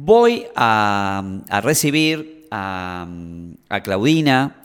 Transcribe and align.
Voy 0.00 0.46
a, 0.54 1.24
recibir 1.60 2.46
a, 2.52 3.08
Claudina, 3.82 4.58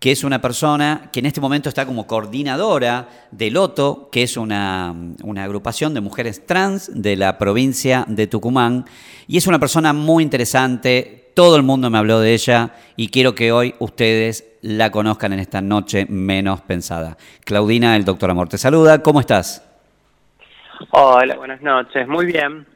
que 0.00 0.10
es 0.10 0.24
una 0.24 0.40
persona 0.40 1.08
que 1.12 1.20
en 1.20 1.26
este 1.26 1.40
momento 1.40 1.68
está 1.68 1.86
como 1.86 2.08
coordinadora 2.08 3.08
de 3.30 3.52
Loto, 3.52 4.08
que 4.10 4.24
es 4.24 4.36
una, 4.36 4.92
una, 5.22 5.44
agrupación 5.44 5.94
de 5.94 6.00
mujeres 6.00 6.44
trans 6.46 6.90
de 7.00 7.14
la 7.14 7.38
provincia 7.38 8.04
de 8.08 8.26
Tucumán, 8.26 8.84
y 9.28 9.36
es 9.36 9.46
una 9.46 9.60
persona 9.60 9.92
muy 9.92 10.24
interesante, 10.24 11.30
todo 11.36 11.54
el 11.54 11.62
mundo 11.62 11.88
me 11.88 11.98
habló 11.98 12.18
de 12.18 12.34
ella 12.34 12.72
y 12.96 13.08
quiero 13.10 13.36
que 13.36 13.52
hoy 13.52 13.76
ustedes 13.78 14.44
la 14.62 14.90
conozcan 14.90 15.32
en 15.32 15.38
esta 15.38 15.62
noche 15.62 16.06
menos 16.08 16.60
pensada. 16.60 17.16
Claudina, 17.44 17.94
el 17.94 18.04
doctor 18.04 18.32
Amor, 18.32 18.48
te 18.48 18.58
saluda, 18.58 19.00
¿cómo 19.00 19.20
estás? 19.20 19.64
Hola, 20.90 21.36
buenas 21.36 21.62
noches, 21.62 22.08
muy 22.08 22.26
bien. 22.26 22.66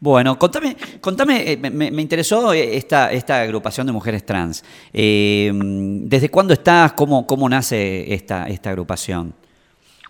Bueno, 0.00 0.38
contame, 0.38 0.76
contame 1.00 1.52
eh, 1.52 1.56
me, 1.58 2.00
interesó 2.00 2.54
esta, 2.54 3.12
esta 3.12 3.42
agrupación 3.42 3.86
de 3.86 3.92
mujeres 3.92 4.24
trans. 4.24 4.64
Eh, 4.94 5.50
¿Desde 5.52 6.30
cuándo 6.30 6.54
estás? 6.54 6.94
¿Cómo, 6.94 7.26
cómo 7.26 7.48
nace 7.48 8.14
esta, 8.14 8.48
esta 8.48 8.70
agrupación? 8.70 9.34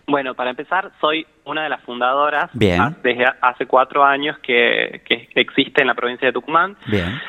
Bueno, 0.07 0.35
para 0.35 0.51
empezar, 0.51 0.93
soy 1.01 1.27
una 1.45 1.65
de 1.65 1.69
las 1.69 1.83
fundadoras 1.83 2.51
Bien. 2.53 2.97
desde 3.03 3.25
hace 3.41 3.67
cuatro 3.67 4.05
años 4.05 4.39
que, 4.39 5.03
que 5.05 5.29
existe 5.35 5.81
en 5.81 5.89
la 5.89 5.95
provincia 5.95 6.27
de 6.27 6.33
Tucumán. 6.33 6.77
Bien. 6.87 7.21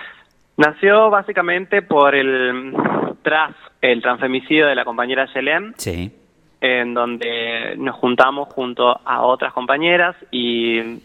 Nació 0.57 1.09
básicamente 1.09 1.81
por 1.81 2.13
el 2.13 2.75
tras 3.23 3.55
el 3.81 4.01
transfemicidio 4.01 4.67
de 4.67 4.75
la 4.75 4.85
compañera 4.85 5.27
Yelem. 5.33 5.73
Sí. 5.77 6.11
En 6.59 6.93
donde 6.93 7.75
nos 7.77 7.95
juntamos 7.95 8.49
junto 8.49 8.99
a 9.03 9.21
otras 9.23 9.51
compañeras 9.53 10.15
y 10.29 11.01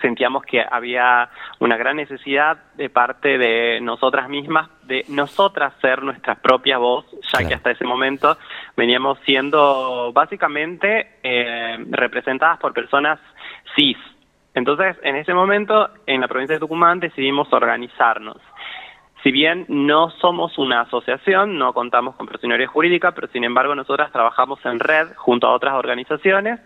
sentíamos 0.00 0.44
que 0.44 0.64
había 0.68 1.28
una 1.58 1.76
gran 1.76 1.96
necesidad 1.96 2.58
de 2.74 2.90
parte 2.90 3.38
de 3.38 3.80
nosotras 3.80 4.28
mismas, 4.28 4.68
de 4.84 5.04
nosotras 5.08 5.72
ser 5.80 6.02
nuestra 6.02 6.36
propia 6.36 6.78
voz, 6.78 7.06
ya 7.32 7.46
que 7.46 7.54
hasta 7.54 7.70
ese 7.70 7.84
momento 7.84 8.36
veníamos 8.76 9.18
siendo 9.24 10.12
básicamente 10.12 11.18
eh, 11.22 11.78
representadas 11.90 12.58
por 12.58 12.72
personas 12.72 13.18
cis. 13.76 13.96
Entonces, 14.54 14.96
en 15.02 15.16
ese 15.16 15.32
momento, 15.32 15.90
en 16.06 16.20
la 16.20 16.28
provincia 16.28 16.56
de 16.56 16.60
Tucumán 16.60 16.98
decidimos 16.98 17.52
organizarnos. 17.52 18.38
Si 19.22 19.30
bien 19.30 19.66
no 19.68 20.10
somos 20.20 20.56
una 20.56 20.80
asociación, 20.82 21.58
no 21.58 21.74
contamos 21.74 22.16
con 22.16 22.26
personería 22.26 22.66
jurídica, 22.66 23.12
pero 23.12 23.28
sin 23.28 23.44
embargo 23.44 23.74
nosotras 23.74 24.10
trabajamos 24.12 24.64
en 24.64 24.80
red 24.80 25.08
junto 25.16 25.46
a 25.46 25.54
otras 25.54 25.74
organizaciones 25.74 26.58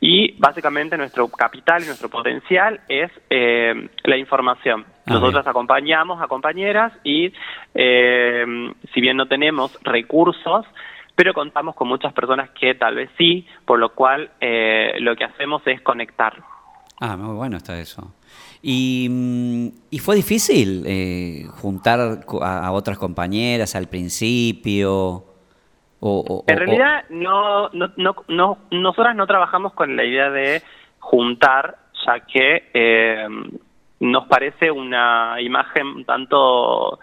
y 0.00 0.32
básicamente 0.38 0.96
nuestro 0.96 1.28
capital 1.28 1.82
y 1.82 1.86
nuestro 1.86 2.08
potencial 2.08 2.80
es 2.88 3.12
eh, 3.30 3.88
la 4.02 4.16
información. 4.16 4.84
Ah, 5.06 5.14
nosotras 5.14 5.46
acompañamos 5.46 6.20
a 6.20 6.26
compañeras 6.26 6.92
y 7.04 7.32
eh, 7.74 8.44
si 8.92 9.00
bien 9.00 9.16
no 9.16 9.26
tenemos 9.26 9.78
recursos, 9.82 10.66
pero 11.14 11.32
contamos 11.32 11.76
con 11.76 11.86
muchas 11.86 12.12
personas 12.12 12.50
que 12.50 12.74
tal 12.74 12.96
vez 12.96 13.10
sí, 13.18 13.46
por 13.64 13.78
lo 13.78 13.94
cual 13.94 14.30
eh, 14.40 14.96
lo 15.00 15.14
que 15.14 15.24
hacemos 15.24 15.62
es 15.66 15.80
conectar. 15.82 16.34
Ah, 17.00 17.16
muy 17.16 17.36
bueno 17.36 17.56
está 17.56 17.78
eso. 17.78 18.14
Y, 18.62 19.08
mm, 19.10 19.68
y 19.90 19.98
fue 19.98 20.16
difícil 20.16 20.84
eh, 20.86 21.46
juntar 21.60 22.20
a, 22.42 22.72
otras 22.72 22.98
compañeras 22.98 23.74
al 23.74 23.88
principio. 23.88 25.24
O, 26.00 26.44
en 26.46 26.56
realidad, 26.56 27.04
no, 27.10 27.68
no, 27.70 27.92
no, 27.96 28.16
no, 28.28 28.58
nosotras 28.70 29.14
no 29.14 29.26
trabajamos 29.26 29.74
con 29.74 29.96
la 29.96 30.04
idea 30.04 30.30
de 30.30 30.62
juntar, 30.98 31.76
ya 32.06 32.20
que 32.20 32.70
eh, 32.72 33.26
nos 34.00 34.26
parece 34.26 34.70
una 34.70 35.36
imagen 35.40 36.04
tanto 36.06 36.98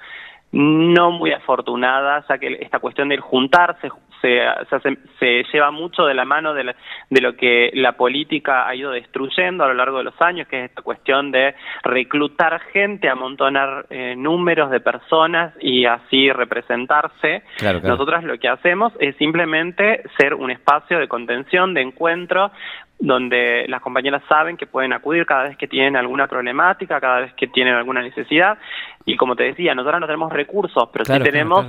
no 0.52 1.12
muy 1.12 1.32
afortunada, 1.32 2.26
ya 2.28 2.38
que 2.38 2.58
esta 2.62 2.80
cuestión 2.80 3.10
del 3.10 3.20
juntarse, 3.20 3.90
se, 4.22 4.40
se, 5.20 5.44
lleva 5.52 5.72
mucho 5.72 6.06
de 6.06 6.14
la 6.14 6.26
mano 6.26 6.54
de, 6.54 6.74
lo 7.22 7.36
que 7.36 7.72
la 7.74 7.94
política 7.94 8.68
ha 8.68 8.76
ido 8.76 8.92
destruyendo 8.92 9.64
a 9.64 9.68
lo 9.68 9.74
largo 9.74 10.00
de 10.00 10.06
los 10.06 10.22
años, 10.22 10.48
que 10.48 10.64
es 10.64 10.70
esta 10.70 10.82
cuestión 10.82 11.32
de 11.32 11.56
reclutar 11.84 12.60
gente, 12.72 13.10
amontonar 13.10 13.86
eh, 13.90 14.16
números 14.18 14.72
de 14.72 14.80
personas 14.80 15.54
y 15.60 15.86
así 15.86 16.32
representarse. 16.32 17.44
Nosotras 17.84 18.24
lo 18.24 18.38
que 18.38 18.48
hacemos 18.48 18.94
es 19.00 19.16
simplemente 19.18 20.04
ser 20.18 20.34
un 20.34 20.52
espacio 20.52 21.00
de 21.00 21.08
contención, 21.08 21.74
de 21.74 21.82
encuentro, 21.82 22.52
donde 23.00 23.66
las 23.68 23.82
compañeras 23.82 24.24
saben 24.28 24.58
que 24.58 24.66
pueden 24.66 24.94
acudir 24.94 25.26
cada 25.26 25.44
vez 25.44 25.58
que 25.58 25.68
tienen 25.68 25.96
alguna 25.96 26.28
problemática, 26.28 27.00
cada 27.00 27.22
vez 27.22 27.34
que 27.34 27.48
tienen 27.48 27.76
alguna 27.76 28.02
necesidad. 28.02 28.58
Y 29.06 29.16
como 29.18 29.36
te 29.36 29.44
decía, 29.44 29.76
nosotros 29.76 30.02
no 30.02 30.08
tenemos 30.08 30.34
recursos, 30.34 30.90
pero 30.92 31.06
sí 31.06 31.20
tenemos 31.20 31.66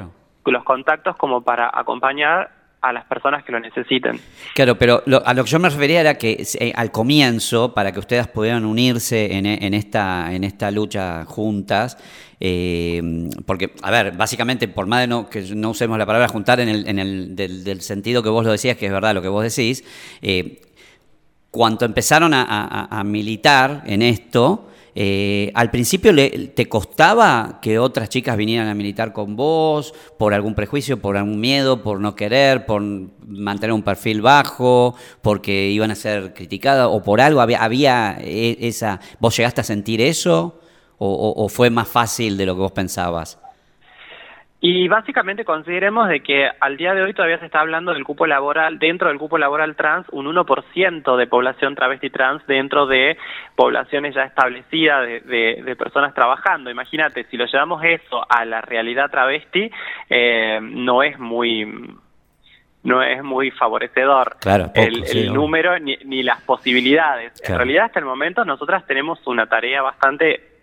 los 0.50 0.64
contactos 0.64 1.16
como 1.16 1.42
para 1.42 1.70
acompañar 1.72 2.50
a 2.80 2.92
las 2.92 3.04
personas 3.06 3.44
que 3.44 3.52
lo 3.52 3.58
necesiten. 3.58 4.20
Claro, 4.54 4.76
pero 4.76 5.02
a 5.24 5.34
lo 5.34 5.44
que 5.44 5.50
yo 5.50 5.58
me 5.58 5.68
refería 5.68 6.00
era 6.00 6.14
que 6.14 6.46
eh, 6.60 6.72
al 6.76 6.92
comienzo, 6.92 7.74
para 7.74 7.90
que 7.90 7.98
ustedes 7.98 8.28
pudieran 8.28 8.64
unirse 8.64 9.36
en, 9.36 9.46
en 9.46 9.74
esta, 9.74 10.32
en 10.32 10.44
esta 10.44 10.70
lucha 10.70 11.24
juntas, 11.24 11.98
eh, 12.40 13.28
porque, 13.46 13.72
a 13.82 13.90
ver, 13.90 14.16
básicamente, 14.16 14.68
por 14.68 14.86
más 14.86 15.00
de 15.00 15.06
no, 15.08 15.28
que 15.28 15.42
no 15.54 15.70
usemos 15.70 15.98
la 15.98 16.06
palabra 16.06 16.28
juntar 16.28 16.60
en 16.60 16.68
el, 16.68 16.88
en 16.88 16.98
el 17.00 17.34
del, 17.34 17.80
sentido 17.80 18.22
que 18.22 18.28
vos 18.28 18.44
lo 18.44 18.52
decías, 18.52 18.76
que 18.76 18.86
es 18.86 18.92
verdad 18.92 19.14
lo 19.14 19.22
que 19.22 19.28
vos 19.28 19.42
decís, 19.42 19.82
eh, 20.22 20.62
cuando 21.50 21.84
empezaron 21.84 22.32
a 22.34 23.02
militar 23.04 23.82
en 23.86 24.02
esto, 24.02 24.68
eh, 25.00 25.52
¿Al 25.54 25.70
principio 25.70 26.12
te 26.56 26.68
costaba 26.68 27.60
que 27.62 27.78
otras 27.78 28.08
chicas 28.08 28.36
vinieran 28.36 28.66
a 28.66 28.74
militar 28.74 29.12
con 29.12 29.36
vos 29.36 29.94
por 30.18 30.34
algún 30.34 30.56
prejuicio, 30.56 31.00
por 31.00 31.16
algún 31.16 31.38
miedo, 31.38 31.84
por 31.84 32.00
no 32.00 32.16
querer, 32.16 32.66
por 32.66 32.82
mantener 32.82 33.74
un 33.74 33.84
perfil 33.84 34.22
bajo, 34.22 34.96
porque 35.22 35.70
iban 35.70 35.92
a 35.92 35.94
ser 35.94 36.34
criticadas 36.34 36.88
o 36.90 37.00
por 37.00 37.20
algo? 37.20 37.40
¿Había, 37.40 38.18
e, 38.20 38.58
esa... 38.60 38.98
¿Vos 39.20 39.36
llegaste 39.36 39.60
a 39.60 39.64
sentir 39.64 40.00
eso 40.00 40.58
o 40.98 41.48
fue 41.48 41.70
más 41.70 41.86
fácil 41.86 42.36
de 42.36 42.46
lo 42.46 42.56
que 42.56 42.62
vos 42.62 42.72
pensabas? 42.72 43.38
Y 44.60 44.88
básicamente 44.88 45.44
consideremos 45.44 46.08
de 46.08 46.20
que 46.20 46.48
al 46.58 46.76
día 46.76 46.92
de 46.92 47.02
hoy 47.02 47.14
todavía 47.14 47.38
se 47.38 47.46
está 47.46 47.60
hablando 47.60 47.94
del 47.94 48.02
cupo 48.02 48.26
laboral, 48.26 48.80
dentro 48.80 49.08
del 49.08 49.18
cupo 49.18 49.38
laboral 49.38 49.76
trans, 49.76 50.08
un 50.10 50.26
1% 50.26 51.16
de 51.16 51.26
población 51.28 51.76
travesti 51.76 52.10
trans 52.10 52.44
dentro 52.48 52.86
de 52.86 53.16
poblaciones 53.54 54.16
ya 54.16 54.24
establecidas 54.24 55.06
de, 55.06 55.62
de, 55.64 55.76
personas 55.76 56.12
trabajando. 56.12 56.70
Imagínate, 56.70 57.24
si 57.30 57.36
lo 57.36 57.46
llevamos 57.46 57.84
eso 57.84 58.26
a 58.28 58.44
la 58.44 58.60
realidad 58.60 59.10
travesti, 59.10 59.70
eh, 60.10 60.58
no 60.60 61.04
es 61.04 61.18
muy 61.20 61.94
no 62.82 63.02
es 63.02 63.22
muy 63.22 63.50
favorecedor 63.50 64.36
el, 64.74 65.32
número 65.32 65.78
ni, 65.78 65.96
ni, 66.04 66.22
las 66.22 66.40
posibilidades. 66.42 67.32
En 67.48 67.56
realidad, 67.56 67.86
hasta 67.86 67.98
el 67.98 68.06
momento, 68.06 68.44
nosotras 68.44 68.86
tenemos 68.86 69.24
una 69.26 69.46
tarea 69.46 69.82
bastante 69.82 70.57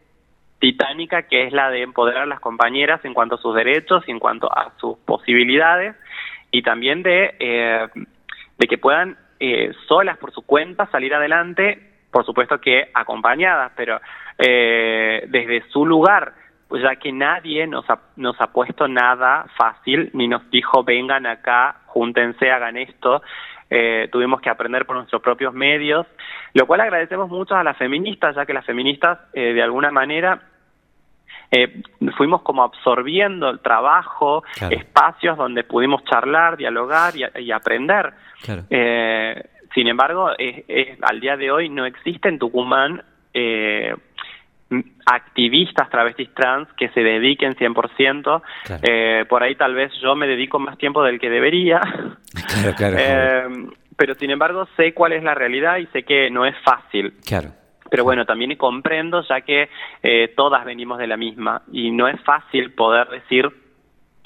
titánica 0.60 1.24
que 1.24 1.46
es 1.46 1.54
la 1.54 1.70
de 1.70 1.82
empoderar 1.82 2.24
a 2.24 2.28
las 2.28 2.40
compañeras 2.40 3.04
en 3.04 3.14
cuanto 3.14 3.36
a 3.36 3.40
sus 3.40 3.56
derechos 3.56 4.04
y 4.08 4.12
en 4.12 4.20
cuanto 4.20 4.52
a 4.52 4.72
sus 4.78 4.98
posibilidades 5.00 5.96
y 6.52 6.62
también 6.62 7.04
de, 7.04 7.36
eh, 7.40 7.88
de 8.58 8.68
que 8.68 8.78
puedan 8.78 9.18
eh, 9.40 9.74
solas 9.88 10.18
por 10.18 10.32
su 10.32 10.42
cuenta 10.44 10.86
salir 10.88 11.14
adelante, 11.14 11.92
por 12.12 12.26
supuesto 12.26 12.62
que 12.62 12.90
acompañadas, 12.94 13.74
pero 13.76 14.00
eh, 14.38 15.26
desde 15.28 15.68
su 15.70 15.86
lugar, 15.86 16.34
pues 16.70 16.82
ya 16.82 16.96
que 16.96 17.12
nadie 17.12 17.68
nos 17.68 17.90
ha, 17.90 18.00
nos 18.16 18.40
ha 18.40 18.48
puesto 18.48 18.88
nada 18.88 19.46
fácil 19.58 20.10
ni 20.14 20.28
nos 20.28 20.50
dijo 20.50 20.84
vengan 20.84 21.26
acá, 21.26 21.82
júntense, 21.88 22.50
hagan 22.50 22.78
esto. 22.78 23.22
Tuvimos 24.12 24.42
que 24.42 24.50
aprender 24.50 24.86
por 24.86 24.96
nuestros 24.96 25.22
propios 25.22 25.54
medios, 25.54 26.06
lo 26.54 26.68
cual 26.68 26.82
agradecemos 26.82 27.30
mucho 27.30 27.56
a 27.56 27.64
las 27.64 27.78
feministas, 27.78 28.36
ya 28.36 28.46
que 28.46 28.54
las 28.54 28.66
feministas 28.66 29.20
de 29.34 29.62
alguna 29.62 29.92
manera 29.92 30.42
eh, 31.52 31.82
fuimos 32.18 32.42
como 32.42 32.64
absorbiendo 32.64 33.50
el 33.50 33.60
trabajo, 33.60 34.44
espacios 34.70 35.38
donde 35.38 35.64
pudimos 35.64 36.04
charlar, 36.06 36.58
dialogar 36.58 37.14
y, 37.16 37.52
aprender. 37.52 38.14
Eh, 38.70 39.44
sin 39.74 39.88
embargo, 39.88 40.30
al 41.02 41.20
día 41.20 41.38
de 41.38 41.52
hoy 41.52 41.70
no 41.70 41.86
existe 41.86 42.30
en 42.30 42.40
Tucumán 42.40 43.04
eh, 43.34 43.96
activistas 45.06 45.90
travestis 45.90 46.34
trans 46.34 46.68
que 46.74 46.90
se 46.90 47.02
dediquen 47.02 47.56
100%. 47.56 48.42
Eh, 48.82 49.26
por 49.30 49.44
ahí 49.44 49.56
tal 49.56 49.76
vez 49.76 49.92
yo 50.02 50.16
me 50.16 50.28
dedico 50.28 50.60
más 50.60 50.78
tiempo 50.78 51.04
del 51.04 51.20
que 51.20 51.30
debería. 51.30 51.82
pero 53.98 54.16
sin 54.16 54.32
embargo 54.32 54.68
sé 54.76 54.94
cuál 54.94 55.14
es 55.14 55.24
la 55.24 55.36
realidad 55.36 55.78
y 55.78 55.86
sé 55.88 56.04
que 56.04 56.30
no 56.30 56.46
es 56.46 56.56
fácil. 56.64 57.14
Claro. 57.26 57.50
Pero 57.90 58.04
bueno, 58.04 58.26
también 58.26 58.56
comprendo 58.58 59.22
ya 59.30 59.42
que 59.42 59.70
eh, 60.02 60.34
todas 60.36 60.66
venimos 60.66 60.98
de 60.98 61.08
la 61.08 61.18
misma 61.18 61.62
y 61.72 61.92
no 61.92 62.08
es 62.08 62.20
fácil 62.24 62.74
poder 62.74 63.08
decir 63.10 63.50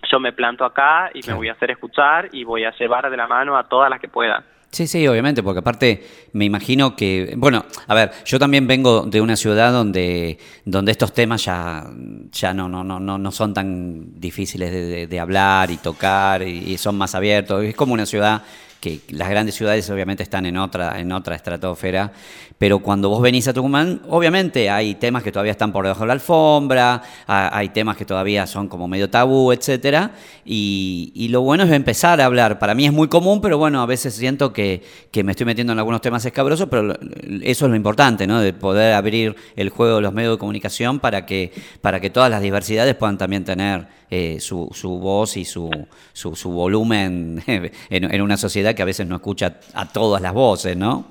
yo 0.09 0.19
me 0.19 0.31
planto 0.31 0.65
acá 0.65 1.11
y 1.13 1.19
me 1.27 1.33
voy 1.33 1.49
a 1.49 1.53
hacer 1.53 1.71
escuchar 1.71 2.29
y 2.31 2.43
voy 2.43 2.63
a 2.63 2.71
llevar 2.71 3.09
de 3.09 3.17
la 3.17 3.27
mano 3.27 3.57
a 3.57 3.67
todas 3.67 3.89
las 3.89 3.99
que 3.99 4.07
pueda. 4.07 4.43
Sí, 4.71 4.85
sí, 4.85 5.07
obviamente, 5.07 5.41
porque 5.41 5.59
aparte 5.59 6.03
me 6.33 6.45
imagino 6.45 6.95
que, 6.95 7.33
bueno, 7.37 7.65
a 7.87 7.93
ver, 7.95 8.11
yo 8.23 8.37
también 8.37 8.67
vengo 8.67 9.01
de 9.01 9.19
una 9.19 9.35
ciudad 9.35 9.71
donde, 9.71 10.37
donde 10.63 10.91
estos 10.91 11.11
temas 11.11 11.43
ya, 11.43 11.87
ya 12.31 12.53
no, 12.53 12.69
no, 12.69 12.83
no, 12.83 12.99
no 12.99 13.31
son 13.31 13.53
tan 13.53 14.19
difíciles 14.19 15.09
de, 15.09 15.19
hablar 15.19 15.71
y 15.71 15.77
tocar 15.77 16.43
y, 16.43 16.71
y 16.71 16.77
son 16.77 16.97
más 16.97 17.15
abiertos. 17.15 17.63
Es 17.63 17.75
como 17.75 17.93
una 17.93 18.05
ciudad 18.05 18.43
que 18.79 19.01
las 19.09 19.29
grandes 19.29 19.55
ciudades 19.55 19.89
obviamente 19.89 20.23
están 20.23 20.45
en 20.45 20.57
otra, 20.57 20.99
en 20.99 21.11
otra 21.11 21.35
estratosfera, 21.35 22.11
pero 22.59 22.79
cuando 22.79 23.07
vos 23.07 23.21
venís 23.21 23.47
a 23.47 23.53
Tucumán, 23.53 24.01
obviamente 24.09 24.69
hay 24.69 24.95
temas 24.95 25.23
que 25.23 25.31
todavía 25.31 25.53
están 25.53 25.71
por 25.71 25.85
debajo 25.85 26.01
de 26.01 26.07
la 26.07 26.13
alfombra, 26.13 27.01
hay 27.25 27.69
temas 27.69 27.95
que 27.95 28.03
todavía 28.03 28.45
son 28.47 28.67
como 28.67 28.85
medio 28.87 29.09
tabú, 29.09 29.53
etcétera, 29.53 30.11
y, 30.45 31.27
lo 31.29 31.41
bueno 31.41 31.63
es 31.63 31.71
empezar 31.71 32.19
a 32.19 32.25
hablar. 32.25 32.59
Para 32.59 32.73
mí 32.73 32.85
es 32.85 32.91
muy 32.91 33.07
común, 33.07 33.39
pero 33.39 33.57
bueno, 33.57 33.81
a 33.81 33.85
veces 33.85 34.15
siento 34.15 34.51
que, 34.51 34.83
me 35.23 35.31
estoy 35.31 35.45
metiendo 35.45 35.73
en 35.73 35.79
algunos 35.79 36.01
temas 36.01 36.25
escabrosos, 36.25 36.67
pero 36.69 36.97
eso 37.41 37.65
es 37.65 37.69
lo 37.69 37.75
importante, 37.75 38.25
¿no? 38.27 38.41
De 38.41 38.51
poder 38.51 38.93
abrir 38.93 39.35
el 39.55 39.69
juego 39.69 39.97
de 39.97 40.01
los 40.01 40.13
medios 40.13 40.33
de 40.33 40.39
comunicación 40.39 40.99
para 40.99 41.25
que, 41.25 41.53
para 41.81 41.99
que 41.99 42.09
todas 42.09 42.29
las 42.29 42.41
diversidades 42.41 42.95
puedan 42.95 43.17
también 43.17 43.45
tener 43.45 43.87
eh, 44.09 44.39
su, 44.39 44.69
su, 44.73 44.97
voz 44.97 45.37
y 45.37 45.45
su, 45.45 45.69
su, 46.13 46.49
volumen 46.49 47.43
en, 47.47 47.71
en 47.89 48.21
una 48.21 48.37
sociedad 48.37 48.68
que 48.73 48.81
a 48.81 48.85
veces 48.85 49.07
no 49.07 49.15
escucha 49.15 49.59
a 49.73 49.87
todas 49.87 50.21
las 50.21 50.33
voces, 50.33 50.75
¿no? 50.77 51.05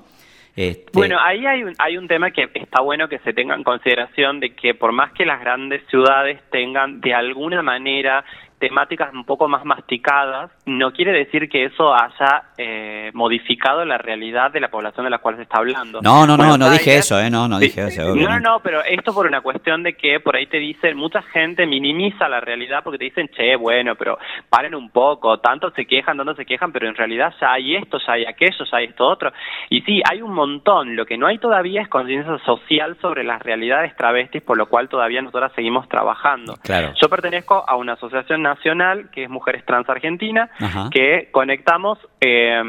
Este... 0.55 0.91
Bueno, 0.93 1.17
ahí 1.21 1.45
hay 1.45 1.63
un, 1.63 1.73
hay 1.77 1.97
un 1.97 2.07
tema 2.07 2.31
que 2.31 2.49
está 2.53 2.81
bueno 2.81 3.07
que 3.07 3.19
se 3.19 3.33
tenga 3.33 3.55
en 3.55 3.63
consideración 3.63 4.39
de 4.39 4.53
que 4.55 4.73
por 4.73 4.91
más 4.91 5.13
que 5.13 5.25
las 5.25 5.39
grandes 5.39 5.81
ciudades 5.87 6.41
tengan 6.51 6.99
de 6.99 7.13
alguna 7.13 7.61
manera 7.61 8.25
temáticas 8.59 9.13
un 9.13 9.23
poco 9.23 9.47
más 9.47 9.65
masticadas, 9.65 10.51
no 10.65 10.91
quiere 10.91 11.11
decir 11.11 11.49
que 11.49 11.65
eso 11.65 11.93
haya 11.93 12.43
eh, 12.57 13.09
modificado 13.13 13.83
la 13.85 13.97
realidad 13.97 14.51
de 14.51 14.59
la 14.59 14.67
población 14.67 15.05
de 15.05 15.09
la 15.09 15.19
cual 15.19 15.37
se 15.37 15.43
está 15.43 15.59
hablando. 15.59 16.01
No, 16.01 16.27
no, 16.27 16.37
no, 16.37 16.57
no 16.57 16.69
dije 16.69 16.97
eso, 16.97 17.19
¿eh? 17.19 17.29
No, 17.29 17.47
no 17.47 17.57
dije 17.57 17.87
eso. 17.87 18.13
No, 18.15 18.39
no, 18.39 18.59
pero 18.59 18.83
esto 18.83 19.13
por 19.13 19.25
una 19.25 19.41
cuestión 19.41 19.83
de 19.83 19.93
que 19.93 20.19
por 20.19 20.35
ahí 20.35 20.45
te 20.47 20.57
dicen, 20.57 20.97
mucha 20.97 21.21
gente 21.21 21.65
minimiza 21.65 22.27
la 22.27 22.41
realidad 22.41 22.81
porque 22.83 22.97
te 22.97 23.05
dicen, 23.05 23.29
che, 23.29 23.55
bueno, 23.55 23.95
pero 23.95 24.17
paren 24.49 24.75
un 24.75 24.89
poco, 24.89 25.39
tanto 25.39 25.71
se 25.71 25.85
quejan, 25.85 26.17
tanto 26.17 26.35
se 26.35 26.45
quejan, 26.45 26.71
pero 26.71 26.87
en 26.87 26.95
realidad 26.95 27.33
ya 27.39 27.53
hay 27.53 27.75
esto, 27.75 27.97
ya 28.05 28.13
hay 28.13 28.25
aquello, 28.25 28.65
ya 28.69 28.77
hay 28.77 28.85
esto 28.85 29.07
otro. 29.07 29.31
Y 29.69 29.81
sí, 29.81 30.01
hay 30.09 30.21
un 30.21 30.33
montón, 30.33 30.95
lo 30.95 31.05
que 31.05 31.17
no 31.17 31.27
hay 31.27 31.37
todavía 31.37 31.81
es 31.81 31.87
conciencia 31.87 32.37
social 32.39 32.97
sobre 33.01 33.23
las 33.23 33.41
realidades 33.41 33.95
travestis, 33.95 34.41
por 34.41 34.57
lo 34.57 34.67
cual 34.67 34.89
todavía 34.89 35.21
nosotras 35.21 35.53
seguimos 35.55 35.87
trabajando. 35.87 36.55
Claro. 36.61 36.93
Yo 37.01 37.07
pertenezco 37.09 37.63
a 37.65 37.75
una 37.75 37.93
asociación 37.93 38.41
nacional, 38.49 39.09
que 39.11 39.23
es 39.23 39.29
Mujeres 39.29 39.63
Trans 39.65 39.87
Argentina, 39.89 40.49
que 40.91 41.29
conectamos 41.31 41.99
eh, 42.19 42.61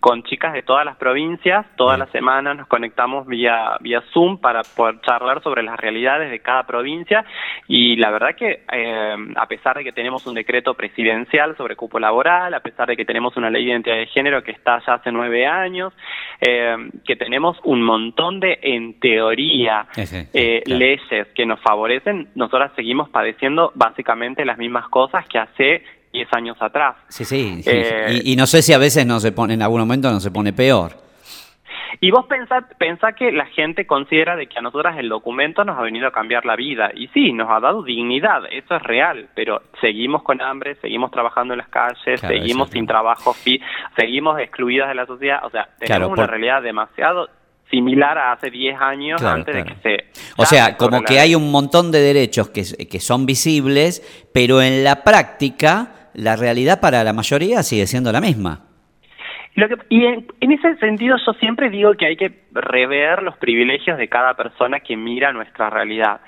con 0.00 0.22
chicas 0.24 0.52
de 0.52 0.62
todas 0.62 0.84
las 0.84 0.96
provincias, 0.96 1.66
todas 1.76 1.98
las 1.98 2.10
semanas 2.10 2.56
nos 2.56 2.66
conectamos 2.66 3.26
vía, 3.26 3.76
vía 3.80 4.02
Zoom 4.12 4.38
para 4.38 4.62
poder 4.62 5.00
charlar 5.02 5.42
sobre 5.42 5.62
las 5.62 5.78
realidades 5.78 6.30
de 6.30 6.40
cada 6.40 6.64
provincia. 6.64 7.24
Y 7.68 7.96
la 7.96 8.10
verdad 8.10 8.34
que 8.34 8.64
eh, 8.72 9.16
a 9.36 9.46
pesar 9.46 9.76
de 9.76 9.84
que 9.84 9.92
tenemos 9.92 10.26
un 10.26 10.34
decreto 10.34 10.74
presidencial 10.74 11.56
sobre 11.56 11.76
cupo 11.76 11.98
laboral, 11.98 12.54
a 12.54 12.60
pesar 12.60 12.88
de 12.88 12.96
que 12.96 13.04
tenemos 13.04 13.36
una 13.36 13.50
ley 13.50 13.64
de 13.64 13.72
identidad 13.72 13.96
de 13.96 14.06
género 14.06 14.42
que 14.42 14.52
está 14.52 14.80
ya 14.86 14.94
hace 14.94 15.12
nueve 15.12 15.46
años, 15.46 15.92
eh, 16.40 16.76
que 17.04 17.16
tenemos 17.16 17.58
un 17.64 17.82
montón 17.82 18.40
de, 18.40 18.58
en 18.62 18.98
teoría, 18.98 19.86
leyes 20.32 21.28
que 21.34 21.46
nos 21.46 21.60
favorecen, 21.60 22.28
nosotras 22.34 22.72
seguimos 22.74 23.10
padeciendo 23.10 23.72
básicamente 23.74 24.44
las 24.44 24.58
mismas 24.58 24.88
cosas 24.88 25.09
que 25.28 25.38
hace 25.38 25.84
10 26.12 26.28
años 26.32 26.56
atrás. 26.60 26.96
Sí, 27.08 27.24
sí. 27.24 27.62
Eh, 27.66 28.20
y, 28.24 28.36
no 28.36 28.46
sé 28.46 28.62
si 28.62 28.72
a 28.72 28.78
veces 28.78 29.06
no 29.06 29.20
se 29.20 29.32
pone, 29.32 29.54
en 29.54 29.62
algún 29.62 29.80
momento 29.80 30.10
no 30.10 30.20
se 30.20 30.30
pone 30.30 30.52
peor. 30.52 30.92
Y 32.02 32.10
vos 32.10 32.26
pensás, 32.26 32.64
pensá 32.78 33.12
que 33.12 33.30
la 33.30 33.46
gente 33.46 33.86
considera 33.86 34.34
de 34.34 34.46
que 34.46 34.58
a 34.58 34.62
nosotras 34.62 34.96
el 34.98 35.08
documento 35.08 35.64
nos 35.64 35.78
ha 35.78 35.82
venido 35.82 36.06
a 36.06 36.12
cambiar 36.12 36.46
la 36.46 36.56
vida. 36.56 36.90
Y 36.94 37.08
sí, 37.08 37.32
nos 37.32 37.50
ha 37.50 37.60
dado 37.60 37.82
dignidad, 37.82 38.42
eso 38.50 38.76
es 38.76 38.82
real, 38.82 39.28
pero 39.34 39.62
seguimos 39.80 40.22
con 40.22 40.40
hambre, 40.40 40.76
seguimos 40.76 41.10
trabajando 41.10 41.52
en 41.52 41.58
las 41.58 41.68
calles, 41.68 42.20
seguimos 42.20 42.70
sin 42.70 42.86
trabajo, 42.86 43.34
seguimos 43.96 44.38
excluidas 44.40 44.88
de 44.88 44.94
la 44.94 45.06
sociedad. 45.06 45.40
O 45.44 45.50
sea, 45.50 45.68
tenemos 45.78 46.10
una 46.10 46.26
realidad 46.26 46.62
demasiado 46.62 47.28
similar 47.70 48.18
a 48.18 48.32
hace 48.32 48.50
10 48.50 48.80
años 48.80 49.22
antes 49.22 49.54
de 49.54 49.64
que 49.64 49.74
se... 49.82 50.20
O 50.36 50.44
sea, 50.44 50.76
como 50.76 51.02
que 51.02 51.20
hay 51.20 51.34
un 51.34 51.50
montón 51.50 51.90
de 51.92 52.00
derechos 52.00 52.50
que, 52.50 52.62
que 52.86 53.00
son 53.00 53.26
visibles, 53.26 54.02
pero 54.34 54.60
en 54.60 54.84
la 54.84 55.04
práctica 55.04 56.10
la 56.14 56.36
realidad 56.36 56.80
para 56.80 57.04
la 57.04 57.12
mayoría 57.12 57.62
sigue 57.62 57.86
siendo 57.86 58.12
la 58.12 58.20
misma. 58.20 58.60
Lo 59.54 59.68
que, 59.68 59.76
y 59.88 60.04
en, 60.04 60.26
en, 60.40 60.52
ese 60.52 60.76
sentido 60.76 61.16
yo 61.24 61.32
siempre 61.34 61.70
digo 61.70 61.94
que 61.94 62.06
hay 62.06 62.16
que 62.16 62.44
rever 62.52 63.22
los 63.22 63.36
privilegios 63.36 63.98
de 63.98 64.08
cada 64.08 64.34
persona 64.34 64.80
que 64.80 64.96
mira 64.96 65.32
nuestra 65.32 65.70
realidad. 65.70 66.20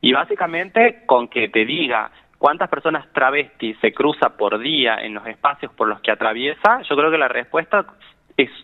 Y 0.00 0.12
básicamente 0.12 1.02
con 1.06 1.28
que 1.28 1.48
te 1.48 1.64
diga 1.64 2.10
cuántas 2.38 2.68
personas 2.68 3.06
travestis 3.12 3.76
se 3.80 3.92
cruza 3.92 4.36
por 4.36 4.58
día 4.58 4.96
en 4.96 5.14
los 5.14 5.26
espacios 5.26 5.72
por 5.72 5.88
los 5.88 6.00
que 6.00 6.12
atraviesa, 6.12 6.82
yo 6.88 6.96
creo 6.96 7.10
que 7.10 7.18
la 7.18 7.28
respuesta 7.28 7.84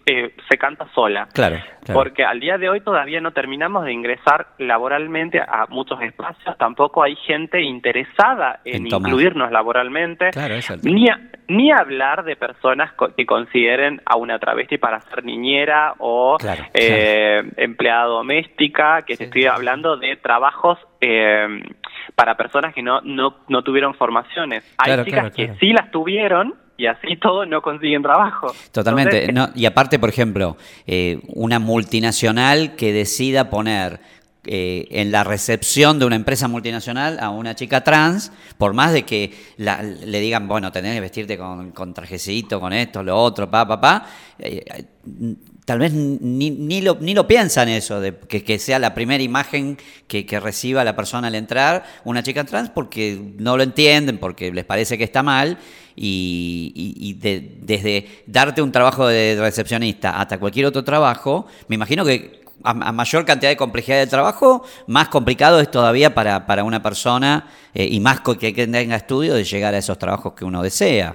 eh, 0.07 0.35
se 0.49 0.57
canta 0.57 0.87
sola. 0.95 1.29
Claro, 1.33 1.57
Porque 1.93 2.25
al 2.25 2.39
día 2.39 2.59
de 2.59 2.69
hoy 2.69 2.81
todavía 2.81 3.21
no 3.21 3.33
terminamos 3.33 3.85
de 3.85 3.93
ingresar 3.93 4.47
laboralmente 4.59 5.41
a 5.41 5.67
muchos 5.69 6.01
espacios, 6.01 6.57
tampoco 6.59 7.03
hay 7.03 7.17
gente 7.17 7.61
interesada 7.61 8.61
en, 8.65 8.87
incluirnos 8.87 9.51
laboralmente, 9.51 10.31
ni, 10.83 11.07
ni 11.49 11.73
hablar 11.73 12.25
de 12.25 12.37
personas 12.37 12.93
que 13.17 13.27
consideren 13.27 14.01
a 14.07 14.17
una 14.17 14.39
travesti 14.39 14.79
para 14.79 15.01
ser 15.01 15.25
niñera 15.25 15.95
o 15.99 16.37
eh, 16.73 17.43
empleada 17.57 18.05
doméstica, 18.05 19.03
que 19.03 19.17
te 19.17 19.25
estoy 19.25 19.47
hablando 19.47 19.97
de 19.97 20.17
trabajos 20.17 20.79
eh, 21.01 21.63
para 22.15 22.37
personas 22.37 22.75
que 22.75 22.83
no, 22.83 23.01
no, 23.03 23.39
no 23.49 23.63
tuvieron 23.63 23.95
formaciones. 23.95 24.65
Hay 24.79 25.05
chicas 25.05 25.35
que 25.35 25.55
sí 25.55 25.73
las 25.73 25.91
tuvieron, 25.91 26.55
y 26.77 26.87
así 26.87 27.17
todos 27.17 27.47
no 27.49 27.63
consiguen 27.63 28.03
trabajo. 28.03 28.53
Totalmente. 28.73 29.33
y 29.55 29.67
aparte, 29.67 29.99
por 29.99 30.09
ejemplo, 30.09 30.57
eh, 30.87 31.21
una 31.29 31.59
multinacional 31.59 32.75
que 32.77 32.93
decida 32.93 33.51
poner 33.51 34.01
eh, 34.47 34.87
en 34.91 35.11
la 35.11 35.25
recepción 35.25 35.99
de 35.99 36.05
una 36.05 36.17
empresa 36.17 36.49
multinacional 36.49 37.19
a 37.19 37.31
una 37.31 37.55
chica 37.55 37.83
trans, 37.83 38.31
por 38.59 38.75
más 38.75 38.93
de 38.93 39.05
que 39.05 39.33
le 39.57 40.21
digan, 40.21 40.47
bueno, 40.49 40.71
tenés 40.71 40.95
que 40.95 41.01
vestirte 41.01 41.39
con, 41.39 41.95
trajecito, 41.95 42.61
con 42.61 42.73
esto, 42.73 43.03
lo 43.03 43.17
otro, 43.17 43.51
pa, 43.51 43.67
pa, 43.67 43.81
pa, 43.81 44.07
eh, 44.39 44.85
tal 45.65 45.79
vez 45.79 45.93
ni, 45.93 46.51
ni, 46.51 46.83
lo, 46.83 46.99
ni 47.01 47.15
lo 47.15 47.27
piensan 47.27 47.69
eso, 47.69 48.01
de 48.01 48.19
que, 48.19 48.59
sea 48.59 48.79
la 48.79 48.95
primera 48.95 49.23
imagen 49.23 49.79
que, 50.07 50.27
reciba 50.41 50.85
la 50.85 50.95
persona 50.95 51.29
al 51.29 51.35
entrar, 51.35 51.85
una 52.05 52.23
chica 52.23 52.45
trans, 52.45 52.69
porque 52.69 53.19
no 53.39 53.57
lo 53.57 53.63
entienden, 53.63 54.19
porque 54.19 54.53
les 54.53 54.65
parece 54.65 54.99
que 54.99 55.05
está 55.05 55.23
mal, 55.23 55.59
y, 55.97 57.17
desde 57.21 58.25
darte 58.27 58.61
un 58.61 58.73
trabajo 58.73 59.07
de 59.07 59.37
recepcionista 59.41 60.21
hasta 60.21 60.39
cualquier 60.39 60.67
otro 60.67 60.85
trabajo, 60.85 61.47
me 61.69 61.77
imagino 61.77 62.05
que 62.05 62.44
a, 62.65 62.93
mayor 62.93 63.25
cantidad 63.25 63.51
de 63.51 63.57
complejidad 63.57 63.99
de 63.99 64.07
trabajo, 64.07 64.65
más 64.87 65.09
complicado 65.09 65.61
es 65.61 65.71
todavía 65.71 66.15
para, 66.15 66.47
para 66.47 66.65
una 66.65 66.83
persona 66.83 67.45
eh, 67.75 67.87
y 67.91 68.01
más 68.01 68.21
que, 68.21 68.53
que 68.55 68.67
tenga 68.67 68.97
estudio 68.97 69.35
de 69.35 69.45
llegar 69.45 69.75
a 69.75 69.79
esos 69.79 69.99
trabajos 69.99 70.35
que 70.35 70.45
uno 70.45 70.63
desea. 70.63 71.15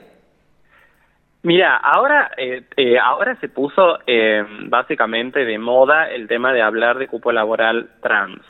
Mira, 1.42 1.78
ahora, 1.78 2.32
eh, 2.38 2.64
eh, 2.76 3.00
ahora 3.00 3.38
se 3.40 3.48
puso 3.48 4.00
básicamente 4.68 5.46
de 5.46 5.58
moda 5.58 6.10
el 6.10 6.28
tema 6.28 6.52
de 6.52 6.62
hablar 6.62 6.98
de 6.98 7.08
cupo 7.08 7.32
laboral 7.32 7.90
trans. 8.02 8.42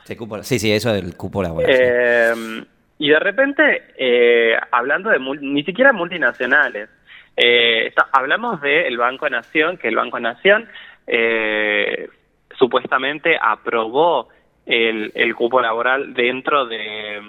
sí, 0.42 0.58
sí, 0.58 0.72
eso 0.72 0.92
del 0.92 1.16
cupo 1.16 1.42
laboral. 1.42 1.70
Y 3.00 3.08
de 3.08 3.18
repente, 3.18 3.82
eh, 3.96 4.58
hablando 4.70 5.08
de 5.08 5.18
ni 5.40 5.64
siquiera 5.64 5.90
multinacionales, 5.90 6.90
eh, 7.34 7.94
hablamos 8.12 8.60
del 8.60 8.98
Banco 8.98 9.26
Nación, 9.30 9.78
que 9.78 9.88
el 9.88 9.96
Banco 9.96 10.20
Nación 10.20 10.68
eh, 11.06 12.10
supuestamente 12.60 13.38
aprobó 13.40 14.28
el, 14.66 15.10
el 15.14 15.34
cupo 15.34 15.60
laboral 15.60 16.12
dentro 16.12 16.66
de 16.66 17.22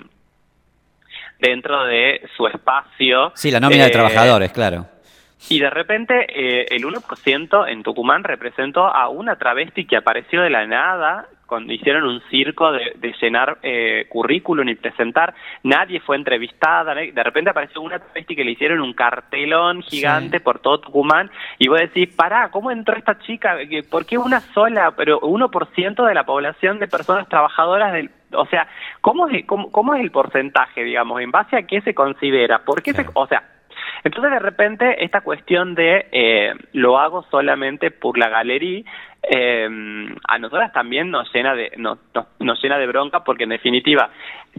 dentro 1.40 1.86
de 1.86 2.22
su 2.38 2.46
espacio. 2.48 3.32
Sí, 3.34 3.50
la 3.50 3.60
nómina 3.60 3.86
de 3.86 3.92
trabajadores, 3.92 4.52
claro. 4.52 4.86
Y 5.50 5.60
de 5.60 5.70
repente 5.70 6.26
eh, 6.30 6.68
el 6.70 6.84
1% 6.84 7.70
en 7.70 7.84
Tucumán 7.84 8.24
representó 8.24 8.86
a 8.86 9.10
una 9.10 9.38
travesti 9.38 9.86
que 9.86 9.98
apareció 9.98 10.42
de 10.42 10.50
la 10.50 10.66
nada 10.66 11.28
cuando 11.52 11.74
hicieron 11.74 12.06
un 12.06 12.22
circo 12.30 12.72
de, 12.72 13.14
llenar 13.22 13.58
eh, 13.62 14.06
currículum 14.08 14.70
y 14.70 14.76
presentar, 14.76 15.34
nadie 15.64 16.00
fue 16.00 16.16
entrevistada, 16.16 16.96
de 16.96 17.24
repente 17.24 17.50
apareció 17.50 17.82
una 17.82 18.00
travesti 18.00 18.38
que 18.38 18.46
le 18.46 18.52
hicieron 18.52 18.80
un 18.80 18.94
cartelón 18.94 19.82
gigante 19.82 20.40
por 20.40 20.60
todo 20.60 20.80
Tucumán 20.80 21.30
y 21.60 21.68
vos 21.68 21.78
decís, 21.82 22.08
pará, 22.16 22.52
¿cómo 22.52 22.72
entró 22.72 22.96
esta 22.96 23.20
chica? 23.20 23.58
¿Por 23.90 24.06
qué 24.06 24.18
una 24.18 24.40
sola, 24.40 24.92
pero 24.96 25.20
1% 25.20 26.08
de 26.08 26.14
la 26.14 26.24
población 26.24 26.80
de 26.80 26.88
personas 26.88 27.28
trabajadoras 27.28 27.92
del... 27.92 28.12
O 28.32 28.46
sea, 28.46 28.66
¿cómo 29.02 29.28
es, 29.28 29.46
cómo, 29.46 29.74
cómo 29.74 29.94
es 29.94 30.02
el 30.02 30.12
porcentaje, 30.12 30.86
digamos? 30.86 31.20
¿En 31.20 31.32
base 31.32 31.58
a 31.58 31.64
qué 31.64 31.82
se 31.82 31.94
considera? 31.94 32.64
¿Por 32.64 32.82
qué 32.82 32.94
se, 32.94 33.06
o 33.14 33.28
sea, 33.28 33.44
Entonces 34.04 34.32
de 34.32 34.40
repente 34.40 35.04
esta 35.04 35.22
cuestión 35.22 35.76
de 35.76 36.08
eh, 36.12 36.54
lo 36.74 36.98
hago 36.98 37.24
solamente 37.30 37.92
por 37.92 38.18
la 38.18 38.30
galería 38.30 38.84
eh, 39.24 39.70
a 40.28 40.40
nosotras 40.40 40.74
también 40.74 41.12
nos 41.12 41.32
llena 41.32 41.54
de 41.54 41.74
nos, 41.78 42.00
nos, 42.40 42.62
llena 42.62 42.80
de 42.80 42.88
bronca 42.88 43.24
porque 43.24 43.44
en 43.44 43.52
definitiva 43.52 44.10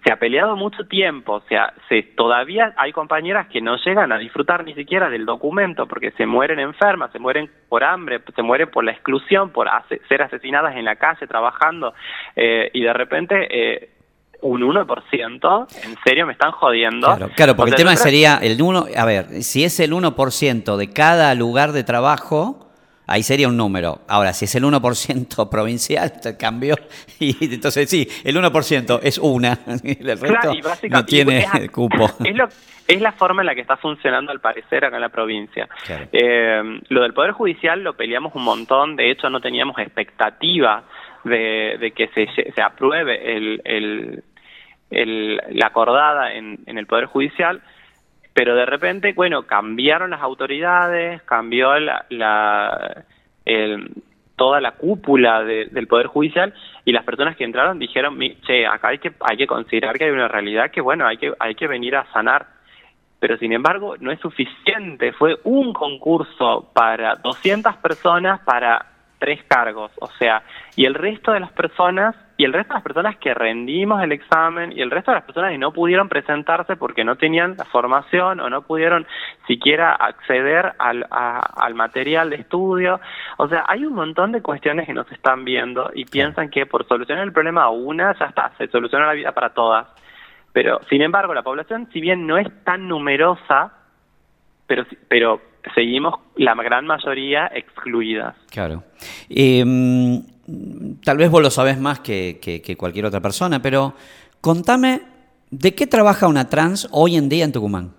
se 0.05 0.13
ha 0.13 0.17
peleado 0.17 0.57
mucho 0.57 0.87
tiempo, 0.87 1.35
o 1.35 1.41
sea, 1.43 1.75
se, 1.89 2.03
todavía 2.03 2.73
hay 2.77 2.93
compañeras 2.93 3.49
que 3.49 3.61
no 3.61 3.77
llegan 3.77 4.13
a 4.13 4.19
disfrutar 4.19 4.65
ni 4.65 4.75
siquiera 4.75 5.11
del 5.11 5.27
documento 5.27 5.87
porque 5.87 6.13
se 6.13 6.27
mueren 6.27 6.61
enfermas, 6.61 7.11
se 7.11 7.19
mueren 7.19 7.51
por 7.69 7.83
hambre, 7.83 8.21
se 8.35 8.43
mueren 8.43 8.71
por 8.71 8.85
la 8.85 8.93
exclusión, 8.93 9.51
por 9.51 9.69
ser 10.09 10.23
asesinadas 10.23 10.77
en 10.77 10.85
la 10.85 10.95
calle 10.95 11.27
trabajando 11.27 11.93
eh, 12.37 12.71
y 12.73 12.83
de 12.83 12.93
repente 12.93 13.49
eh, 13.51 13.91
un 14.43 14.61
1%, 14.61 15.67
¿en 15.85 15.97
serio 16.05 16.27
me 16.27 16.33
están 16.33 16.53
jodiendo? 16.53 17.07
Claro, 17.07 17.31
claro 17.35 17.57
porque 17.57 17.71
el 17.71 17.77
tema 17.77 17.97
sería 17.97 18.39
el 18.43 18.61
1, 18.61 18.87
a 18.97 19.05
ver, 19.05 19.43
si 19.43 19.65
es 19.65 19.81
el 19.81 19.93
1% 19.93 20.77
de 20.77 20.93
cada 20.93 21.35
lugar 21.35 21.73
de 21.73 21.85
trabajo, 21.85 22.71
ahí 23.07 23.23
sería 23.23 23.49
un 23.49 23.57
número. 23.57 24.01
Ahora, 24.09 24.33
si 24.33 24.47
es 24.47 24.55
el 24.55 24.65
1% 24.65 25.51
provincial, 25.51 26.13
te 26.21 26.37
cambio, 26.37 26.77
y 27.19 27.55
entonces 27.55 27.89
sí, 27.89 28.09
el 28.25 28.37
1% 28.37 29.01
es 29.03 29.19
una, 29.19 29.59
el 29.85 30.19
resto 30.19 30.53
no 30.91 31.05
tiene 31.05 31.47
cupo. 31.73 32.11
Es, 32.89 33.01
la 33.01 33.13
forma 33.13 33.43
en 33.43 33.47
la 33.47 33.55
que 33.55 33.63
está 33.63 33.77
funcionando 33.77 34.33
al 34.33 34.41
parecer 34.41 34.85
acá 34.85 34.97
en 34.97 35.03
la 35.03 35.09
provincia. 35.09 35.67
Eh, 36.13 36.81
lo 36.89 37.03
del 37.03 37.15
Poder 37.15 37.33
Judicial 37.33 37.83
lo 37.83 37.95
peleamos 37.95 38.35
un 38.35 38.43
montón, 38.43 38.97
de 38.97 39.11
hecho 39.11 39.31
no 39.31 39.41
teníamos 39.41 39.79
expectativa 39.79 40.83
de, 41.25 41.93
que 41.97 42.09
se, 42.09 42.53
se 42.53 42.61
apruebe 42.61 43.37
el 43.65 44.23
la 44.93 45.67
acordada 45.67 46.35
en, 46.35 46.59
el 46.67 46.87
Poder 46.87 47.07
Judicial, 47.07 47.63
pero 48.35 48.55
de 48.55 48.67
repente, 48.67 49.13
bueno, 49.15 49.43
cambiaron 49.47 50.11
las 50.11 50.23
autoridades, 50.23 51.23
cambió 51.23 51.79
la, 51.79 53.05
toda 54.37 54.61
la 54.61 54.73
cúpula 54.73 55.45
del 55.45 55.87
Poder 55.87 56.07
Judicial 56.07 56.55
y 56.85 56.93
las 56.93 57.05
personas 57.05 57.37
que 57.37 57.45
entraron 57.45 57.79
dijeron, 57.79 58.19
che, 58.47 58.67
acá 58.67 58.89
hay 58.89 58.99
que, 58.99 59.13
hay 59.21 59.37
que 59.37 59.47
considerar 59.47 59.97
que 59.97 60.05
hay 60.05 60.11
una 60.11 60.29
realidad 60.29 60.71
que, 60.71 60.81
bueno, 60.81 61.07
hay 61.07 61.17
que, 61.17 61.33
hay 61.39 61.55
que 61.55 61.69
venir 61.69 61.97
a 61.97 62.11
sanar. 62.13 62.47
Pero 63.21 63.37
sin 63.39 63.53
embargo, 63.53 63.95
no 64.01 64.11
es 64.11 64.19
suficiente. 64.19 65.13
Fue 65.13 65.39
un 65.45 65.73
concurso 65.73 66.71
para 66.75 67.15
200 67.17 67.77
personas 67.77 68.41
para 68.41 68.87
tres 69.21 69.45
cargos. 69.45 69.93
O 70.01 70.09
sea, 70.19 70.43
y 70.75 70.85
el 70.85 70.95
resto 70.95 71.31
de 71.31 71.39
las 71.39 71.53
personas 71.53 72.17
y 72.43 72.45
el 72.45 72.53
resto 72.53 72.71
de 72.71 72.79
las 72.79 72.83
personas 72.83 73.17
que 73.19 73.35
rendimos 73.35 74.03
el 74.03 74.11
examen 74.11 74.73
y 74.73 74.81
el 74.81 74.91
resto 74.91 75.13
de 75.13 75.19
las 75.19 75.25
personas 75.25 75.53
que 75.53 75.59
no 75.59 75.73
pudieron 75.73 76.09
presentarse 76.09 76.75
porque 76.75 77.05
no 77.05 77.15
tenían 77.15 77.55
la 77.57 77.65
formación 77.67 78.41
o 78.41 78.51
no 78.51 78.63
pudieron 78.63 79.07
siquiera 79.47 79.93
acceder 79.93 80.73
al, 80.81 81.07
al 81.09 81.75
material 81.77 82.31
de 82.31 82.37
estudio. 82.37 83.01
O 83.37 83.47
sea, 83.47 83.65
hay 83.69 83.87
un 83.87 83.95
montón 83.95 84.33
de 84.33 84.43
cuestiones 84.43 84.87
que 84.87 84.93
nos 84.93 85.09
están 85.13 85.45
viendo 85.45 85.93
y 85.95 86.05
piensan 86.05 86.51
que 86.51 86.67
por 86.67 86.85
solucionar 86.89 87.23
el 87.23 87.33
problema 87.33 87.63
a 87.63 87.71
una 87.71 88.13
ya 88.19 88.25
está, 88.25 88.51
se 88.59 88.67
soluciona 88.67 89.07
la 89.07 89.13
vida 89.13 89.31
para 89.31 89.51
todas. 89.51 89.87
Pero, 90.53 90.81
sin 90.91 91.01
embargo, 91.01 91.35
la 91.35 91.45
población, 91.45 91.89
si 91.93 92.01
bien 92.01 92.27
no 92.27 92.39
es 92.39 92.49
tan 92.65 92.89
numerosa, 92.89 93.73
pero, 94.67 94.85
pero 95.07 95.41
seguimos 95.77 96.19
la 96.35 96.57
gran 96.57 96.87
mayoría 96.87 97.53
excluidas. 97.55 98.35
Claro. 98.51 98.83
Eh, 99.31 99.65
tal 101.04 101.16
vez 101.16 101.30
vos 101.30 101.42
lo 101.42 101.50
sabés 101.50 101.78
más 101.78 102.00
que, 102.00 102.38
que, 102.40 102.76
cualquier 102.76 103.06
otra 103.06 103.21
persona, 103.21 103.61
pero 103.61 103.94
contame, 104.40 105.02
¿de 105.50 105.75
qué 105.75 105.87
trabaja 105.87 106.26
una 106.26 106.49
trans 106.49 106.88
hoy 106.90 107.16
en 107.16 107.28
día 107.28 107.44
en 107.44 107.52
Tucumán? 107.52 107.92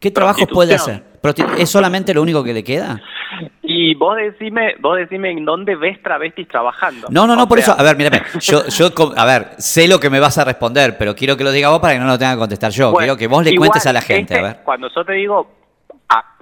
¿Qué 0.00 0.10
trabajo 0.10 0.46
puede 0.46 0.74
hacer? 0.74 1.04
¿Es 1.58 1.70
solamente 1.70 2.12
lo 2.12 2.22
único 2.22 2.42
que 2.42 2.52
le 2.52 2.64
queda? 2.64 3.00
Y 3.62 3.94
vos 3.94 4.16
decime, 4.16 4.74
vos 4.80 4.96
decime 4.98 5.30
en 5.30 5.44
dónde 5.44 5.76
ves 5.76 6.02
travestis 6.02 6.48
trabajando. 6.48 7.06
No, 7.10 7.26
no, 7.26 7.36
no, 7.36 7.48
por 7.48 7.58
eso, 7.58 7.74
a 7.76 7.82
ver, 7.82 7.96
mírame, 7.96 8.22
yo, 8.40 8.66
yo, 8.66 8.90
a 9.16 9.24
ver, 9.24 9.50
sé 9.58 9.88
lo 9.88 10.00
que 10.00 10.10
me 10.10 10.20
vas 10.20 10.36
a 10.38 10.44
responder, 10.44 10.96
pero 10.98 11.14
quiero 11.14 11.36
que 11.36 11.44
lo 11.44 11.52
diga 11.52 11.70
vos 11.70 11.80
para 11.80 11.94
que 11.94 12.00
no 12.00 12.06
lo 12.06 12.18
tenga 12.18 12.32
que 12.32 12.38
contestar 12.38 12.70
yo. 12.72 12.92
quiero 12.94 13.16
que 13.16 13.28
vos 13.28 13.44
le 13.44 13.54
cuentes 13.56 13.86
a 13.86 13.92
la 13.92 14.02
gente, 14.02 14.34
a 14.34 14.36
este, 14.36 14.48
ver. 14.48 14.64
Cuando 14.64 14.88
yo 14.94 15.04
te 15.04 15.12
digo 15.12 15.61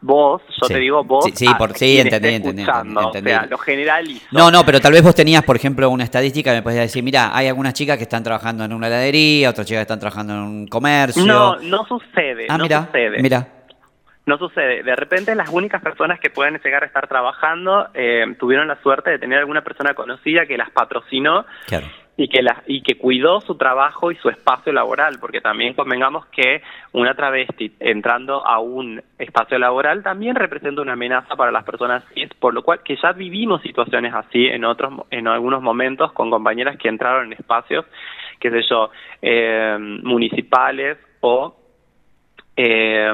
vos, 0.01 0.43
yo 0.61 0.69
te 0.69 0.79
digo 0.79 1.05
vos. 1.05 1.25
Sí, 1.25 1.33
sí, 1.35 1.47
por, 1.59 1.77
sí 1.77 1.99
entendí, 1.99 2.29
entendí, 2.29 2.63
O 2.63 3.13
sea, 3.13 3.47
lo 3.47 3.59
generalizo. 3.59 4.27
No, 4.33 4.51
no, 4.51 4.65
pero 4.65 4.81
tal 4.81 4.93
vez 4.93 5.03
vos 5.03 5.15
tenías, 5.15 5.43
por 5.45 5.57
ejemplo, 5.57 5.89
una 5.91 6.05
estadística, 6.05 6.53
me 6.53 6.63
podías 6.63 6.83
decir, 6.83 7.03
mira, 7.03 7.37
hay 7.37 7.49
algunas 7.49 7.75
chicas 7.75 7.97
que 7.97 8.05
están 8.05 8.23
trabajando 8.23 8.65
en 8.65 8.73
una 8.73 8.87
heladería, 8.87 9.51
otras 9.51 9.67
chicas 9.67 9.81
que 9.81 9.83
están 9.83 10.01
trabajando 10.01 10.35
en 10.35 10.41
un 10.41 10.67
comercio. 10.67 11.25
No, 11.25 11.57
no 11.57 11.85
sucede. 11.87 12.47
Ah, 12.49 12.59
no 12.59 12.65
mira, 12.65 12.87
sucede. 12.87 13.23
mira. 13.23 13.47
No 14.27 14.39
sucede. 14.39 14.83
De 14.83 14.95
repente 14.95 15.35
las 15.35 15.49
únicas 15.49 15.83
personas 15.83 16.21
que 16.21 16.31
pueden 16.31 16.61
llegar 16.63 16.83
a 16.85 16.87
estar 16.87 17.09
trabajando 17.09 17.89
eh, 17.95 18.27
tuvieron 18.39 18.69
la 18.69 18.81
suerte 18.83 19.11
de 19.11 19.19
tener 19.19 19.39
alguna 19.39 19.63
persona 19.63 19.95
conocida 19.95 20.47
que 20.47 20.57
las 20.57 20.71
patrocinó 20.71 21.47
claro 21.67 21.87
y 22.17 22.29
que, 22.29 22.43
la, 22.43 22.63
y 22.67 22.83
que 22.83 22.99
cuidó 22.99 23.41
su 23.41 23.57
trabajo 23.57 24.11
y 24.13 24.17
su 24.17 24.29
espacio 24.29 24.73
laboral, 24.73 25.19
porque 25.21 25.41
también 25.41 25.75
convengamos 25.75 26.27
que 26.27 26.63
una 26.93 27.15
travesti 27.15 27.73
entrando 27.81 28.47
a 28.47 28.59
un 28.59 29.03
espacio 29.19 29.59
laboral 29.59 30.03
también 30.03 30.35
representa 30.35 30.83
una 30.83 30.93
amenaza 30.93 31.35
para 31.37 31.51
las 31.51 31.65
personas 31.65 32.05
cis, 32.13 32.29
por 32.39 32.53
lo 32.53 32.63
cual 32.63 32.83
que 32.83 32.97
ya 32.97 33.13
vivimos 33.13 33.63
situaciones 33.63 34.13
así 34.15 34.47
en 34.47 34.65
otros 34.65 34.93
en 35.11 35.29
algunos 35.29 35.63
momentos 35.63 36.13
con 36.13 36.31
compañeras 36.31 36.77
que 36.77 36.89
entraron 36.89 37.27
en 37.27 37.33
espacios, 37.33 37.87
qué 38.39 38.51
sé 38.51 38.63
yo, 38.69 38.91
eh, 39.23 39.77
municipales 40.03 40.99
o 41.21 41.57
eh, 42.57 43.11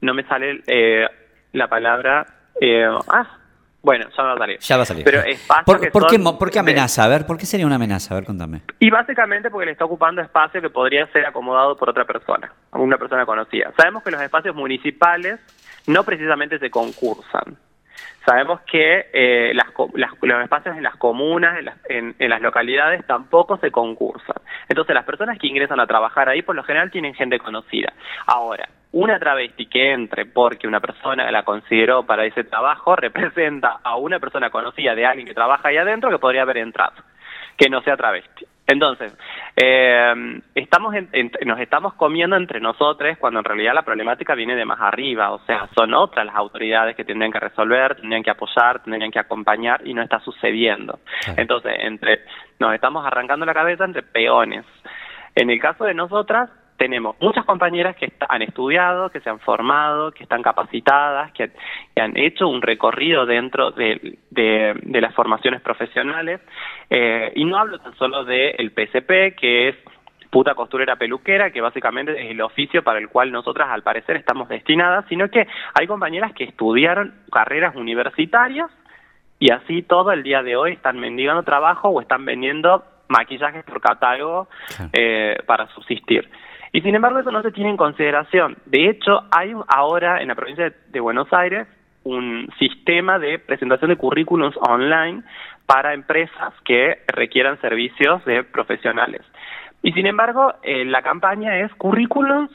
no 0.00 0.14
me 0.14 0.24
sale 0.24 0.62
eh, 0.66 1.06
la 1.52 1.68
palabra 1.68 2.26
eh, 2.60 2.88
ah 3.08 3.38
bueno, 3.82 4.06
ya 4.16 4.22
va 4.22 4.32
a 4.32 4.38
salir. 4.38 4.58
Ya 4.58 4.76
va 4.76 4.82
a 4.82 4.86
salir. 4.86 5.04
Pero 5.04 5.22
¿Por, 5.64 5.80
qué, 5.80 5.90
¿Por, 5.90 6.50
qué, 6.50 6.58
amenaza? 6.58 7.04
A 7.04 7.08
ver, 7.08 7.26
¿por 7.26 7.38
qué 7.38 7.46
sería 7.46 7.66
una 7.66 7.76
amenaza? 7.76 8.14
A 8.14 8.18
ver, 8.18 8.26
contame. 8.26 8.62
Y 8.80 8.90
básicamente 8.90 9.50
porque 9.50 9.66
le 9.66 9.72
está 9.72 9.84
ocupando 9.84 10.20
espacio 10.20 10.60
que 10.60 10.70
podría 10.70 11.06
ser 11.12 11.26
acomodado 11.26 11.76
por 11.76 11.88
otra 11.88 12.04
persona, 12.04 12.52
una 12.72 12.98
persona 12.98 13.24
conocida. 13.24 13.72
Sabemos 13.76 14.02
que 14.02 14.10
los 14.10 14.20
espacios 14.20 14.54
municipales 14.54 15.38
no 15.86 16.04
precisamente 16.04 16.58
se 16.58 16.70
concursan. 16.70 17.56
Sabemos 18.26 18.60
que 18.70 19.06
eh, 19.12 19.54
las, 19.54 19.68
los 19.94 20.42
espacios 20.42 20.76
en 20.76 20.82
las 20.82 20.96
comunas, 20.96 21.58
en 21.88 22.14
las, 22.28 22.42
localidades, 22.42 23.06
tampoco 23.06 23.56
se 23.56 23.70
concursan. 23.70 24.36
Entonces, 24.68 24.94
las 24.94 25.04
personas 25.04 25.38
que 25.38 25.46
ingresan 25.46 25.80
a 25.80 25.86
trabajar 25.86 26.28
ahí, 26.28 26.42
por 26.42 26.54
lo 26.54 26.62
general, 26.62 26.90
tienen 26.90 27.14
gente 27.14 27.38
conocida. 27.38 27.92
Ahora, 28.26 28.68
una 28.92 29.18
travesti 29.18 29.66
que 29.66 29.92
entre 29.92 30.26
porque 30.26 30.66
una 30.66 30.80
persona 30.80 31.30
la 31.30 31.42
consideró 31.42 32.04
para 32.04 32.24
ese 32.24 32.44
trabajo 32.44 32.96
representa 32.96 33.80
a 33.82 33.96
una 33.96 34.18
persona 34.18 34.50
conocida 34.50 34.94
de 34.94 35.06
alguien 35.06 35.26
que 35.26 35.34
trabaja 35.34 35.68
ahí 35.68 35.76
adentro 35.76 36.10
que 36.10 36.18
podría 36.18 36.42
haber 36.42 36.58
entrado, 36.58 36.96
que 37.56 37.68
no 37.68 37.82
sea 37.82 37.96
travesti. 37.96 38.46
Entonces, 38.70 39.16
eh, 39.56 40.42
estamos 40.54 40.94
nos 41.46 41.58
estamos 41.58 41.94
comiendo 41.94 42.36
entre 42.36 42.60
nosotros 42.60 43.16
cuando 43.16 43.38
en 43.38 43.44
realidad 43.46 43.72
la 43.72 43.82
problemática 43.82 44.34
viene 44.34 44.54
de 44.56 44.66
más 44.66 44.78
arriba, 44.78 45.30
o 45.30 45.38
sea, 45.46 45.70
son 45.74 45.94
otras 45.94 46.26
las 46.26 46.34
autoridades 46.34 46.94
que 46.94 47.04
tendrían 47.04 47.32
que 47.32 47.40
resolver, 47.40 47.96
tendrían 47.96 48.22
que 48.22 48.30
apoyar, 48.30 48.82
tendrían 48.82 49.10
que 49.10 49.20
acompañar 49.20 49.80
y 49.86 49.94
no 49.94 50.02
está 50.02 50.20
sucediendo. 50.20 50.98
Entonces, 51.38 51.76
entre 51.80 52.20
nos 52.58 52.74
estamos 52.74 53.06
arrancando 53.06 53.46
la 53.46 53.54
cabeza 53.54 53.86
entre 53.86 54.02
peones. 54.02 54.66
En 55.34 55.48
el 55.48 55.58
caso 55.58 55.84
de 55.84 55.94
nosotras, 55.94 56.50
tenemos 56.78 57.16
muchas 57.20 57.44
compañeras 57.44 57.96
que 57.96 58.10
han 58.28 58.40
estudiado, 58.40 59.10
que 59.10 59.20
se 59.20 59.28
han 59.28 59.40
formado, 59.40 60.12
que 60.12 60.22
están 60.22 60.42
capacitadas, 60.42 61.32
que, 61.32 61.50
han 62.00 62.16
hecho 62.16 62.48
un 62.48 62.62
recorrido 62.62 63.26
dentro 63.26 63.72
de, 63.72 64.16
las 64.30 65.14
formaciones 65.14 65.60
profesionales. 65.60 66.40
Eh, 66.88 67.32
y 67.34 67.44
no 67.44 67.58
hablo 67.58 67.78
tan 67.80 67.94
solo 67.96 68.24
del 68.24 68.70
PSP, 68.70 69.36
que 69.36 69.68
es 69.68 69.76
puta 70.30 70.54
costurera 70.54 70.96
peluquera, 70.96 71.50
que 71.50 71.60
básicamente 71.60 72.12
es 72.12 72.30
el 72.30 72.40
oficio 72.40 72.84
para 72.84 72.98
el 72.98 73.08
cual 73.08 73.32
nosotras 73.32 73.68
al 73.70 73.82
parecer 73.82 74.16
estamos 74.16 74.48
destinadas, 74.48 75.04
sino 75.08 75.28
que 75.28 75.46
hay 75.74 75.86
compañeras 75.86 76.32
que 76.32 76.44
estudiaron 76.44 77.14
carreras 77.32 77.74
universitarias 77.74 78.70
y 79.40 79.50
así 79.50 79.82
todo 79.82 80.12
el 80.12 80.22
día 80.22 80.42
de 80.42 80.56
hoy 80.56 80.72
están 80.72 80.98
mendigando 81.00 81.42
trabajo 81.42 81.88
o 81.88 82.00
están 82.00 82.24
vendiendo 82.24 82.84
maquillajes 83.08 83.64
por 83.64 83.80
catálogo 83.80 84.48
eh, 84.92 85.38
para 85.46 85.66
subsistir. 85.68 86.28
Y 86.72 86.80
sin 86.82 86.94
embargo 86.94 87.18
eso 87.18 87.30
no 87.30 87.42
se 87.42 87.52
tiene 87.52 87.70
en 87.70 87.76
consideración. 87.76 88.56
De 88.66 88.88
hecho, 88.88 89.22
hay 89.30 89.52
ahora 89.68 90.20
en 90.20 90.28
la 90.28 90.34
provincia 90.34 90.72
de 90.88 91.00
Buenos 91.00 91.32
Aires 91.32 91.66
un 92.04 92.48
sistema 92.58 93.18
de 93.18 93.38
presentación 93.38 93.90
de 93.90 93.96
currículums 93.96 94.56
online 94.58 95.22
para 95.66 95.92
empresas 95.94 96.54
que 96.64 96.98
requieran 97.08 97.60
servicios 97.60 98.24
de 98.24 98.44
profesionales. 98.44 99.22
Y 99.82 99.92
sin 99.92 100.06
embargo, 100.06 100.54
eh, 100.62 100.84
la 100.84 101.02
campaña 101.02 101.58
es 101.60 101.74
currículums 101.74 102.50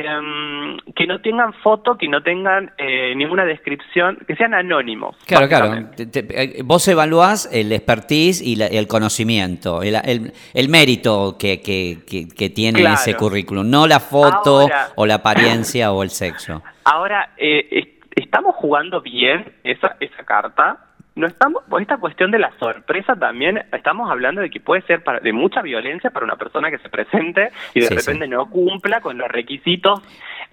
em, 0.00 0.78
que 0.96 1.06
no 1.06 1.20
tengan 1.20 1.52
foto, 1.54 1.96
que 1.98 2.08
no 2.08 2.22
tengan 2.22 2.72
eh, 2.78 3.14
ninguna 3.14 3.44
descripción, 3.44 4.16
que 4.26 4.34
sean 4.36 4.54
anónimos. 4.54 5.16
Claro, 5.26 5.48
claro. 5.48 5.90
Eh, 5.98 6.62
vos 6.64 6.86
evaluás 6.88 7.48
el 7.52 7.72
expertise 7.72 8.40
y 8.40 8.60
el 8.60 8.86
conocimiento, 8.86 9.82
el, 9.82 10.32
el, 10.54 10.68
mérito 10.68 11.36
que, 11.38 11.60
que, 11.60 12.50
tiene 12.50 12.82
ese 12.84 13.14
currículum, 13.14 13.68
no 13.68 13.86
la 13.86 14.00
foto 14.00 14.68
o 14.96 15.06
la 15.06 15.16
apariencia 15.16 15.92
o 15.92 16.02
el 16.02 16.10
sexo. 16.10 16.62
Ahora, 16.84 17.34
eh, 17.36 17.98
¿estamos 18.16 18.54
jugando 18.56 19.00
bien 19.00 19.52
esa, 19.62 19.96
esa 20.00 20.24
carta? 20.24 20.78
No 21.14 21.26
estamos 21.26 21.62
por 21.68 21.82
esta 21.82 21.98
cuestión 21.98 22.30
de 22.30 22.38
la 22.38 22.52
sorpresa 22.58 23.16
también 23.16 23.62
estamos 23.72 24.10
hablando 24.10 24.40
de 24.40 24.50
que 24.50 24.60
puede 24.60 24.82
ser 24.82 25.02
de 25.02 25.32
mucha 25.32 25.60
violencia 25.60 26.10
para 26.10 26.24
una 26.24 26.36
persona 26.36 26.70
que 26.70 26.78
se 26.78 26.88
presente 26.88 27.50
y 27.74 27.80
de 27.80 27.90
repente 27.90 28.26
no 28.26 28.48
cumpla 28.48 29.00
con 29.00 29.18
los 29.18 29.28
requisitos 29.28 30.00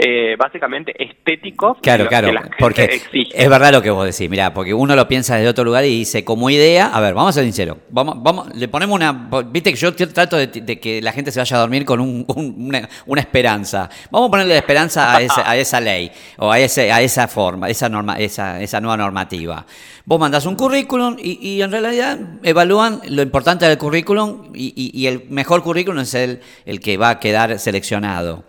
eh, 0.02 0.38
básicamente 0.38 0.94
estéticos 0.98 1.78
claro 1.82 2.08
claro 2.08 2.32
porque 2.58 3.02
es 3.34 3.50
verdad 3.50 3.74
lo 3.74 3.82
que 3.82 3.90
vos 3.90 4.06
decís. 4.06 4.30
Mira 4.30 4.54
porque 4.54 4.74
uno 4.74 4.96
lo 4.96 5.10
piensa 5.10 5.36
desde 5.36 5.50
otro 5.50 5.66
lugar 5.66 5.84
y 5.84 5.90
dice 5.90 6.24
como 6.24 6.50
idea 6.50 6.88
a 6.88 7.02
ver 7.02 7.14
vamos 7.14 7.32
a 7.32 7.34
ser 7.34 7.44
sinceros 7.44 7.80
vamos 7.90 8.16
vamos 8.24 8.56
le 8.56 8.70
ponemos 8.70 8.96
una 8.96 9.30
viste 9.52 9.74
que 9.74 9.78
yo 9.78 9.94
trato 9.94 10.38
de, 10.38 10.80
que 10.80 11.02
la 11.02 11.12
gente 11.12 11.34
se 11.34 11.40
vaya 11.42 11.58
a 11.58 11.60
dormir 11.60 11.84
con 11.84 12.00
una, 12.00 13.20
esperanza. 13.20 13.90
Vamos 14.10 14.30
a 14.30 14.32
ponerle 14.32 14.58
esperanza 14.58 15.18
a 15.18 15.22
esa, 15.22 15.50
a 15.50 15.58
esa 15.58 15.82
ley 15.82 16.10
o 16.38 16.50
a 16.50 16.60
ese 16.60 16.94
a 16.94 17.02
esa 17.02 17.28
forma 17.28 17.70
esa 17.70 17.90
norma 17.90 18.18
esa 18.18 18.62
esa 18.62 18.80
nueva 18.80 18.96
normativa. 18.96 19.66
Vos 20.06 20.18
mandás 20.18 20.46
un 20.46 20.56
currículum 20.56 21.18
y, 21.20 21.62
en 21.62 21.72
realidad 21.72 22.18
evalúan 22.42 23.02
lo 23.10 23.22
importante 23.22 23.68
del 23.68 23.78
currículum 23.78 24.52
y, 24.56 25.06
el 25.08 25.26
mejor 25.30 25.62
currículum 25.62 26.02
es 26.02 26.14
el, 26.14 26.40
el 26.66 26.80
que 26.80 26.98
va 26.98 27.10
a 27.10 27.20
quedar 27.20 27.60
seleccionado. 27.60 28.46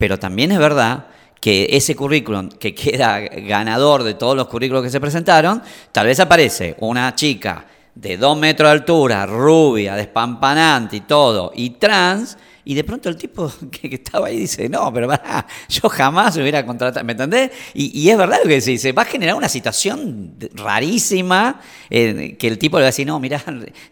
Pero 0.00 0.18
también 0.18 0.50
es 0.50 0.58
verdad 0.58 1.08
que 1.42 1.66
ese 1.72 1.94
currículum 1.94 2.48
que 2.48 2.74
queda 2.74 3.18
ganador 3.20 4.02
de 4.02 4.14
todos 4.14 4.34
los 4.34 4.48
currículos 4.48 4.82
que 4.82 4.88
se 4.88 4.98
presentaron, 4.98 5.62
tal 5.92 6.06
vez 6.06 6.18
aparece 6.20 6.74
una 6.78 7.14
chica 7.14 7.66
de 7.94 8.16
dos 8.16 8.38
metros 8.38 8.68
de 8.68 8.72
altura, 8.72 9.26
rubia, 9.26 9.96
despampanante 9.96 10.96
y 10.96 11.00
todo, 11.02 11.52
y 11.54 11.68
trans, 11.70 12.38
y 12.64 12.74
de 12.74 12.84
pronto 12.84 13.08
el 13.08 13.16
tipo 13.16 13.50
que, 13.70 13.88
estaba 13.94 14.28
ahí 14.28 14.38
dice, 14.38 14.68
no, 14.68 14.92
pero 14.92 15.08
yo 15.68 15.88
jamás 15.88 16.36
hubiera 16.36 16.64
contratado, 16.64 17.04
¿me 17.04 17.12
entendés? 17.12 17.50
Y, 17.74 18.08
es 18.08 18.18
verdad 18.18 18.38
lo 18.42 18.48
que 18.48 18.60
se 18.60 18.72
dice, 18.72 18.92
va 18.92 19.02
a 19.02 19.06
generar 19.06 19.34
una 19.34 19.48
situación 19.48 20.34
rarísima 20.54 21.60
eh, 21.88 22.36
que 22.38 22.48
el 22.48 22.58
tipo 22.58 22.78
le 22.78 22.82
va 22.82 22.86
a 22.86 22.90
decir, 22.90 23.06
no, 23.06 23.20
mirá, 23.20 23.40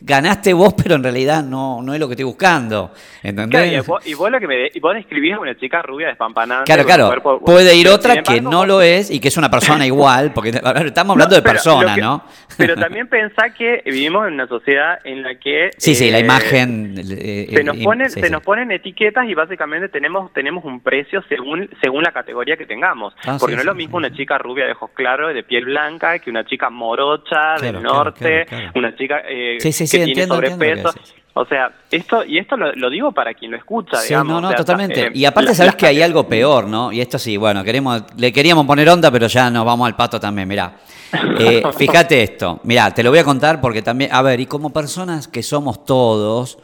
ganaste 0.00 0.52
vos, 0.52 0.74
pero 0.74 0.94
en 0.96 1.02
realidad 1.02 1.42
no, 1.42 1.82
no 1.82 1.94
es 1.94 2.00
lo 2.00 2.08
que 2.08 2.14
estoy 2.14 2.24
buscando. 2.24 2.92
¿Entendés? 3.22 3.84
y, 4.04 4.14
vos, 4.14 4.30
lo 4.30 4.40
que 4.40 4.46
me 4.46 4.68
y 4.72 4.80
vos 4.80 4.94
describís 4.94 5.34
a 5.34 5.40
una 5.40 5.56
chica 5.56 5.82
rubia 5.82 6.08
despampanante. 6.08 6.64
Claro, 6.64 6.84
claro. 6.84 7.40
Puede 7.44 7.74
ir 7.74 7.88
otra 7.88 8.22
que 8.22 8.40
no 8.40 8.66
lo 8.66 8.82
es 8.82 9.10
y 9.10 9.20
que 9.20 9.28
es 9.28 9.36
una 9.36 9.50
persona 9.50 9.86
igual, 9.86 10.32
porque 10.32 10.50
estamos 10.50 11.14
hablando 11.14 11.34
de 11.34 11.42
persona, 11.42 11.96
¿no? 11.96 12.24
Pero 12.56 12.76
también 12.76 13.08
pensá 13.08 13.50
que 13.56 13.82
vivimos 13.84 14.26
en 14.26 14.34
una 14.34 14.48
sociedad 14.48 14.98
en 15.04 15.22
la 15.22 15.36
que... 15.36 15.70
Sí, 15.76 15.94
sí, 15.94 16.10
la 16.10 16.18
eh, 16.18 16.22
imagen... 16.22 16.94
Eh, 16.98 17.48
se 17.52 17.64
nos 17.64 17.76
ponen, 17.76 18.10
se 18.10 18.30
nos 18.30 18.42
ponen 18.58 18.72
etiquetas 18.72 19.28
y 19.28 19.34
básicamente 19.34 19.88
tenemos 19.88 20.32
tenemos 20.32 20.64
un 20.64 20.80
precio 20.80 21.22
según 21.28 21.68
según 21.80 22.02
la 22.02 22.12
categoría 22.12 22.56
que 22.56 22.66
tengamos. 22.66 23.14
Ah, 23.24 23.36
porque 23.38 23.54
no 23.54 23.60
es 23.60 23.66
lo 23.66 23.74
mismo 23.74 23.96
una 23.96 24.12
chica 24.12 24.38
rubia 24.38 24.66
de 24.66 24.72
ojos 24.72 24.90
claros, 24.94 25.32
de 25.32 25.42
piel 25.42 25.66
blanca, 25.66 26.18
que 26.18 26.30
una 26.30 26.44
chica 26.44 26.70
morocha 26.70 27.56
del 27.60 27.82
norte, 27.82 28.46
una 28.74 28.96
chica 28.96 29.22
eh, 29.28 29.58
que 29.60 29.70
tiene 29.70 30.26
sobrepeso. 30.26 30.90
O 31.34 31.44
sea, 31.44 31.70
esto, 31.92 32.24
y 32.24 32.38
esto 32.38 32.56
lo, 32.56 32.90
digo 32.90 33.12
para 33.12 33.32
quien 33.32 33.52
lo 33.52 33.56
escucha, 33.56 34.02
digamos. 34.02 34.42
No, 34.42 34.50
no, 34.50 34.56
totalmente. 34.56 35.06
Eh, 35.06 35.10
y 35.14 35.24
aparte 35.24 35.54
sabes 35.54 35.76
que 35.76 35.86
hay 35.86 36.02
algo 36.02 36.28
peor, 36.28 36.66
¿no? 36.66 36.90
Y 36.90 37.00
esto 37.00 37.16
sí, 37.16 37.36
bueno, 37.36 37.62
queremos, 37.62 38.02
le 38.16 38.32
queríamos 38.32 38.66
poner 38.66 38.88
onda, 38.88 39.08
pero 39.12 39.28
ya 39.28 39.48
nos 39.48 39.64
vamos 39.64 39.86
al 39.86 39.94
pato 39.94 40.18
también, 40.18 40.48
mirá. 40.48 40.72
Eh, 41.40 41.62
fíjate 41.78 42.22
esto, 42.22 42.60
mirá, 42.64 42.92
te 42.92 43.02
lo 43.02 43.10
voy 43.10 43.20
a 43.20 43.24
contar 43.24 43.60
porque 43.60 43.80
también, 43.80 44.12
a 44.12 44.20
ver, 44.20 44.40
y 44.40 44.46
como 44.46 44.70
personas 44.70 45.28
que 45.28 45.42
somos 45.42 45.84
todos, 45.86 46.58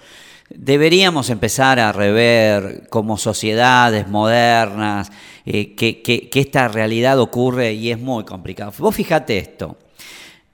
deberíamos 0.51 1.31
empezar 1.31 1.81
a 1.81 1.93
rever 1.93 2.87
como 2.91 3.17
sociedades 3.17 4.09
modernas 4.09 5.11
eh, 5.47 5.75
que, 5.75 6.31
esta 6.35 6.69
realidad 6.69 7.19
ocurre 7.19 7.73
y 7.73 7.91
es 7.91 7.99
muy 7.99 8.25
complicado. 8.25 8.73
Vos 8.79 8.95
fíjate 8.95 9.39
esto. 9.39 9.77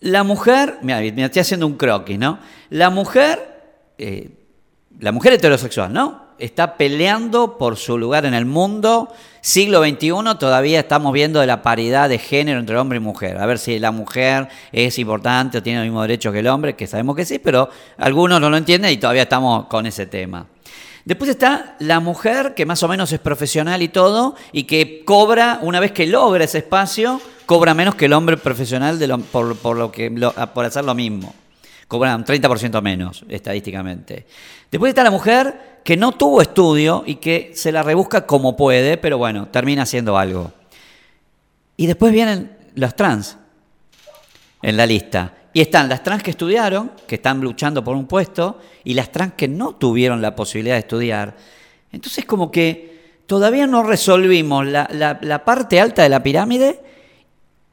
La 0.01 0.25
mujer, 0.25 0.79
mira, 0.83 1.01
me 1.01 1.25
estoy 1.25 1.41
haciendo 1.41 1.67
un 1.67 1.77
croquis, 1.77 2.19
¿no? 2.19 2.39
La 2.71 2.91
mujer, 2.91 3.39
eh, 3.99 4.31
la 4.99 5.13
mujer 5.13 5.35
heterosexual, 5.35 5.93
¿no? 5.93 6.30
Está 6.41 6.77
peleando 6.77 7.59
por 7.59 7.77
su 7.77 7.99
lugar 7.99 8.27
en 8.27 8.35
el 8.35 8.45
mundo. 8.45 9.13
Siglo 9.41 9.83
XXI 9.83 10.39
todavía 10.39 10.81
estamos 10.81 11.13
viendo 11.13 11.41
de 11.41 11.47
la 11.47 11.63
paridad 11.63 12.09
de 12.09 12.19
género 12.19 12.59
entre 12.61 12.77
hombre 12.77 12.97
y 12.97 13.01
mujer. 13.01 13.39
A 13.39 13.47
ver 13.47 13.59
si 13.59 13.79
la 13.79 13.91
mujer 13.91 14.49
es 14.73 14.99
importante 14.99 15.59
o 15.59 15.63
tiene 15.63 15.79
los 15.81 15.87
mismos 15.87 16.03
derechos 16.03 16.33
que 16.33 16.41
el 16.41 16.47
hombre, 16.49 16.75
que 16.75 16.87
sabemos 16.87 17.17
que 17.17 17.25
sí, 17.25 17.39
pero 17.39 17.71
algunos 17.99 18.41
no 18.41 18.51
lo 18.51 18.57
entienden 18.57 18.93
y 18.93 18.97
todavía 18.97 19.23
estamos 19.23 19.67
con 19.67 19.87
ese 19.87 20.07
tema. 20.07 20.47
Después 21.05 21.31
está 21.31 21.77
la 21.79 22.01
mujer 22.01 22.55
que 22.55 22.67
más 22.67 22.83
o 22.83 22.89
menos 22.89 23.11
es 23.13 23.21
profesional 23.21 23.83
y 23.83 23.89
todo, 23.89 24.37
y 24.53 24.65
que 24.65 25.03
cobra, 25.05 25.59
una 25.63 25.81
vez 25.81 25.93
que 25.93 26.07
logra 26.07 26.45
ese 26.45 26.59
espacio, 26.59 27.21
cobra 27.47 27.73
menos 27.73 27.95
que 27.95 28.05
el 28.05 28.13
hombre 28.13 28.37
profesional 28.37 28.99
por, 29.33 29.77
lo 29.77 29.91
que, 29.91 30.11
por 30.55 30.65
hacer 30.65 30.85
lo 30.85 30.95
mismo 30.95 31.35
cobran 31.91 32.25
30% 32.25 32.81
menos 32.83 33.25
estadísticamente. 33.29 34.25
Después 34.71 34.91
está 34.91 35.03
la 35.03 35.11
mujer 35.11 35.70
que 35.85 35.97
no 35.97 36.13
tuvo 36.13 36.43
estudio 36.43 37.03
y 37.07 37.17
que 37.17 37.53
se 37.55 37.73
la 37.73 37.83
rebusca 37.83 38.27
como 38.27 38.57
puede, 38.57 38.97
pero 38.97 39.19
bueno, 39.19 39.49
termina 39.49 39.83
haciendo 39.83 40.19
algo. 40.19 40.53
Y 41.77 41.87
después 41.87 42.13
vienen 42.13 42.57
los 42.75 42.95
trans 42.95 43.37
en 44.63 44.77
la 44.77 44.87
lista. 44.87 45.35
Y 45.53 45.61
están 45.61 45.89
las 45.89 46.03
trans 46.03 46.23
que 46.23 46.31
estudiaron, 46.31 46.93
que 47.07 47.17
están 47.17 47.41
luchando 47.41 47.83
por 47.83 47.97
un 47.97 48.07
puesto, 48.07 48.61
y 48.85 48.95
las 48.95 49.11
trans 49.11 49.35
que 49.35 49.49
no 49.49 49.75
tuvieron 49.75 50.23
la 50.23 50.37
posibilidad 50.37 50.75
de 50.75 50.81
estudiar. 50.81 51.37
Entonces 51.91 52.25
como 52.25 52.51
que 52.51 53.23
todavía 53.27 53.67
no 53.67 53.83
resolvimos 53.83 54.67
la, 54.67 55.43
parte 55.45 55.81
alta 55.81 56.03
de 56.03 56.09
la 56.09 56.23
pirámide 56.23 56.81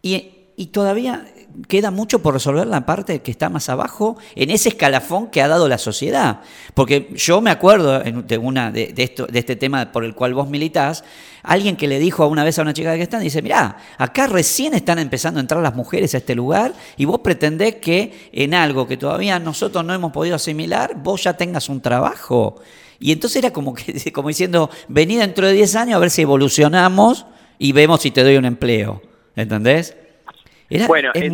y, 0.01 0.31
y 0.55 0.67
todavía 0.67 1.25
queda 1.67 1.91
mucho 1.91 2.19
por 2.19 2.33
resolver 2.33 2.67
la 2.67 2.85
parte 2.85 3.21
que 3.21 3.31
está 3.31 3.49
más 3.49 3.69
abajo 3.69 4.17
en 4.35 4.51
ese 4.51 4.69
escalafón 4.69 5.27
que 5.27 5.41
ha 5.41 5.47
dado 5.47 5.67
la 5.67 5.77
sociedad. 5.77 6.41
Porque 6.73 7.09
yo 7.15 7.41
me 7.41 7.49
acuerdo 7.49 7.99
de, 7.99 8.37
una, 8.37 8.71
de, 8.71 8.93
esto, 8.97 9.25
de 9.25 9.39
este 9.39 9.55
tema 9.55 9.91
por 9.91 10.03
el 10.03 10.13
cual 10.13 10.33
vos 10.33 10.49
militás, 10.49 11.03
alguien 11.43 11.75
que 11.75 11.87
le 11.87 11.99
dijo 11.99 12.27
una 12.27 12.43
vez 12.43 12.59
a 12.59 12.61
una 12.61 12.73
chica 12.73 12.95
que 12.95 13.01
está, 13.01 13.19
dice, 13.19 13.41
mirá, 13.41 13.77
acá 13.97 14.27
recién 14.27 14.73
están 14.73 14.99
empezando 14.99 15.39
a 15.39 15.41
entrar 15.41 15.61
las 15.61 15.75
mujeres 15.75 16.13
a 16.13 16.17
este 16.17 16.35
lugar 16.35 16.73
y 16.97 17.05
vos 17.05 17.19
pretendés 17.19 17.75
que 17.75 18.29
en 18.31 18.53
algo 18.53 18.87
que 18.87 18.97
todavía 18.97 19.39
nosotros 19.39 19.83
no 19.83 19.93
hemos 19.93 20.11
podido 20.11 20.35
asimilar, 20.35 20.95
vos 21.01 21.23
ya 21.23 21.33
tengas 21.35 21.69
un 21.69 21.81
trabajo. 21.81 22.61
Y 22.99 23.11
entonces 23.11 23.37
era 23.37 23.51
como, 23.51 23.73
que, 23.73 24.11
como 24.13 24.27
diciendo, 24.27 24.69
vení 24.87 25.15
dentro 25.15 25.47
de 25.47 25.53
10 25.53 25.75
años 25.75 25.95
a 25.95 25.99
ver 25.99 26.11
si 26.11 26.21
evolucionamos 26.21 27.25
y 27.57 27.71
vemos 27.71 28.01
si 28.01 28.11
te 28.11 28.23
doy 28.23 28.37
un 28.37 28.45
empleo. 28.45 29.01
¿Entendés? 29.35 29.95
Bueno, 30.87 31.11
en 31.13 31.31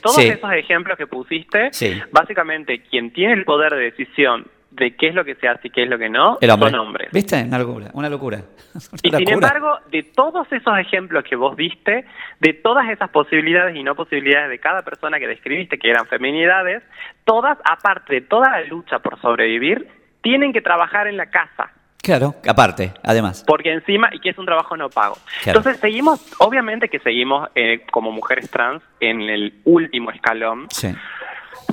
todos, 0.00 0.18
esos, 0.18 0.52
ejemplos 0.52 0.98
que 0.98 1.06
pusiste, 1.06 1.70
básicamente 2.10 2.82
quien 2.82 3.12
tiene 3.12 3.34
el 3.34 3.44
poder 3.44 3.72
de 3.74 3.90
decisión 3.90 4.46
de 4.70 4.94
qué 4.96 5.08
es 5.08 5.14
lo 5.14 5.24
que 5.24 5.34
se 5.36 5.48
hace 5.48 5.68
y 5.68 5.70
qué 5.70 5.84
es 5.84 5.88
lo 5.88 5.98
que 5.98 6.08
no, 6.08 6.38
son 6.40 6.74
hombres. 6.74 7.10
¿Viste? 7.12 7.42
Una 7.42 7.58
locura. 7.58 7.90
Una 7.94 8.08
locura. 8.08 8.42
y 9.02 9.10
sin 9.10 9.28
embargo, 9.28 9.78
de 9.90 10.02
todos 10.02 10.50
esos 10.52 10.78
ejemplos 10.78 11.24
que 11.24 11.36
vos 11.36 11.56
diste, 11.56 12.04
de 12.40 12.52
todas 12.54 12.88
esas 12.90 13.10
posibilidades 13.10 13.76
y 13.76 13.82
no 13.82 13.94
posibilidades 13.94 14.50
de 14.50 14.58
cada 14.58 14.82
persona 14.82 15.18
que 15.18 15.26
describiste, 15.26 15.78
que 15.78 15.90
eran 15.90 16.06
feminidades, 16.06 16.82
todas, 17.24 17.58
aparte 17.64 18.14
de 18.14 18.20
toda 18.22 18.50
la 18.50 18.62
lucha 18.62 18.98
por 18.98 19.20
sobrevivir, 19.20 19.88
tienen 20.22 20.52
que 20.52 20.60
trabajar 20.60 21.06
en 21.06 21.16
la 21.16 21.26
casa. 21.26 21.70
Claro, 22.02 22.36
aparte, 22.48 22.92
además. 23.02 23.44
Porque 23.46 23.72
encima, 23.72 24.08
y 24.12 24.20
que 24.20 24.30
es 24.30 24.38
un 24.38 24.46
trabajo 24.46 24.76
no 24.76 24.88
pago. 24.88 25.18
Entonces 25.44 25.78
seguimos, 25.78 26.20
obviamente 26.38 26.88
que 26.88 27.00
seguimos 27.00 27.48
eh, 27.54 27.84
como 27.90 28.12
mujeres 28.12 28.50
trans 28.50 28.82
en 29.00 29.22
el 29.22 29.54
último 29.64 30.10
escalón. 30.10 30.68
Sí. 30.70 30.94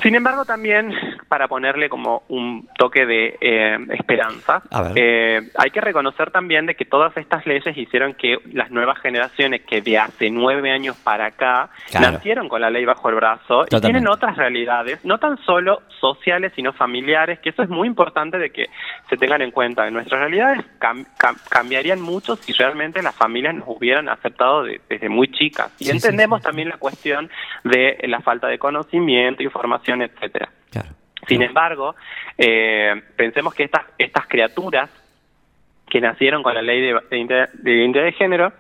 Sin 0.02 0.16
embargo, 0.16 0.46
también 0.46 0.94
para 1.28 1.48
ponerle 1.48 1.90
como 1.90 2.24
un 2.30 2.68
toque 2.78 3.06
de 3.06 3.38
eh, 3.42 3.78
esperanza, 3.90 4.62
eh, 4.96 5.42
hay 5.58 5.72
que 5.72 5.82
reconocer 5.82 6.32
también 6.32 6.66
de 6.66 6.76
que 6.76 6.86
todas 6.86 7.16
estas 7.18 7.46
leyes 7.46 7.76
hicieron 7.78 8.14
que 8.14 8.38
las 8.54 8.72
nuevas 8.72 9.00
generaciones 9.00 9.62
que 9.62 9.82
de 9.82 9.98
hace 9.98 10.30
nueve 10.30 10.72
años 10.72 10.96
para 10.98 11.28
acá 11.28 11.70
nacieron 12.00 12.50
con 12.50 12.62
la 12.62 12.70
ley 12.70 12.86
bajo 12.86 13.10
el 13.10 13.16
brazo 13.16 13.66
y 13.70 13.82
tienen 13.82 14.08
otras 14.08 14.38
realidades, 14.38 15.04
no 15.04 15.18
tan 15.18 15.38
solo 15.44 15.82
sociales, 16.00 16.54
sino 16.56 16.74
familiares, 16.74 17.40
que 17.40 17.50
eso 17.50 17.64
es 17.64 17.70
muy 17.70 17.88
importante 17.88 18.38
de 18.38 18.52
que 18.52 18.70
se 19.10 19.18
tengan 19.18 19.42
en 19.42 19.52
cuenta. 19.52 19.90
Nuestras 19.90 20.22
realidades 20.22 20.66
cambiarían 21.50 22.02
mucho 22.02 22.36
si 22.36 22.54
realmente 22.54 23.02
las 23.02 23.16
familias 23.16 23.56
nos 23.56 23.68
hubieran 23.68 24.10
aceptado 24.10 24.64
desde 24.64 25.10
muy 25.10 25.32
chicas. 25.32 25.72
Y 25.80 25.90
entendemos 25.90 26.42
también 26.42 26.70
la 26.70 26.78
cuestión 26.78 27.30
de 27.64 27.98
la 28.08 28.22
falta 28.22 28.48
de 28.48 28.60
conocimiento, 28.60 29.44
información 29.44 29.75
etcétera. 30.02 30.50
Sin 31.28 31.42
embargo, 31.42 31.96
eh, 32.38 33.02
pensemos 33.16 33.54
que 33.56 33.64
estas, 33.64 33.86
estas 33.98 34.28
criaturas 34.28 34.90
que 35.90 36.00
nacieron 36.00 36.44
con 36.44 36.54
la 36.54 36.62
ley 36.62 36.82
de, 36.82 37.48
de 37.54 37.72
identidad 37.72 38.04
de 38.04 38.12
género 38.12 38.54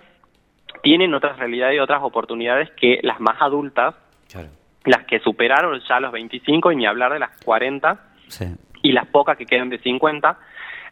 tienen 0.81 1.13
otras 1.13 1.37
realidades 1.37 1.75
y 1.75 1.79
otras 1.79 2.01
oportunidades 2.03 2.69
que 2.71 2.99
las 3.03 3.19
más 3.19 3.41
adultas, 3.41 3.95
las 4.85 5.05
que 5.05 5.19
superaron 5.19 5.79
ya 5.87 5.99
los 5.99 6.11
25 6.11 6.71
y 6.71 6.75
ni 6.75 6.85
hablar 6.85 7.13
de 7.13 7.19
las 7.19 7.31
40 7.43 7.99
y 8.81 8.91
las 8.91 9.07
pocas 9.07 9.37
que 9.37 9.45
quedan 9.45 9.69
de 9.69 9.79
50 9.79 10.37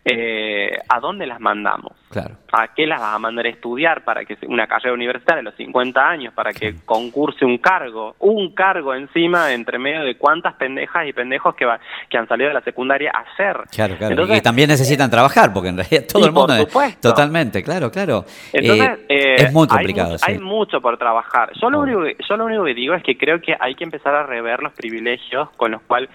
eh, 0.06 0.78
¿a 0.90 1.00
dónde 1.00 1.26
las 1.26 1.40
mandamos? 1.40 1.94
Claro. 2.10 2.36
¿A 2.52 2.68
qué 2.76 2.86
las 2.86 3.00
vas 3.00 3.16
a 3.16 3.20
mandar 3.20 3.46
a 3.46 3.50
estudiar 3.50 4.04
para 4.04 4.26
que 4.26 4.38
una 4.48 4.68
carrera 4.68 4.94
universitaria 4.94 5.40
a 5.40 5.44
los 5.44 5.56
50 5.56 6.00
años, 6.08 6.34
para 6.34 6.52
que 6.52 6.76
concurse 6.86 7.46
un 7.46 7.58
cargo, 7.58 8.16
un 8.20 8.54
cargo 8.54 8.94
encima 8.94 9.54
entre 9.54 9.80
medio 9.80 10.04
de 10.04 10.18
cuántas 10.18 10.56
pendejas 10.56 11.08
y 11.08 11.14
pendejos 11.14 11.56
que, 11.56 11.66
va, 11.66 11.80
que 12.10 12.18
han 12.18 12.28
salido 12.28 12.50
de 12.50 12.54
la 12.54 12.62
secundaria 12.62 13.12
a 13.14 13.22
hacer? 13.22 13.58
Claro, 13.72 13.96
claro. 13.98 14.36
y 14.36 14.42
también 14.42 14.70
necesitan 14.70 15.10
trabajar, 15.10 15.54
porque 15.54 15.70
en 15.70 15.78
realidad 15.78 16.04
todo 16.12 16.26
el 16.26 16.32
mundo... 16.34 16.54
totalmente, 17.02 17.64
claro, 17.64 17.90
claro. 17.90 18.26
Entonces, 18.52 19.00
eh, 19.08 19.36
es 19.38 19.54
muy 19.54 19.68
complicado. 19.68 20.18
Hay, 20.22 20.34
hay, 20.36 20.40
mucho 20.40 20.82
por 20.82 20.98
trabajar. 20.98 21.52
Yo 21.62 21.70
lo, 21.70 21.80
único 21.80 22.04
que, 22.04 22.18
yo 22.28 22.36
lo 22.36 22.46
único 22.46 22.66
que 22.66 22.74
digo 22.74 22.94
es 22.94 23.04
que 23.04 23.18
creo 23.18 23.40
que 23.40 23.56
hay 23.58 23.74
que 23.76 23.86
empezar 23.86 24.14
a 24.14 24.24
rever 24.24 24.62
los 24.62 24.74
privilegios 24.74 25.50
con 25.52 25.72
los 25.72 25.82
cuales 25.84 26.10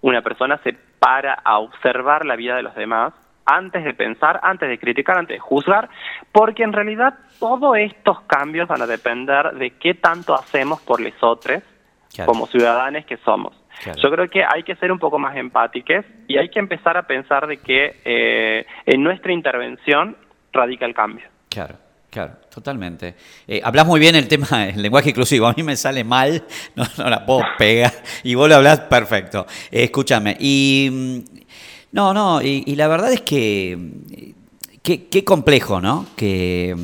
una 0.00 0.22
persona 0.22 0.58
se 0.64 0.74
para 0.98 1.34
a 1.34 1.58
observar 1.58 2.24
la 2.24 2.34
vida 2.36 2.56
de 2.56 2.62
los 2.62 2.74
demás 2.74 3.12
antes 3.46 3.84
de 3.84 3.94
pensar, 3.94 4.40
antes 4.42 4.68
de 4.68 4.78
criticar, 4.78 5.18
antes 5.18 5.36
de 5.36 5.40
juzgar, 5.40 5.88
porque 6.32 6.62
en 6.62 6.72
realidad 6.72 7.14
todos 7.38 7.76
estos 7.76 8.22
cambios 8.22 8.68
van 8.68 8.82
a 8.82 8.86
depender 8.86 9.52
de 9.52 9.70
qué 9.72 9.94
tanto 9.94 10.34
hacemos 10.34 10.80
por 10.80 11.00
los 11.00 11.14
otros 11.22 11.62
como 12.24 12.46
ciudadanos 12.46 13.04
que 13.06 13.16
somos. 13.18 13.54
Yo 13.96 14.10
creo 14.10 14.28
que 14.30 14.44
hay 14.44 14.62
que 14.62 14.76
ser 14.76 14.92
un 14.92 14.98
poco 14.98 15.18
más 15.18 15.36
empáticos 15.36 16.04
y 16.28 16.38
hay 16.38 16.48
que 16.48 16.60
empezar 16.60 16.96
a 16.96 17.06
pensar 17.06 17.46
de 17.46 17.56
que 17.58 18.00
eh, 18.04 18.66
en 18.86 19.02
nuestra 19.02 19.32
intervención 19.32 20.16
radica 20.52 20.86
el 20.86 20.94
cambio. 20.94 21.26
Claro. 21.48 21.76
Claro, 22.14 22.34
totalmente. 22.48 23.16
Eh, 23.48 23.60
hablas 23.64 23.88
muy 23.88 23.98
bien 23.98 24.14
el 24.14 24.28
tema 24.28 24.46
del 24.66 24.80
lenguaje 24.80 25.10
inclusivo. 25.10 25.48
A 25.48 25.52
mí 25.52 25.64
me 25.64 25.74
sale 25.74 26.04
mal, 26.04 26.44
no, 26.76 27.10
la 27.10 27.26
puedo 27.26 27.40
pegar. 27.58 27.90
Y 28.22 28.36
vos 28.36 28.48
lo 28.48 28.54
hablas 28.54 28.82
perfecto. 28.82 29.46
Eh, 29.68 29.82
escúchame. 29.82 30.36
Y 30.38 30.88
mm, 30.92 31.43
no, 31.94 32.12
no, 32.12 32.42
y, 32.42 32.74
la 32.76 32.88
verdad 32.88 33.12
es 33.12 33.22
que 33.22 33.78
qué 34.82 35.24
complejo, 35.24 35.80
¿no? 35.80 36.06
Que, 36.16 36.76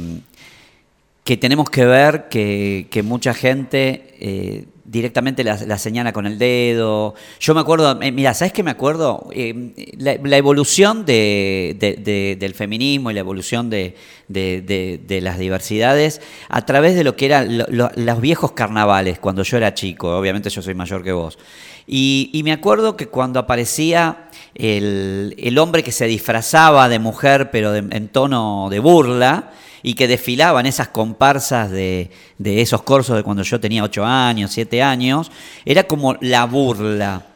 que 1.30 1.36
tenemos 1.36 1.70
que 1.70 1.84
ver 1.84 2.28
que, 2.28 3.02
mucha 3.04 3.34
gente 3.34 4.16
eh, 4.18 4.64
directamente 4.90 5.44
la, 5.44 5.78
señala 5.78 6.12
con 6.12 6.26
el 6.26 6.36
dedo. 6.36 7.14
Yo 7.38 7.54
me 7.54 7.60
acuerdo, 7.60 8.00
eh, 8.02 8.10
mira, 8.10 8.34
¿sabes 8.34 8.52
qué 8.52 8.64
me 8.64 8.72
acuerdo? 8.72 9.28
Eh, 9.32 9.94
la, 9.98 10.36
evolución 10.36 11.04
de, 11.06 12.36
del 12.38 12.54
feminismo 12.54 13.10
y 13.10 13.14
la 13.14 13.20
evolución 13.20 13.70
de, 13.70 13.94
las 14.28 15.38
diversidades 15.38 16.20
a 16.48 16.66
través 16.66 16.96
de 16.96 17.04
lo 17.04 17.14
que 17.14 17.26
eran 17.26 17.66
los 17.68 18.20
viejos 18.20 18.52
carnavales, 18.52 19.20
cuando 19.20 19.44
yo 19.44 19.56
era 19.56 19.74
chico, 19.74 20.18
obviamente 20.18 20.50
yo 20.50 20.60
soy 20.60 20.74
mayor 20.74 21.04
que 21.04 21.12
vos. 21.12 21.38
Y, 21.86 22.40
me 22.44 22.52
acuerdo 22.52 22.96
que 22.96 23.06
cuando 23.06 23.38
aparecía 23.38 24.28
el, 24.56 25.56
hombre 25.58 25.84
que 25.84 25.92
se 25.92 26.06
disfrazaba 26.06 26.88
de 26.88 26.98
mujer, 26.98 27.50
pero 27.52 27.76
en 27.76 28.08
tono 28.08 28.68
de 28.70 28.80
burla, 28.80 29.50
y 29.82 29.94
que 29.94 30.08
desfilaban 30.08 30.66
esas 30.66 30.88
comparsas 30.88 31.70
de, 31.70 32.10
de 32.38 32.60
esos 32.60 32.82
corsos 32.82 33.16
de 33.16 33.22
cuando 33.22 33.42
yo 33.42 33.60
tenía 33.60 33.82
8 33.84 34.04
años, 34.04 34.50
7 34.52 34.82
años, 34.82 35.30
era 35.64 35.84
como 35.84 36.14
la 36.20 36.44
burla. 36.46 37.26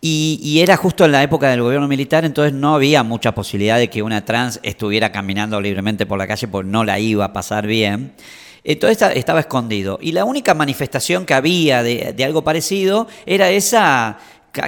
Y, 0.00 0.38
y, 0.42 0.60
era 0.60 0.76
justo 0.76 1.04
en 1.04 1.10
la 1.10 1.24
época 1.24 1.50
del 1.50 1.60
gobierno 1.60 1.88
militar, 1.88 2.24
entonces 2.24 2.52
no 2.52 2.76
había 2.76 3.02
mucha 3.02 3.34
posibilidad 3.34 3.78
de 3.78 3.90
que 3.90 4.02
una 4.02 4.24
trans 4.24 4.60
estuviera 4.62 5.10
caminando 5.10 5.60
libremente 5.60 6.06
por 6.06 6.18
la 6.18 6.28
calle 6.28 6.46
porque 6.46 6.70
no 6.70 6.84
la 6.84 7.00
iba 7.00 7.24
a 7.24 7.32
pasar 7.32 7.66
bien. 7.66 8.12
Entonces 8.64 9.10
estaba 9.14 9.40
escondido. 9.40 9.98
Y 10.02 10.12
la 10.12 10.24
única 10.24 10.54
manifestación 10.54 11.24
que 11.24 11.34
había 11.34 11.82
de, 11.82 12.14
algo 12.22 12.44
parecido 12.44 13.08
era 13.24 13.48
esa, 13.50 14.18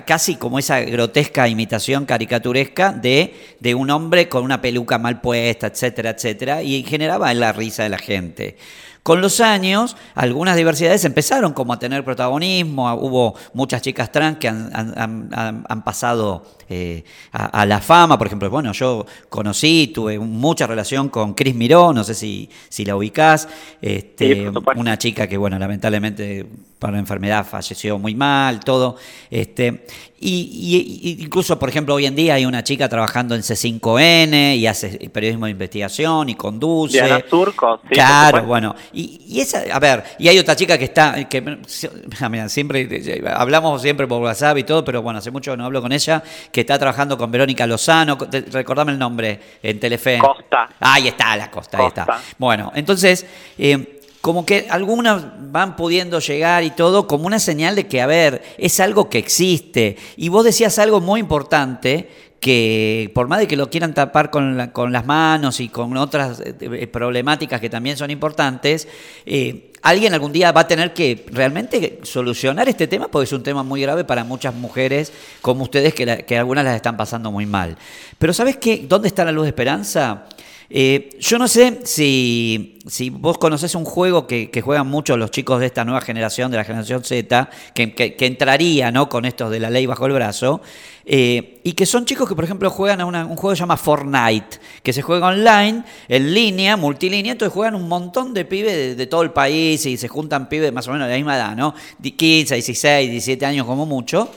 casi 0.06 0.36
como 0.36 0.58
esa 0.58 0.80
grotesca 0.80 1.48
imitación 1.48 2.06
caricaturesca 2.06 2.92
de, 2.92 3.34
de, 3.60 3.74
un 3.74 3.90
hombre 3.90 4.28
con 4.28 4.44
una 4.44 4.60
peluca 4.60 4.98
mal 4.98 5.20
puesta, 5.20 5.68
etcétera, 5.68 6.10
etcétera, 6.10 6.62
y 6.62 6.82
generaba 6.82 7.32
la 7.34 7.52
risa 7.52 7.82
de 7.82 7.88
la 7.88 7.98
gente. 7.98 8.56
Con 9.02 9.22
los 9.22 9.40
años, 9.40 9.96
algunas 10.14 10.56
diversidades 10.56 11.04
empezaron 11.06 11.54
como 11.54 11.72
a 11.72 11.78
tener 11.78 12.04
protagonismo, 12.04 12.92
hubo 12.94 13.34
muchas 13.54 13.80
chicas 13.80 14.12
trans 14.12 14.36
que 14.36 14.48
han, 14.48 15.82
pasado 15.84 16.44
eh, 16.68 17.02
a, 17.32 17.64
la 17.64 17.80
fama, 17.80 18.18
por 18.18 18.26
ejemplo, 18.26 18.50
bueno, 18.50 18.72
yo 18.72 19.06
conocí, 19.30 19.90
tuve 19.94 20.18
mucha 20.18 20.66
relación 20.66 21.08
con 21.08 21.32
Cris 21.32 21.54
Miró, 21.54 21.94
no 21.94 22.04
sé 22.04 22.14
si, 22.14 22.50
si 22.68 22.84
la 22.84 22.94
ubicás, 22.94 23.48
este, 23.80 24.52
una 24.76 24.98
chica 24.98 25.26
que, 25.26 25.38
bueno, 25.38 25.58
lamentablemente 25.58 26.46
para 26.78 26.94
la 26.94 26.98
enfermedad 26.98 27.46
falleció 27.46 27.98
muy 27.98 28.14
mal, 28.14 28.60
todo, 28.60 28.96
este, 29.30 29.86
y, 30.22 31.16
incluso, 31.20 31.58
por 31.58 31.70
ejemplo, 31.70 31.94
hoy 31.94 32.04
en 32.04 32.14
día 32.14 32.34
hay 32.34 32.44
una 32.44 32.62
chica 32.62 32.90
trabajando 32.90 33.34
en 33.34 33.40
C5N 33.40 34.58
y 34.58 34.66
hace 34.66 35.08
periodismo 35.10 35.46
de 35.46 35.52
investigación 35.52 36.28
y 36.28 36.34
conduce. 36.34 37.02
Diana 37.02 37.20
Turco, 37.20 37.80
sí. 37.84 37.94
Claro, 37.94 38.44
bueno. 38.44 38.74
Y, 38.92 39.40
esa, 39.40 39.62
a 39.72 39.78
ver, 39.78 40.02
y 40.18 40.28
hay 40.28 40.38
otra 40.38 40.56
chica 40.56 40.76
que 40.76 40.84
está, 40.84 41.28
que 41.28 41.40
mira, 42.30 42.48
siempre, 42.48 43.22
hablamos 43.34 43.82
siempre 43.82 44.06
por 44.06 44.22
WhatsApp 44.22 44.58
y 44.58 44.64
todo, 44.64 44.84
pero 44.84 45.02
bueno, 45.02 45.18
hace 45.18 45.30
mucho 45.30 45.52
que 45.52 45.56
no 45.56 45.64
hablo 45.64 45.80
con 45.80 45.92
ella, 45.92 46.22
que 46.50 46.62
está 46.62 46.78
trabajando 46.78 47.16
con 47.16 47.30
Verónica 47.30 47.66
Lozano, 47.66 48.18
recordame 48.50 48.92
el 48.92 48.98
nombre, 48.98 49.40
en 49.62 49.78
Telefe. 49.78 50.18
Costa. 50.18 50.68
ahí 50.80 51.08
está, 51.08 51.36
la 51.36 51.50
Costa, 51.50 51.78
ahí 51.78 51.86
está. 51.86 52.20
Bueno, 52.38 52.72
entonces... 52.74 53.26
Eh, 53.58 53.96
como 54.20 54.44
que 54.44 54.66
algunas 54.68 55.24
van 55.50 55.76
pudiendo 55.76 56.18
llegar 56.18 56.62
y 56.62 56.70
todo 56.70 57.06
como 57.06 57.26
una 57.26 57.38
señal 57.38 57.74
de 57.74 57.86
que, 57.86 58.02
a 58.02 58.06
ver, 58.06 58.42
es 58.58 58.78
algo 58.80 59.08
que 59.08 59.18
existe. 59.18 59.96
Y 60.16 60.28
vos 60.28 60.44
decías 60.44 60.78
algo 60.78 61.00
muy 61.00 61.20
importante, 61.20 62.10
que 62.40 63.10
por 63.14 63.28
más 63.28 63.38
de 63.38 63.46
que 63.46 63.56
lo 63.56 63.68
quieran 63.68 63.92
tapar 63.92 64.30
con, 64.30 64.70
con 64.72 64.92
las 64.92 65.04
manos 65.04 65.60
y 65.60 65.68
con 65.68 65.96
otras 65.98 66.42
eh, 66.44 66.86
problemáticas 66.86 67.60
que 67.60 67.68
también 67.68 67.98
son 67.98 68.10
importantes, 68.10 68.88
eh, 69.26 69.70
alguien 69.82 70.14
algún 70.14 70.32
día 70.32 70.50
va 70.50 70.62
a 70.62 70.66
tener 70.66 70.94
que 70.94 71.26
realmente 71.30 72.00
solucionar 72.02 72.68
este 72.68 72.86
tema 72.86 73.08
porque 73.08 73.24
es 73.24 73.32
un 73.32 73.42
tema 73.42 73.62
muy 73.62 73.82
grave 73.82 74.04
para 74.04 74.24
muchas 74.24 74.54
mujeres 74.54 75.12
como 75.42 75.64
ustedes 75.64 75.92
que, 75.92 76.24
que 76.26 76.38
algunas 76.38 76.64
las 76.64 76.76
están 76.76 76.96
pasando 76.96 77.30
muy 77.30 77.44
mal. 77.44 77.76
Pero 78.18 78.32
¿sabes 78.32 78.56
qué? 78.56 78.86
¿Dónde 78.88 79.08
está 79.08 79.24
la 79.24 79.32
luz 79.32 79.44
de 79.44 79.50
esperanza? 79.50 80.24
Eh, 80.72 81.16
yo 81.18 81.36
no 81.36 81.48
sé 81.48 81.80
si, 81.82 82.78
vos 83.14 83.38
conocés 83.38 83.74
un 83.74 83.84
juego 83.84 84.28
que, 84.28 84.62
juegan 84.64 84.86
mucho 84.86 85.16
los 85.16 85.32
chicos 85.32 85.58
de 85.58 85.66
esta 85.66 85.84
nueva 85.84 86.00
generación, 86.00 86.52
de 86.52 86.58
la 86.58 86.64
generación 86.64 87.02
Z, 87.02 87.50
que, 87.74 88.16
entraría 88.20 88.92
¿no? 88.92 89.08
con 89.08 89.24
estos 89.24 89.50
de 89.50 89.58
la 89.58 89.68
ley 89.68 89.86
bajo 89.86 90.06
el 90.06 90.12
brazo, 90.12 90.62
eh, 91.04 91.60
y 91.64 91.72
que 91.72 91.86
son 91.86 92.04
chicos 92.04 92.28
que, 92.28 92.36
por 92.36 92.44
ejemplo, 92.44 92.70
juegan 92.70 93.00
a 93.00 93.04
un 93.04 93.36
juego 93.36 93.50
que 93.50 93.56
se 93.56 93.60
llama 93.60 93.76
Fortnite, 93.76 94.60
que 94.84 94.92
se 94.92 95.02
juega 95.02 95.26
online, 95.26 95.82
en 96.06 96.32
línea, 96.32 96.76
multilínea, 96.76 97.32
entonces 97.32 97.52
juegan 97.52 97.74
un 97.74 97.88
montón 97.88 98.32
de 98.32 98.44
pibes 98.44 98.96
de, 98.96 99.06
todo 99.08 99.22
el 99.22 99.32
país 99.32 99.84
y 99.86 99.96
se 99.96 100.06
juntan 100.06 100.48
pibes 100.48 100.72
más 100.72 100.86
o 100.86 100.92
menos 100.92 101.08
de 101.08 101.14
la 101.14 101.16
misma 101.16 101.34
edad, 101.34 101.56
¿no? 101.56 101.74
15, 102.00 102.54
16, 102.54 103.10
17 103.10 103.44
años 103.44 103.66
como 103.66 103.86
mucho. 103.86 104.30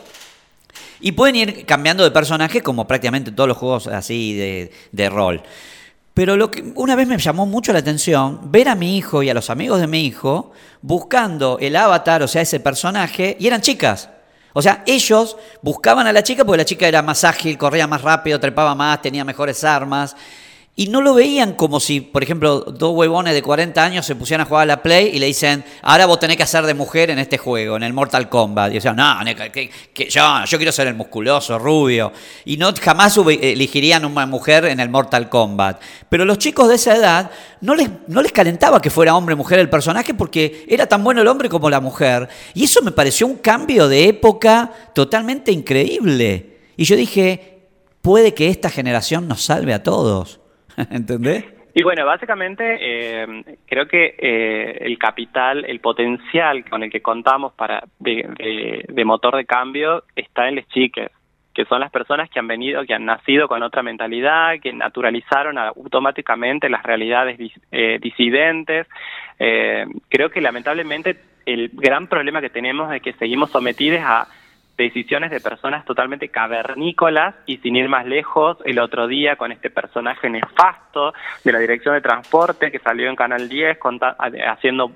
Y 0.99 1.11
pueden 1.11 1.35
ir 1.35 1.65
cambiando 1.65 2.03
de 2.03 2.09
personaje 2.09 2.61
como 2.61 2.87
prácticamente 2.87 3.31
todos 3.31 3.47
los 3.47 3.57
juegos 3.57 3.85
así 3.85 4.33
de 4.91 5.09
rol. 5.09 5.43
Pero 6.13 6.37
lo 6.37 6.51
que 6.51 6.71
una 6.75 6.95
vez 6.95 7.07
me 7.07 7.17
llamó 7.17 7.45
mucho 7.45 7.73
la 7.73 7.79
atención 7.79 8.51
ver 8.51 8.69
a 8.69 8.75
mi 8.75 8.97
hijo 8.97 9.23
y 9.23 9.29
a 9.29 9.33
los 9.33 9.49
amigos 9.49 9.79
de 9.79 9.87
mi 9.87 10.05
hijo 10.05 10.51
buscando 10.81 11.57
el 11.59 11.75
avatar, 11.75 12.21
o 12.21 12.27
sea, 12.27 12.41
ese 12.43 12.59
personaje, 12.59 13.35
y 13.39 13.47
eran 13.47 13.61
chicas. 13.61 14.09
O 14.53 14.61
sea, 14.61 14.83
ellos 14.85 15.35
buscaban 15.63 16.05
a 16.05 16.13
la 16.13 16.21
chica 16.21 16.45
porque 16.45 16.57
la 16.57 16.65
chica 16.65 16.87
era 16.87 17.01
más 17.01 17.23
ágil, 17.23 17.57
corría 17.57 17.87
más 17.87 18.03
rápido, 18.03 18.39
trepaba 18.39 18.75
más, 18.75 19.01
tenía 19.01 19.25
mejores 19.25 19.63
armas. 19.63 20.15
Y 20.75 20.87
no 20.87 21.01
lo 21.01 21.13
veían 21.13 21.53
como 21.53 21.79
si, 21.79 22.01
por 22.01 22.23
ejemplo, 22.23 22.61
dos 22.61 22.95
huevones 22.95 23.35
de 23.35 23.43
40 23.43 23.83
años 23.83 24.07
se 24.07 24.15
pusieran 24.15 24.43
a 24.43 24.49
jugar 24.49 24.63
a 24.63 24.65
la 24.65 24.81
Play 24.81 25.11
y 25.13 25.19
le 25.19 25.27
dicen, 25.27 25.63
ahora 25.83 26.07
vos 26.07 26.17
tenés 26.17 26.35
que 26.35 26.41
hacer 26.41 26.65
de 26.65 26.73
mujer 26.73 27.11
en 27.11 27.19
este 27.19 27.37
juego, 27.37 27.75
en 27.75 27.83
el 27.83 27.93
Mortal 27.93 28.27
Kombat. 28.27 28.71
Y 28.71 28.75
decían, 28.75 28.95
no, 28.95 29.19
que, 29.51 29.69
yo, 30.09 30.45
yo 30.45 30.57
quiero 30.57 30.71
ser 30.71 30.87
el 30.87 30.95
musculoso, 30.95 31.59
rubio. 31.59 32.11
Y 32.45 32.57
no 32.57 32.73
jamás 32.81 33.15
elegirían 33.17 34.03
una 34.03 34.25
mujer 34.25 34.65
en 34.65 34.79
el 34.79 34.89
Mortal 34.89 35.29
Kombat. 35.29 35.79
Pero 36.09 36.25
los 36.25 36.39
chicos 36.39 36.67
de 36.67 36.75
esa 36.75 36.95
edad 36.95 37.29
no 37.61 37.75
les, 37.75 37.91
no 38.07 38.23
les 38.23 38.31
calentaba 38.31 38.81
que 38.81 38.89
fuera 38.89 39.15
hombre 39.15 39.35
o 39.35 39.37
mujer 39.37 39.59
el 39.59 39.69
personaje 39.69 40.15
porque 40.15 40.65
era 40.67 40.87
tan 40.87 41.03
bueno 41.03 41.21
el 41.21 41.27
hombre 41.27 41.49
como 41.49 41.69
la 41.69 41.81
mujer. 41.81 42.27
Y 42.55 42.63
eso 42.63 42.81
me 42.81 42.91
pareció 42.91 43.27
un 43.27 43.35
cambio 43.35 43.87
de 43.87 44.07
época 44.07 44.71
totalmente 44.95 45.51
increíble. 45.51 46.57
Y 46.77 46.85
yo 46.85 46.95
dije, 46.95 47.59
puede 48.01 48.33
que 48.33 48.47
esta 48.47 48.71
generación 48.71 49.27
nos 49.27 49.43
salve 49.43 49.75
a 49.75 49.83
todos. 49.83 50.39
¿Entendés? 50.91 51.45
Y 51.75 51.81
bueno, 51.81 52.05
básicamente 52.05 52.77
eh, 52.79 53.43
creo 53.65 53.87
que 53.87 54.15
eh, 54.17 54.77
el 54.81 54.99
capital, 54.99 55.65
el 55.65 55.79
potencial 55.79 56.63
con 56.69 56.83
el 56.83 56.91
que 56.91 57.01
contamos 57.01 57.53
para 57.53 57.83
de, 57.99 59.03
motor 59.05 59.35
de 59.35 59.45
cambio 59.45 60.03
está 60.15 60.47
en 60.47 60.57
las 60.57 60.67
chiques. 60.67 61.09
que 61.51 61.65
son 61.65 61.79
las 61.79 61.91
personas 61.91 62.29
que 62.29 62.39
han 62.39 62.47
venido, 62.47 62.83
que 62.85 62.93
han 62.93 63.05
nacido 63.05 63.47
con 63.47 63.63
otra 63.63 63.81
mentalidad, 63.81 64.59
que 64.61 64.71
naturalizaron 64.71 65.57
automáticamente 65.57 66.69
las 66.69 66.83
realidades 66.83 67.39
eh, 67.71 67.99
disidentes. 67.99 68.87
Eh, 69.39 69.85
creo 70.09 70.29
que 70.29 70.41
lamentablemente 70.41 71.17
el 71.45 71.69
gran 71.73 72.07
problema 72.07 72.41
que 72.41 72.49
tenemos 72.49 72.93
es 72.93 73.01
que 73.01 73.13
seguimos 73.13 73.49
sometidos 73.49 74.01
a 74.03 74.27
decisiones 74.83 75.31
de 75.31 75.39
personas 75.39 75.85
totalmente 75.85 76.29
cavernícolas 76.29 77.35
y 77.45 77.57
sin 77.57 77.75
ir 77.75 77.89
más 77.89 78.05
lejos, 78.05 78.57
el 78.65 78.79
otro 78.79 79.07
día 79.07 79.35
con 79.35 79.51
este 79.51 79.69
personaje 79.69 80.29
nefasto 80.29 81.13
de 81.43 81.51
la 81.51 81.59
Dirección 81.59 81.95
de 81.95 82.01
Transporte 82.01 82.71
que 82.71 82.79
salió 82.79 83.09
en 83.09 83.15
Canal 83.15 83.49
10 83.49 83.77
haciendo 84.47 84.91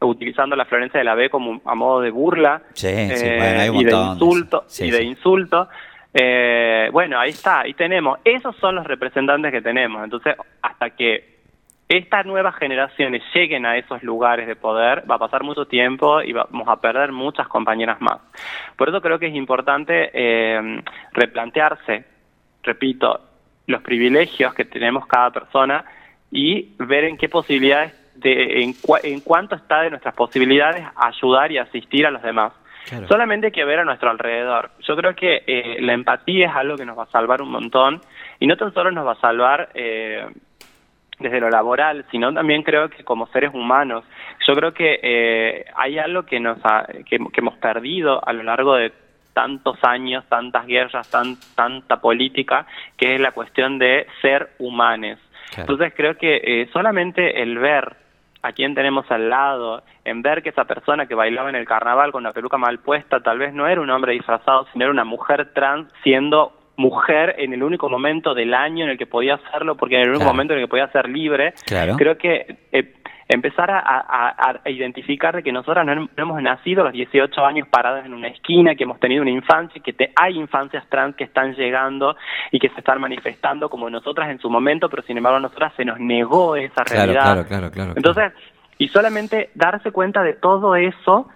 utilizando 0.00 0.56
la 0.56 0.66
Florencia 0.66 0.98
de 0.98 1.04
la 1.04 1.14
B 1.14 1.30
como 1.30 1.60
a 1.64 1.74
modo 1.74 2.00
de 2.00 2.10
burla 2.10 2.62
eh, 2.82 3.70
y, 3.72 3.84
de 3.84 3.92
insulto, 3.92 4.64
y 4.78 4.90
de 4.90 5.02
insulto. 5.02 5.68
Eh, 6.12 6.88
bueno, 6.92 7.18
ahí 7.18 7.30
está, 7.30 7.60
ahí 7.60 7.74
tenemos. 7.74 8.18
Esos 8.24 8.56
son 8.56 8.74
los 8.74 8.86
representantes 8.86 9.52
que 9.52 9.62
tenemos. 9.62 10.02
Entonces, 10.04 10.36
hasta 10.62 10.90
que 10.90 11.35
estas 11.88 12.26
nuevas 12.26 12.56
generaciones 12.56 13.22
lleguen 13.32 13.64
a 13.64 13.76
esos 13.76 14.02
lugares 14.02 14.46
de 14.46 14.56
poder, 14.56 15.08
va 15.08 15.16
a 15.16 15.18
pasar 15.20 15.44
mucho 15.44 15.66
tiempo 15.66 16.20
y 16.20 16.32
vamos 16.32 16.66
a 16.68 16.80
perder 16.80 17.12
muchas 17.12 17.46
compañeras 17.48 18.00
más. 18.00 18.18
Por 18.76 18.88
eso 18.88 19.00
creo 19.00 19.18
que 19.18 19.28
es 19.28 19.34
importante 19.34 20.10
eh, 20.12 20.82
replantearse, 21.12 22.04
repito, 22.62 23.20
los 23.66 23.82
privilegios 23.82 24.52
que 24.54 24.64
tenemos 24.64 25.06
cada 25.06 25.30
persona 25.30 25.84
y 26.30 26.74
ver 26.78 27.04
en 27.04 27.16
qué 27.16 27.28
posibilidades, 27.28 27.94
de, 28.16 28.62
en, 28.62 28.74
en 29.02 29.20
cuánto 29.20 29.54
está 29.54 29.82
de 29.82 29.90
nuestras 29.90 30.14
posibilidades 30.14 30.84
ayudar 30.96 31.52
y 31.52 31.58
asistir 31.58 32.06
a 32.06 32.10
los 32.10 32.22
demás. 32.22 32.52
Solamente 33.08 33.46
hay 33.46 33.52
que 33.52 33.64
ver 33.64 33.80
a 33.80 33.84
nuestro 33.84 34.10
alrededor. 34.10 34.70
Yo 34.86 34.96
creo 34.96 35.14
que 35.16 35.42
eh, 35.44 35.78
la 35.80 35.92
empatía 35.92 36.48
es 36.48 36.54
algo 36.54 36.76
que 36.76 36.84
nos 36.84 36.96
va 36.96 37.02
a 37.02 37.10
salvar 37.10 37.42
un 37.42 37.50
montón 37.50 38.00
y 38.38 38.46
no 38.46 38.56
tan 38.56 38.72
solo 38.72 38.92
nos 38.92 39.04
va 39.04 39.12
a 39.12 39.20
salvar 39.20 39.70
eh, 39.74 40.24
desde 41.18 41.40
lo 41.40 41.48
laboral, 41.48 42.04
sino 42.10 42.32
también 42.32 42.62
creo 42.62 42.88
que 42.90 43.04
como 43.04 43.26
seres 43.28 43.52
humanos. 43.54 44.04
Yo 44.46 44.54
creo 44.54 44.72
que 44.72 45.00
eh, 45.02 45.64
hay 45.74 45.98
algo 45.98 46.24
que, 46.24 46.40
nos 46.40 46.58
que, 47.06 47.18
hemos 47.34 47.54
perdido 47.54 48.26
a 48.26 48.32
lo 48.32 48.42
largo 48.42 48.74
de 48.74 48.92
tantos 49.32 49.78
años, 49.82 50.24
tantas 50.28 50.66
guerras, 50.66 51.10
tan, 51.10 51.36
tanta 51.54 52.00
política, 52.00 52.66
que 52.96 53.14
es 53.14 53.20
la 53.20 53.32
cuestión 53.32 53.78
de 53.78 54.06
ser 54.22 54.50
humanes. 54.58 55.18
Entonces 55.56 55.92
creo 55.96 56.16
que 56.16 56.40
eh, 56.42 56.68
solamente 56.72 57.42
el 57.42 57.58
ver 57.58 57.96
a 58.42 58.52
quién 58.52 58.74
tenemos 58.74 59.10
al 59.10 59.28
lado, 59.28 59.82
en 60.04 60.22
ver 60.22 60.42
que 60.42 60.50
esa 60.50 60.64
persona 60.64 61.06
que 61.06 61.14
bailaba 61.14 61.48
en 61.48 61.56
el 61.56 61.66
carnaval 61.66 62.12
con 62.12 62.22
la 62.22 62.32
peluca 62.32 62.58
mal 62.58 62.78
puesta 62.78 63.20
tal 63.20 63.38
vez 63.38 63.52
no 63.52 63.66
era 63.66 63.80
un 63.80 63.90
hombre 63.90 64.12
disfrazado, 64.12 64.66
sino 64.72 64.84
era 64.84 64.92
una 64.92 65.04
mujer 65.04 65.52
trans 65.52 65.92
siendo 66.02 66.52
mujer 66.76 67.36
en 67.38 67.52
el 67.52 67.62
único 67.62 67.88
momento 67.88 68.34
del 68.34 68.54
año 68.54 68.84
en 68.84 68.90
el 68.90 68.98
que 68.98 69.06
podía 69.06 69.34
hacerlo, 69.34 69.76
porque 69.76 69.96
en 69.96 70.02
el 70.02 70.10
único 70.10 70.24
momento 70.24 70.52
en 70.52 70.60
el 70.60 70.66
que 70.66 70.70
podía 70.70 70.88
ser 70.88 71.08
libre, 71.08 71.54
creo 71.96 72.18
que 72.18 72.56
eh, 72.72 72.94
empezar 73.28 73.70
a, 73.70 74.60
identificar 74.66 75.42
que 75.42 75.52
nosotras 75.52 75.84
no, 75.84 76.08
hemos 76.16 76.42
nacido 76.42 76.82
a 76.82 76.84
los 76.84 76.92
18 76.92 77.44
años 77.44 77.68
paradas 77.68 78.06
en 78.06 78.14
una 78.14 78.28
esquina, 78.28 78.74
que 78.74 78.84
hemos 78.84 79.00
tenido 79.00 79.22
una 79.22 79.30
infancia, 79.30 79.82
que 79.82 79.92
te, 79.92 80.12
hay 80.14 80.36
infancias 80.36 80.86
trans 80.88 81.16
que 81.16 81.24
están 81.24 81.54
llegando 81.54 82.16
y 82.50 82.58
que 82.58 82.68
se 82.68 82.78
están 82.78 83.00
manifestando 83.00 83.68
como 83.68 83.90
nosotras 83.90 84.30
en 84.30 84.38
su 84.38 84.50
momento, 84.50 84.88
pero 84.88 85.02
sin 85.02 85.16
embargo 85.16 85.38
a 85.38 85.40
nosotras 85.40 85.72
se 85.76 85.84
nos 85.84 85.98
negó 85.98 86.56
esa 86.56 86.84
realidad. 86.84 87.46
Entonces, 87.96 88.32
y 88.78 88.88
solamente 88.88 89.50
darse 89.54 89.90
cuenta 89.90 90.22
de 90.22 90.34
todo 90.34 90.76
eso 90.76 91.28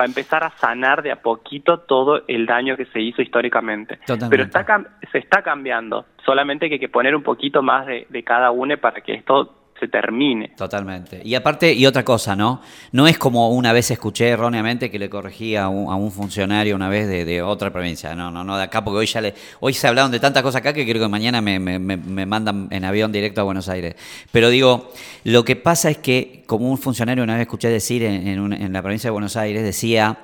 va 0.00 0.04
a 0.04 0.06
empezar 0.06 0.42
a 0.42 0.50
sanar 0.56 1.02
de 1.02 1.12
a 1.12 1.20
poquito 1.20 1.80
todo 1.80 2.22
el 2.26 2.46
daño 2.46 2.74
que 2.76 2.86
se 2.86 3.00
hizo 3.00 3.20
históricamente. 3.20 3.98
Pero 4.30 4.44
está, 4.44 4.64
se 5.12 5.18
está 5.18 5.42
cambiando, 5.42 6.06
solamente 6.24 6.68
que 6.68 6.74
hay 6.76 6.80
que 6.80 6.88
poner 6.88 7.14
un 7.14 7.22
poquito 7.22 7.62
más 7.62 7.86
de, 7.86 8.06
de 8.08 8.22
cada 8.22 8.50
uno 8.50 8.78
para 8.78 9.02
que 9.02 9.12
esto 9.12 9.59
se 9.80 9.88
termine. 9.88 10.52
Totalmente. 10.56 11.22
Y 11.24 11.34
aparte, 11.34 11.72
y 11.72 11.86
otra 11.86 12.04
cosa, 12.04 12.36
¿no? 12.36 12.60
No 12.92 13.08
es 13.08 13.18
como 13.18 13.50
una 13.50 13.72
vez 13.72 13.90
escuché 13.90 14.28
erróneamente 14.28 14.90
que 14.90 14.98
le 14.98 15.08
corregía 15.08 15.64
a 15.64 15.68
un, 15.68 16.12
funcionario 16.12 16.76
una 16.76 16.88
vez 16.88 17.08
de, 17.08 17.42
otra 17.42 17.72
provincia. 17.72 18.14
No, 18.14 18.30
no, 18.30 18.44
no, 18.44 18.56
de 18.56 18.64
acá, 18.64 18.84
porque 18.84 18.98
hoy 18.98 19.06
ya 19.06 19.20
le, 19.20 19.34
hoy 19.60 19.72
se 19.72 19.88
hablaron 19.88 20.10
de 20.10 20.20
tantas 20.20 20.42
cosas 20.42 20.60
acá 20.60 20.72
que 20.72 20.84
creo 20.84 21.02
que 21.02 21.08
mañana 21.08 21.40
me, 21.40 21.58
mandan 21.58 22.68
en 22.70 22.84
avión 22.84 23.10
directo 23.10 23.40
a 23.40 23.44
Buenos 23.44 23.68
Aires. 23.68 23.96
Pero 24.30 24.50
digo, 24.50 24.92
lo 25.24 25.44
que 25.44 25.56
pasa 25.56 25.90
es 25.90 25.98
que, 25.98 26.44
como 26.46 26.70
un 26.70 26.78
funcionario 26.78 27.24
una 27.24 27.34
vez 27.34 27.42
escuché 27.42 27.68
decir 27.68 28.02
en, 28.02 28.72
la 28.72 28.82
provincia 28.82 29.08
de 29.08 29.12
Buenos 29.12 29.36
Aires, 29.36 29.62
decía 29.62 30.18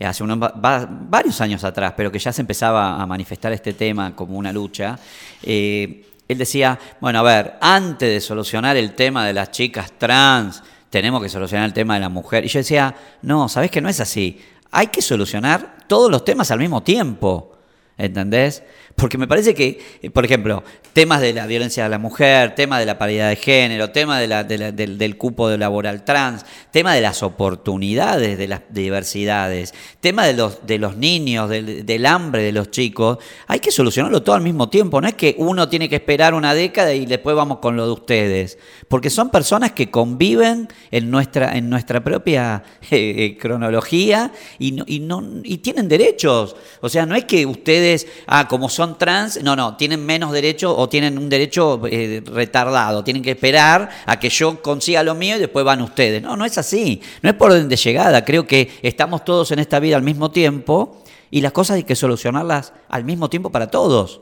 hace 0.00 0.22
unos 0.22 0.38
varios 0.60 1.40
años 1.40 1.64
atrás, 1.64 1.94
pero 1.96 2.12
que 2.12 2.18
ya 2.20 2.32
se 2.32 2.42
empezaba 2.42 3.02
a 3.02 3.06
manifestar 3.06 3.52
este 3.52 3.72
tema 3.72 4.14
como 4.14 4.38
una 4.38 4.52
lucha, 4.52 4.98
eh, 5.42 6.04
él 6.28 6.38
decía, 6.38 6.78
bueno, 7.00 7.20
a 7.20 7.22
ver, 7.22 7.56
antes 7.60 8.08
de 8.08 8.20
solucionar 8.20 8.76
el 8.76 8.94
tema 8.94 9.26
de 9.26 9.32
las 9.32 9.50
chicas 9.50 9.92
trans, 9.96 10.62
tenemos 10.90 11.22
que 11.22 11.28
solucionar 11.28 11.66
el 11.66 11.72
tema 11.72 11.94
de 11.94 12.00
la 12.00 12.10
mujer. 12.10 12.44
Y 12.44 12.48
yo 12.48 12.60
decía, 12.60 12.94
no, 13.22 13.48
¿sabes 13.48 13.70
que 13.70 13.80
no 13.80 13.88
es 13.88 13.98
así? 14.00 14.40
Hay 14.70 14.88
que 14.88 15.02
solucionar 15.02 15.78
todos 15.86 16.10
los 16.10 16.24
temas 16.24 16.50
al 16.50 16.58
mismo 16.58 16.82
tiempo. 16.82 17.57
¿Entendés? 17.98 18.62
Porque 18.98 19.16
me 19.16 19.28
parece 19.28 19.54
que, 19.54 19.80
eh, 20.02 20.10
por 20.10 20.24
ejemplo, 20.24 20.64
temas 20.92 21.20
de 21.20 21.32
la 21.32 21.46
violencia 21.46 21.84
de 21.84 21.88
la 21.88 21.98
mujer, 21.98 22.56
tema 22.56 22.80
de 22.80 22.86
la 22.86 22.98
paridad 22.98 23.28
de 23.28 23.36
género, 23.36 23.90
tema 23.90 24.18
de 24.18 24.26
la, 24.26 24.42
del, 24.42 25.16
cupo 25.16 25.48
laboral 25.50 26.04
trans, 26.04 26.44
tema 26.72 26.94
de 26.94 27.00
las 27.00 27.22
oportunidades 27.22 28.36
de 28.36 28.48
las 28.48 28.62
diversidades, 28.70 29.72
tema 30.00 30.26
de 30.26 30.34
los, 30.34 30.66
de 30.66 30.78
los 30.78 30.96
niños, 30.96 31.48
del, 31.48 32.06
hambre 32.06 32.42
de 32.42 32.50
los 32.50 32.72
chicos, 32.72 33.18
hay 33.46 33.60
que 33.60 33.70
solucionarlo 33.70 34.24
todo 34.24 34.34
al 34.34 34.42
mismo 34.42 34.68
tiempo. 34.68 35.00
No 35.00 35.06
es 35.06 35.14
que 35.14 35.36
uno 35.38 35.68
tiene 35.68 35.88
que 35.88 35.94
esperar 35.94 36.34
una 36.34 36.52
década 36.52 36.92
y 36.92 37.06
después 37.06 37.36
vamos 37.36 37.58
con 37.58 37.76
lo 37.76 37.86
de 37.86 37.92
ustedes. 37.92 38.58
Porque 38.88 39.10
son 39.10 39.30
personas 39.30 39.70
que 39.70 39.90
conviven 39.90 40.66
en 40.90 41.08
nuestra, 41.08 41.56
en 41.56 41.70
nuestra 41.70 42.02
propia 42.02 42.64
eh, 42.90 43.14
eh, 43.18 43.38
cronología 43.38 44.32
y, 44.58 44.82
y, 44.92 44.98
no, 44.98 45.22
y 45.44 45.58
tienen 45.58 45.88
derechos. 45.88 46.56
O 46.80 46.88
sea, 46.88 47.06
no 47.06 47.14
es 47.14 47.24
que 47.24 47.46
ustedes, 47.46 47.87
ah, 48.26 48.48
como 48.48 48.68
son 48.68 48.98
trans, 48.98 49.42
no, 49.42 49.56
no, 49.56 49.76
tienen 49.76 50.04
menos 50.04 50.32
derecho 50.32 50.76
o 50.76 50.88
tienen 50.88 51.18
un 51.18 51.28
derecho 51.28 51.80
eh, 51.86 52.22
retardado, 52.24 53.04
tienen 53.04 53.22
que 53.22 53.32
esperar 53.32 53.88
a 54.06 54.18
que 54.18 54.28
yo 54.28 54.62
consiga 54.62 55.02
lo 55.02 55.14
mío 55.14 55.36
y 55.36 55.40
después 55.40 55.64
van 55.64 55.82
ustedes. 55.82 56.22
No, 56.22 56.36
no 56.36 56.44
es 56.44 56.58
así, 56.58 57.00
no 57.22 57.30
es 57.30 57.36
por 57.36 57.50
orden 57.50 57.68
de 57.68 57.76
llegada, 57.76 58.24
creo 58.24 58.46
que 58.46 58.70
estamos 58.82 59.24
todos 59.24 59.50
en 59.52 59.58
esta 59.58 59.78
vida 59.80 59.96
al 59.96 60.02
mismo 60.02 60.30
tiempo 60.30 61.02
y 61.30 61.40
las 61.40 61.52
cosas 61.52 61.76
hay 61.76 61.84
que 61.84 61.96
solucionarlas 61.96 62.72
al 62.88 63.04
mismo 63.04 63.28
tiempo 63.28 63.50
para 63.50 63.68
todos 63.68 64.20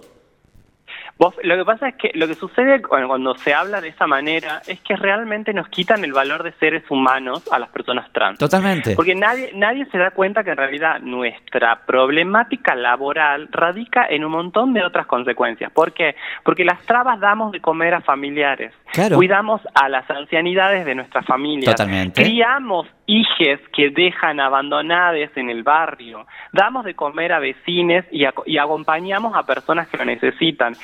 lo 1.19 1.57
que 1.57 1.65
pasa 1.65 1.89
es 1.89 1.95
que 1.97 2.11
lo 2.15 2.27
que 2.29 2.35
sucede 2.35 2.83
cuando, 2.83 3.35
se 3.37 3.55
habla 3.55 3.81
de 3.81 3.89
esa 3.89 4.07
manera 4.07 4.61
es 4.67 4.81
que 4.81 4.97
realmente 4.97 5.55
nos 5.55 5.69
quitan 5.69 6.05
el 6.05 6.13
valor 6.13 6.43
de 6.43 6.53
seres 6.53 6.83
humanos 6.91 7.43
a 7.51 7.59
las 7.59 7.71
personas 7.71 8.13
trans. 8.13 8.39
Totalmente. 8.39 8.95
Porque 8.95 9.15
nadie, 9.15 9.51
nadie 9.55 9.87
se 9.87 9.99
da 9.99 10.11
cuenta 10.11 10.45
que 10.45 10.51
en 10.51 10.59
realidad 10.59 11.01
nuestra 11.01 11.87
problemática 11.87 12.75
laboral 12.75 13.49
radica 13.51 14.07
en 14.09 14.25
un 14.25 14.33
montón 14.33 14.75
de 14.75 14.85
otras 14.85 15.07
consecuencias. 15.07 15.73
¿Por 15.73 15.93
qué? 15.93 16.17
Porque 16.45 16.65
las 16.65 16.81
trabas 16.85 17.19
damos 17.19 17.53
de 17.53 17.61
comer 17.61 17.95
a 17.95 18.03
familiares. 18.03 18.73
Cuidamos 19.15 19.63
a 19.75 19.89
las 19.89 20.09
ancianidades 20.11 20.85
de 20.85 20.95
nuestra 20.95 21.23
familia. 21.23 21.71
Totalmente. 21.71 22.23
Criamos 22.23 22.87
hijes 23.07 23.61
que 23.73 23.91
dejan 23.91 24.41
abandonadas 24.41 25.31
en 25.37 25.51
el 25.51 25.63
barrio. 25.63 26.27
Damos 26.53 26.85
de 26.85 26.95
comer 26.95 27.33
a 27.33 27.39
vecines 27.39 28.05
y, 28.11 28.25
y 28.47 28.59
acompañamos 28.59 29.37
a 29.37 29.47
personas 29.47 29.89
que 29.89 29.97
lo 29.97 30.05
necesitan 30.05 30.77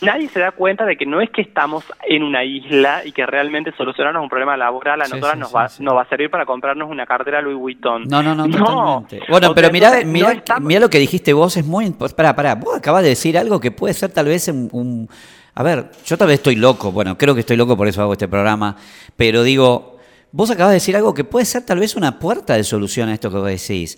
nadie 0.00 0.28
se 0.28 0.40
da 0.40 0.52
cuenta 0.52 0.84
de 0.84 0.96
que 0.96 1.06
no 1.06 1.20
es 1.20 1.30
que 1.30 1.42
estamos 1.42 1.84
en 2.06 2.22
una 2.22 2.44
isla 2.44 3.02
y 3.04 3.12
que 3.12 3.26
realmente 3.26 3.72
solucionarnos 3.76 4.22
un 4.22 4.28
problema 4.28 4.56
laboral 4.56 5.00
a 5.02 5.08
nosotros 5.08 5.36
nos, 5.36 5.54
va, 5.54 5.68
nos 5.80 5.94
va 5.94 6.02
a 6.02 6.08
servir 6.08 6.30
para 6.30 6.46
comprarnos 6.46 6.90
una 6.90 7.06
cartera 7.06 7.40
Louis 7.40 7.56
Vuitton. 7.56 8.04
No, 8.04 8.22
no, 8.22 8.34
no, 8.34 8.48
totalmente. 8.48 9.20
Bueno, 9.28 9.54
pero 9.54 9.70
mira, 9.70 9.92
mira, 10.04 10.80
lo 10.80 10.90
que 10.90 10.98
dijiste 10.98 11.32
vos, 11.32 11.56
es 11.56 11.66
muy... 11.66 11.90
Pará, 11.90 12.34
pará, 12.34 12.54
vos 12.54 12.76
acabas 12.76 13.02
de 13.02 13.10
decir 13.10 13.36
algo 13.38 13.60
que 13.60 13.70
puede 13.70 13.94
ser 13.94 14.12
tal 14.12 14.26
vez 14.26 14.48
un... 14.48 15.08
A 15.54 15.62
ver, 15.64 15.90
yo 16.06 16.16
tal 16.16 16.28
vez 16.28 16.36
estoy 16.36 16.54
loco, 16.54 16.92
bueno, 16.92 17.18
creo 17.18 17.34
que 17.34 17.40
estoy 17.40 17.56
loco, 17.56 17.76
por 17.76 17.88
eso 17.88 18.00
hago 18.00 18.12
este 18.12 18.28
programa, 18.28 18.76
pero 19.16 19.42
digo, 19.42 19.97
Vos 20.30 20.50
acabas 20.50 20.72
de 20.72 20.74
decir 20.74 20.94
algo 20.94 21.14
que 21.14 21.24
puede 21.24 21.46
ser 21.46 21.62
tal 21.62 21.78
vez 21.78 21.96
una 21.96 22.18
puerta 22.18 22.54
de 22.54 22.62
solución 22.62 23.08
a 23.08 23.14
esto 23.14 23.30
que 23.30 23.38
vos 23.38 23.48
decís. 23.48 23.96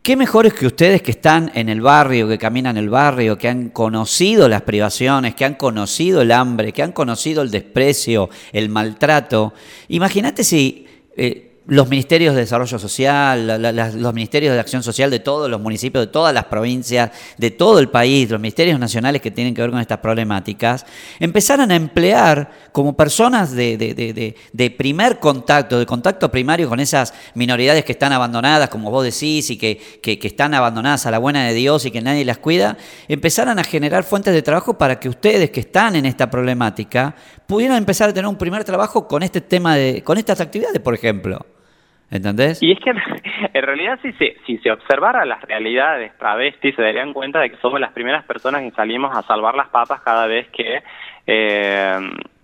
¿Qué 0.00 0.14
mejores 0.14 0.54
que 0.54 0.66
ustedes 0.66 1.02
que 1.02 1.10
están 1.10 1.50
en 1.54 1.68
el 1.68 1.80
barrio, 1.80 2.28
que 2.28 2.38
caminan 2.38 2.76
el 2.76 2.88
barrio, 2.88 3.36
que 3.36 3.48
han 3.48 3.68
conocido 3.70 4.48
las 4.48 4.62
privaciones, 4.62 5.34
que 5.34 5.44
han 5.44 5.54
conocido 5.54 6.22
el 6.22 6.30
hambre, 6.30 6.72
que 6.72 6.84
han 6.84 6.92
conocido 6.92 7.42
el 7.42 7.50
desprecio, 7.50 8.30
el 8.52 8.68
maltrato? 8.68 9.54
Imagínate 9.88 10.44
si 10.44 10.86
eh, 11.16 11.51
los 11.66 11.88
ministerios 11.88 12.34
de 12.34 12.40
desarrollo 12.40 12.78
social, 12.78 13.46
los 14.00 14.14
ministerios 14.14 14.54
de 14.54 14.60
acción 14.60 14.82
social 14.82 15.10
de 15.10 15.20
todos 15.20 15.48
los 15.48 15.60
municipios, 15.60 16.06
de 16.06 16.12
todas 16.12 16.34
las 16.34 16.46
provincias, 16.46 17.10
de 17.38 17.52
todo 17.52 17.78
el 17.78 17.88
país, 17.88 18.28
los 18.30 18.40
ministerios 18.40 18.80
nacionales 18.80 19.22
que 19.22 19.30
tienen 19.30 19.54
que 19.54 19.62
ver 19.62 19.70
con 19.70 19.78
estas 19.78 19.98
problemáticas, 19.98 20.84
empezaran 21.20 21.70
a 21.70 21.76
emplear 21.76 22.50
como 22.72 22.96
personas 22.96 23.52
de, 23.52 24.74
primer 24.76 25.20
contacto, 25.20 25.78
de 25.78 25.86
contacto 25.86 26.30
primario 26.30 26.68
con 26.68 26.80
esas 26.80 27.14
minoridades 27.34 27.84
que 27.84 27.92
están 27.92 28.12
abandonadas, 28.12 28.68
como 28.68 28.90
vos 28.90 29.04
decís, 29.04 29.50
y 29.50 29.56
que, 29.56 29.80
que, 30.02 30.18
están 30.26 30.54
abandonadas 30.54 31.06
a 31.06 31.12
la 31.12 31.18
buena 31.18 31.46
de 31.46 31.54
Dios 31.54 31.84
y 31.84 31.92
que 31.92 32.00
nadie 32.00 32.24
las 32.24 32.38
cuida, 32.38 32.76
empezaran 33.06 33.58
a 33.60 33.64
generar 33.64 34.02
fuentes 34.02 34.34
de 34.34 34.42
trabajo 34.42 34.76
para 34.76 34.98
que 34.98 35.08
ustedes 35.08 35.50
que 35.50 35.60
están 35.60 35.94
en 35.94 36.06
esta 36.06 36.28
problemática 36.28 37.14
pudieran 37.46 37.76
empezar 37.76 38.10
a 38.10 38.12
tener 38.12 38.26
un 38.26 38.36
primer 38.36 38.64
trabajo 38.64 39.06
con 39.06 39.22
este 39.22 39.40
tema 39.40 39.76
de, 39.76 40.02
con 40.02 40.18
estas 40.18 40.40
actividades, 40.40 40.80
por 40.80 40.94
ejemplo. 40.94 41.51
¿Entendés? 42.12 42.62
Y 42.62 42.72
es 42.72 42.78
que 42.78 42.90
en 43.54 43.62
realidad 43.62 43.98
si 44.02 44.12
se, 44.12 44.36
si 44.46 44.58
se 44.58 44.70
observara 44.70 45.24
las 45.24 45.40
realidades 45.42 46.16
travestis 46.18 46.76
se 46.76 46.82
darían 46.82 47.14
cuenta 47.14 47.40
de 47.40 47.50
que 47.50 47.56
somos 47.56 47.80
las 47.80 47.92
primeras 47.92 48.24
personas 48.24 48.60
que 48.60 48.70
salimos 48.72 49.16
a 49.16 49.22
salvar 49.22 49.54
las 49.54 49.68
papas 49.70 50.02
cada 50.02 50.26
vez 50.26 50.46
que 50.50 50.82
eh, 51.26 51.98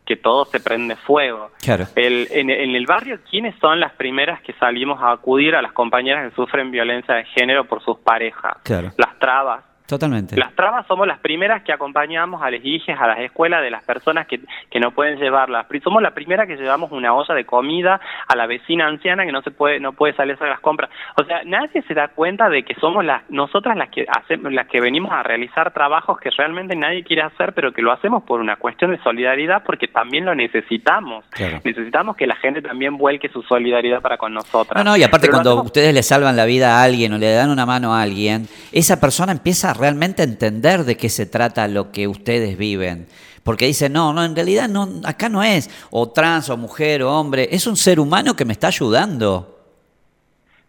que 0.07 0.17
todo 0.17 0.47
se 0.47 0.61
prende 0.61 0.97
fuego. 0.97 1.51
Claro. 1.61 1.85
El, 1.95 2.29
en, 2.31 2.49
en, 2.49 2.75
el 2.75 2.87
barrio, 2.87 3.19
¿quiénes 3.31 3.55
son 3.61 3.79
las 3.79 3.93
primeras 3.93 4.41
que 4.41 4.55
salimos 4.55 5.03
a 5.03 5.13
acudir 5.13 5.55
a 5.55 5.61
las 5.61 5.73
compañeras 5.73 6.31
que 6.31 6.35
sufren 6.35 6.71
violencia 6.71 7.15
de 7.17 7.25
género 7.27 7.67
por 7.67 7.83
sus 7.85 7.99
parejas? 7.99 8.57
Claro. 8.65 8.91
Las 8.97 9.19
trabas, 9.19 9.65
Totalmente. 9.89 10.37
Las 10.37 10.55
trabas 10.55 10.87
somos 10.87 11.07
las 11.07 11.19
primeras 11.19 11.63
que 11.63 11.73
acompañamos 11.73 12.43
a 12.43 12.51
las 12.51 12.61
hijas, 12.63 13.01
a 13.01 13.07
las 13.07 13.21
escuelas 13.21 13.63
de 13.63 13.71
las 13.71 13.83
personas 13.85 14.27
que, 14.27 14.39
que 14.71 14.81
no 14.81 14.91
pueden 14.91 15.19
llevarlas. 15.19 15.65
Somos 15.83 16.03
la 16.03 16.11
primera 16.11 16.47
que 16.47 16.57
llevamos 16.57 16.93
una 16.93 17.15
olla 17.15 17.35
de 17.35 17.47
comida 17.47 17.99
a 18.27 18.37
la 18.37 18.47
vecina 18.47 18.87
anciana 18.87 19.25
que 19.25 19.33
no 19.33 19.41
se 19.41 19.51
puede 19.51 19.81
no 19.81 19.95
puede 19.95 20.13
salir 20.13 20.33
a 20.33 20.35
hacer 20.35 20.49
las 20.49 20.61
compras. 20.61 20.91
O 21.17 21.25
sea, 21.25 21.41
nadie 21.47 21.81
se 21.89 21.95
da 21.95 22.09
cuenta 22.09 22.51
de 22.51 22.65
que 22.65 22.75
somos 22.75 23.03
las 23.03 23.23
nosotras 23.31 23.79
las 23.79 23.89
que 23.89 24.05
hacemos 24.07 24.53
las 24.53 24.67
que 24.67 24.83
venimos 24.83 25.11
a 25.11 25.23
realizar 25.23 25.73
trabajos 25.73 26.19
que 26.21 26.29
realmente 26.37 26.77
nadie 26.77 27.03
quiere 27.03 27.23
hacer, 27.23 27.55
pero 27.55 27.73
que 27.73 27.81
lo 27.81 27.91
hacemos 27.91 28.25
por 28.25 28.41
una 28.41 28.57
cuestión 28.57 28.91
de 28.91 28.99
solidaridad 28.99 29.63
porque 29.65 29.89
también 29.89 30.27
lo 30.27 30.35
necesitamos. 30.35 31.25
Necesitamos 31.65 32.15
que 32.15 32.27
la 32.27 32.37
gente 32.37 32.61
también 32.61 32.99
vuelque 32.99 33.31
su 33.31 33.43
solidaridad 33.43 34.03
para 34.03 34.19
con 34.19 34.35
nosotras. 34.35 34.85
No, 34.85 34.91
no, 34.91 34.97
y 34.99 35.03
aparte 35.03 35.31
cuando 35.31 35.63
ustedes 35.63 35.95
le 35.95 36.03
salvan 36.03 36.37
la 36.37 36.45
vida 36.45 36.79
a 36.79 36.83
alguien 36.83 37.15
o 37.15 37.17
le 37.17 37.33
dan 37.33 37.49
una 37.49 37.65
mano 37.65 37.95
a 37.95 38.03
alguien, 38.03 38.47
esa 38.71 39.01
persona 39.01 39.33
empieza 39.33 39.71
a 39.71 39.78
realmente 39.79 40.23
entender 40.23 40.85
de 40.85 40.97
qué 40.97 41.09
se 41.09 41.27
trata 41.27 41.69
lo 41.69 41.93
que 41.93 42.09
ustedes 42.09 42.59
viven. 42.59 43.07
Porque 43.43 43.67
dicen, 43.67 43.93
no, 43.93 44.13
no, 44.13 44.25
en 44.25 44.35
realidad 44.35 44.69
no, 44.69 45.01
acá 45.05 45.29
no 45.29 45.43
es 45.43 45.71
o 45.91 46.11
trans 46.11 46.51
o 46.51 46.57
mujer 46.57 47.03
o 47.03 47.19
hombre, 47.19 47.49
es 47.51 47.67
un 47.67 47.77
ser 47.77 47.99
humano 47.99 48.37
que 48.37 48.45
me 48.45 48.53
está 48.53 48.67
ayudando. 48.67 49.58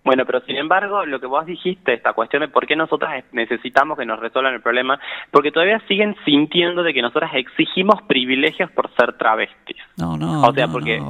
Bueno, 0.04 0.26
pero 0.26 0.40
sin 0.42 0.56
embargo, 0.56 1.06
lo 1.06 1.20
que 1.20 1.28
vos 1.28 1.46
dijiste, 1.46 1.94
esta 1.94 2.14
cuestión 2.14 2.42
de 2.42 2.48
por 2.48 2.66
qué 2.66 2.76
nosotras 2.76 3.24
necesitamos 3.34 3.98
que 3.98 4.06
nos 4.06 4.20
resuelvan 4.20 4.54
el 4.54 4.62
problema, 4.62 5.00
porque 5.30 5.52
todavía 5.52 5.82
siguen 5.88 6.16
sintiendo 6.26 6.84
de 6.84 6.94
que 6.94 7.02
nosotras 7.02 7.32
exigimos 7.36 8.02
privilegios 8.04 8.72
por 8.72 8.90
ser 8.96 9.14
travestis. 9.18 9.78
No, 9.98 10.18
no. 10.18 10.42
O 10.44 10.54
sea, 10.54 10.68
porque 10.68 11.02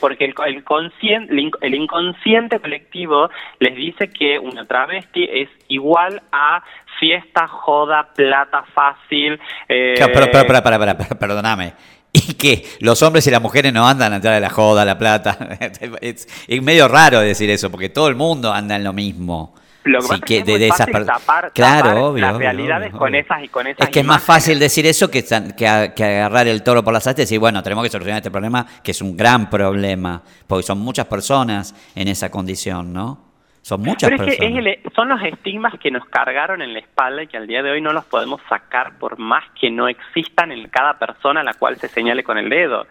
porque 0.00 0.24
el, 0.24 0.34
el, 0.46 1.50
el, 1.60 1.74
inconsciente 1.74 2.60
colectivo 2.60 3.28
les 3.58 3.74
dice 3.74 4.08
que 4.08 4.38
una 4.38 4.64
travesti 4.66 5.28
es 5.30 5.48
igual 5.68 6.22
a 6.30 6.62
fiesta, 7.00 7.48
joda, 7.48 8.08
plata 8.14 8.62
fácil. 8.72 9.40
Eh... 9.68 9.94
pero, 9.98 10.26
pero, 10.30 10.62
pero, 10.62 10.62
pero, 10.62 11.18
perdóname. 11.18 11.72
Y 12.28 12.34
que 12.34 12.66
los 12.80 13.02
hombres 13.02 13.26
y 13.26 13.30
las 13.30 13.40
mujeres 13.40 13.72
no 13.72 13.88
andan 13.88 14.12
atrás 14.12 14.34
de 14.34 14.40
la 14.40 14.50
joda, 14.50 14.84
la 14.84 14.98
plata. 14.98 15.38
Es, 16.00 16.26
medio 16.62 16.88
raro 16.88 17.20
decir 17.20 17.48
eso, 17.50 17.70
porque 17.70 17.88
todo 17.88 18.08
el 18.08 18.16
mundo 18.16 18.52
anda 18.52 18.76
en 18.76 18.84
lo 18.84 18.92
mismo. 18.92 19.54
Lo 19.84 19.98
que 20.24 20.38
es, 20.38 20.44
de, 20.44 20.68
esas 20.68 20.86
claro, 21.52 22.06
obvio, 22.10 22.20
las 22.20 22.36
realidades 22.36 22.92
con 22.92 23.16
esas 23.16 23.42
y 23.42 23.48
con 23.48 23.66
esas. 23.66 23.88
Es 23.88 23.92
que 23.92 24.00
es 24.00 24.06
más 24.06 24.22
fácil 24.22 24.60
decir 24.60 24.86
eso 24.86 25.10
que, 25.10 25.24
que, 25.56 25.66
agarrar 25.66 26.46
el 26.46 26.62
toro 26.62 26.84
por 26.84 26.92
las 26.92 27.04
astas 27.04 27.20
y 27.20 27.22
decir, 27.24 27.40
bueno, 27.40 27.64
tenemos 27.64 27.82
que 27.82 27.90
solucionar 27.90 28.18
este 28.18 28.30
problema, 28.30 28.64
que 28.84 28.92
es 28.92 29.02
un 29.02 29.16
gran 29.16 29.50
problema, 29.50 30.22
porque 30.46 30.64
son 30.64 30.78
muchas 30.78 31.06
personas 31.06 31.74
en 31.96 32.06
esa 32.06 32.30
condición, 32.30 32.92
¿no? 32.92 33.31
Son 33.62 33.80
muchas 33.80 34.10
Pero 34.10 34.24
es 34.24 34.38
Que 34.38 34.82
son 34.94 35.08
los 35.08 35.22
estigmas 35.22 35.72
que 35.78 35.90
nos 35.90 36.04
cargaron 36.06 36.62
en 36.62 36.72
la 36.72 36.80
espalda 36.80 37.22
y 37.22 37.28
que 37.28 37.36
al 37.36 37.46
día 37.46 37.62
de 37.62 37.70
hoy 37.70 37.80
no 37.80 37.92
los 37.92 38.04
podemos 38.04 38.40
sacar 38.48 38.98
por 38.98 39.18
más 39.18 39.44
que 39.58 39.70
no 39.70 39.88
existan 39.88 40.50
en 40.50 40.68
cada 40.68 40.98
persona 40.98 41.40
a 41.40 41.44
la 41.44 41.54
cual 41.54 41.76
se 41.76 41.88
señale 41.88 42.24
con 42.24 42.38
el 42.38 42.48
dedo. 42.48 42.86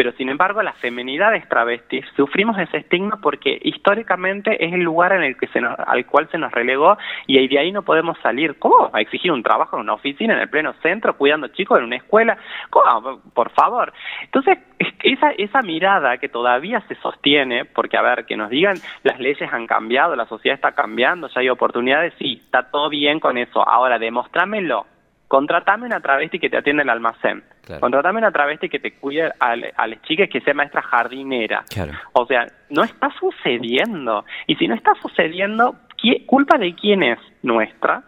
Pero 0.00 0.12
sin 0.12 0.30
embargo, 0.30 0.62
las 0.62 0.78
feminidades 0.78 1.46
travestis 1.46 2.06
sufrimos 2.16 2.58
ese 2.58 2.78
estigma 2.78 3.18
porque 3.20 3.58
históricamente 3.60 4.64
es 4.64 4.72
el 4.72 4.80
lugar 4.80 5.12
en 5.12 5.22
el 5.22 5.36
que 5.36 5.46
se 5.48 5.58
al 5.58 6.06
cual 6.06 6.26
se 6.30 6.38
nos 6.38 6.50
relegó 6.52 6.96
y 7.26 7.46
de 7.46 7.58
ahí 7.58 7.70
no 7.70 7.82
podemos 7.82 8.16
salir. 8.22 8.58
¿Cómo? 8.58 8.88
A 8.94 9.02
exigir 9.02 9.30
un 9.30 9.42
trabajo 9.42 9.76
en 9.76 9.82
una 9.82 9.92
oficina, 9.92 10.32
en 10.32 10.40
el 10.40 10.48
pleno 10.48 10.72
centro, 10.80 11.18
cuidando 11.18 11.48
chicos 11.48 11.80
en 11.80 11.84
una 11.84 11.96
escuela. 11.96 12.38
¿Cómo? 12.70 13.20
Por 13.34 13.50
favor. 13.50 13.92
Entonces, 14.22 14.56
esa, 15.02 15.32
esa 15.32 15.60
mirada 15.60 16.16
que 16.16 16.30
todavía 16.30 16.80
se 16.88 16.94
sostiene, 16.94 17.66
porque 17.66 17.98
a 17.98 18.02
ver, 18.02 18.24
que 18.24 18.38
nos 18.38 18.48
digan 18.48 18.78
las 19.02 19.20
leyes 19.20 19.52
han 19.52 19.66
cambiado, 19.66 20.16
la 20.16 20.24
sociedad 20.24 20.54
está 20.54 20.72
cambiando, 20.72 21.28
ya 21.28 21.42
hay 21.42 21.50
oportunidades, 21.50 22.14
sí, 22.18 22.40
está 22.42 22.70
todo 22.70 22.88
bien 22.88 23.20
con 23.20 23.36
eso. 23.36 23.68
Ahora, 23.68 23.98
demostrámelo 23.98 24.86
contratame 25.30 25.86
una 25.86 26.00
travesti 26.00 26.40
que 26.40 26.50
te 26.50 26.56
atiende 26.56 26.82
el 26.82 26.90
almacén. 26.90 27.44
Contratame 27.78 28.18
una 28.18 28.32
travesti 28.32 28.68
que 28.68 28.80
te 28.80 28.94
cuide 28.94 29.30
a, 29.38 29.54
las 29.54 30.02
chicas 30.02 30.28
que 30.28 30.40
sea 30.40 30.54
maestra 30.54 30.82
jardinera. 30.82 31.64
O 32.14 32.26
sea, 32.26 32.48
no 32.68 32.82
está 32.82 33.10
sucediendo. 33.20 34.24
Y 34.48 34.56
si 34.56 34.66
no 34.66 34.74
está 34.74 34.90
sucediendo, 35.00 35.76
¿qué, 36.02 36.26
¿culpa 36.26 36.58
de 36.58 36.74
quién 36.74 37.04
es 37.04 37.20
nuestra? 37.42 38.02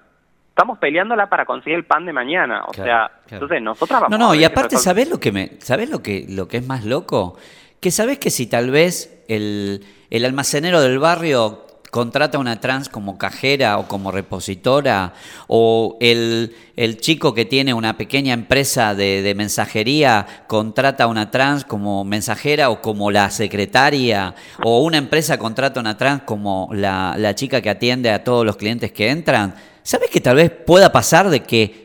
Estamos 0.49 0.79
peleándola 0.79 1.29
para 1.29 1.45
conseguir 1.45 1.79
el 1.79 1.85
pan 1.85 2.07
de 2.07 2.13
mañana. 2.13 2.65
O 2.67 2.73
sea, 2.73 3.13
entonces 3.31 3.63
nosotras 3.63 4.01
vamos 4.01 4.19
No, 4.19 4.27
no, 4.27 4.35
y 4.35 4.43
aparte, 4.43 4.77
¿sabés 4.77 5.09
lo 5.09 5.21
que 5.21 5.31
me, 5.31 5.51
¿sabés 5.61 5.91
lo 5.91 6.03
que, 6.03 6.27
lo 6.29 6.49
que 6.49 6.57
es 6.57 6.67
más 6.67 6.85
loco? 6.85 7.39
Que 7.81 7.93
sabés 7.93 8.19
que 8.19 8.31
si 8.31 8.49
tal 8.49 8.73
vez 8.73 9.25
el, 9.29 9.85
el 10.11 10.25
almacenero 10.25 10.81
del 10.81 10.99
barrio 10.99 11.67
contrata 11.93 12.39
una 12.39 12.59
trans 12.59 12.89
como 12.89 13.19
cajera 13.19 13.77
o 13.77 13.87
como 13.87 14.11
repositora, 14.13 15.13
o 15.47 15.99
el, 16.01 16.57
el 16.75 16.97
chico 16.97 17.35
que 17.35 17.45
tiene 17.45 17.75
una 17.75 17.99
pequeña 17.99 18.33
empresa 18.33 18.95
de, 18.95 19.35
mensajería 19.37 20.27
contrata 20.47 21.05
a 21.05 21.09
una 21.09 21.31
trans 21.31 21.67
como 21.67 22.03
mensajera 22.05 22.71
o 22.71 22.81
como 22.81 23.11
la 23.11 23.31
secretaria, 23.31 24.35
o 24.65 24.81
una 24.81 24.97
empresa 24.97 25.37
contrata 25.37 25.81
a 25.81 25.83
una 25.83 25.99
trans 25.99 26.23
como 26.23 26.71
la, 26.73 27.15
la 27.19 27.35
chica 27.35 27.61
que 27.61 27.69
atiende 27.69 28.11
a 28.11 28.25
todos 28.25 28.47
los 28.47 28.57
clientes 28.57 28.91
que 28.91 29.11
entran, 29.11 29.55
¿sabes 29.83 30.09
que 30.09 30.23
tal 30.23 30.37
vez 30.37 30.51
pueda 30.51 30.93
pasar 30.93 31.29
de 31.29 31.41
que 31.41 31.82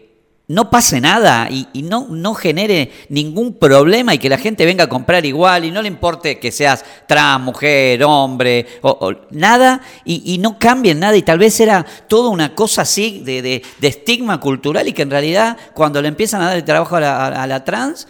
no 0.49 0.69
pase 0.69 1.01
nada 1.01 1.49
y, 1.49 1.67
no, 1.83 2.07
no, 2.09 2.33
genere 2.33 2.91
ningún 3.09 3.53
problema 3.53 4.13
y 4.13 4.17
que 4.17 4.29
la 4.29 4.37
gente 4.37 4.65
venga 4.65 4.85
a 4.85 4.89
comprar 4.89 5.25
igual 5.25 5.65
y 5.65 5.71
no 5.71 5.81
le 5.81 5.89
importe 5.89 6.39
que 6.39 6.53
seas 6.53 6.85
trans, 7.05 7.43
mujer, 7.43 8.01
hombre, 8.05 8.65
o, 8.81 9.13
nada 9.31 9.81
y, 10.05 10.37
no 10.37 10.57
cambien 10.57 10.99
nada. 10.99 11.17
Y 11.17 11.21
tal 11.21 11.39
vez 11.39 11.59
era 11.59 11.85
toda 12.07 12.29
una 12.29 12.55
cosa 12.55 12.83
así 12.83 13.21
de, 13.25 13.41
de, 13.41 13.87
estigma 13.87 14.39
cultural 14.39 14.87
y 14.87 14.93
que 14.93 15.01
en 15.01 15.11
realidad 15.11 15.57
cuando 15.73 16.01
le 16.01 16.07
empiezan 16.07 16.41
a 16.41 16.45
dar 16.45 16.57
el 16.57 16.63
trabajo 16.63 16.95
a 16.95 17.01
la, 17.01 17.27
a 17.27 17.47
la 17.47 17.65
trans 17.65 18.07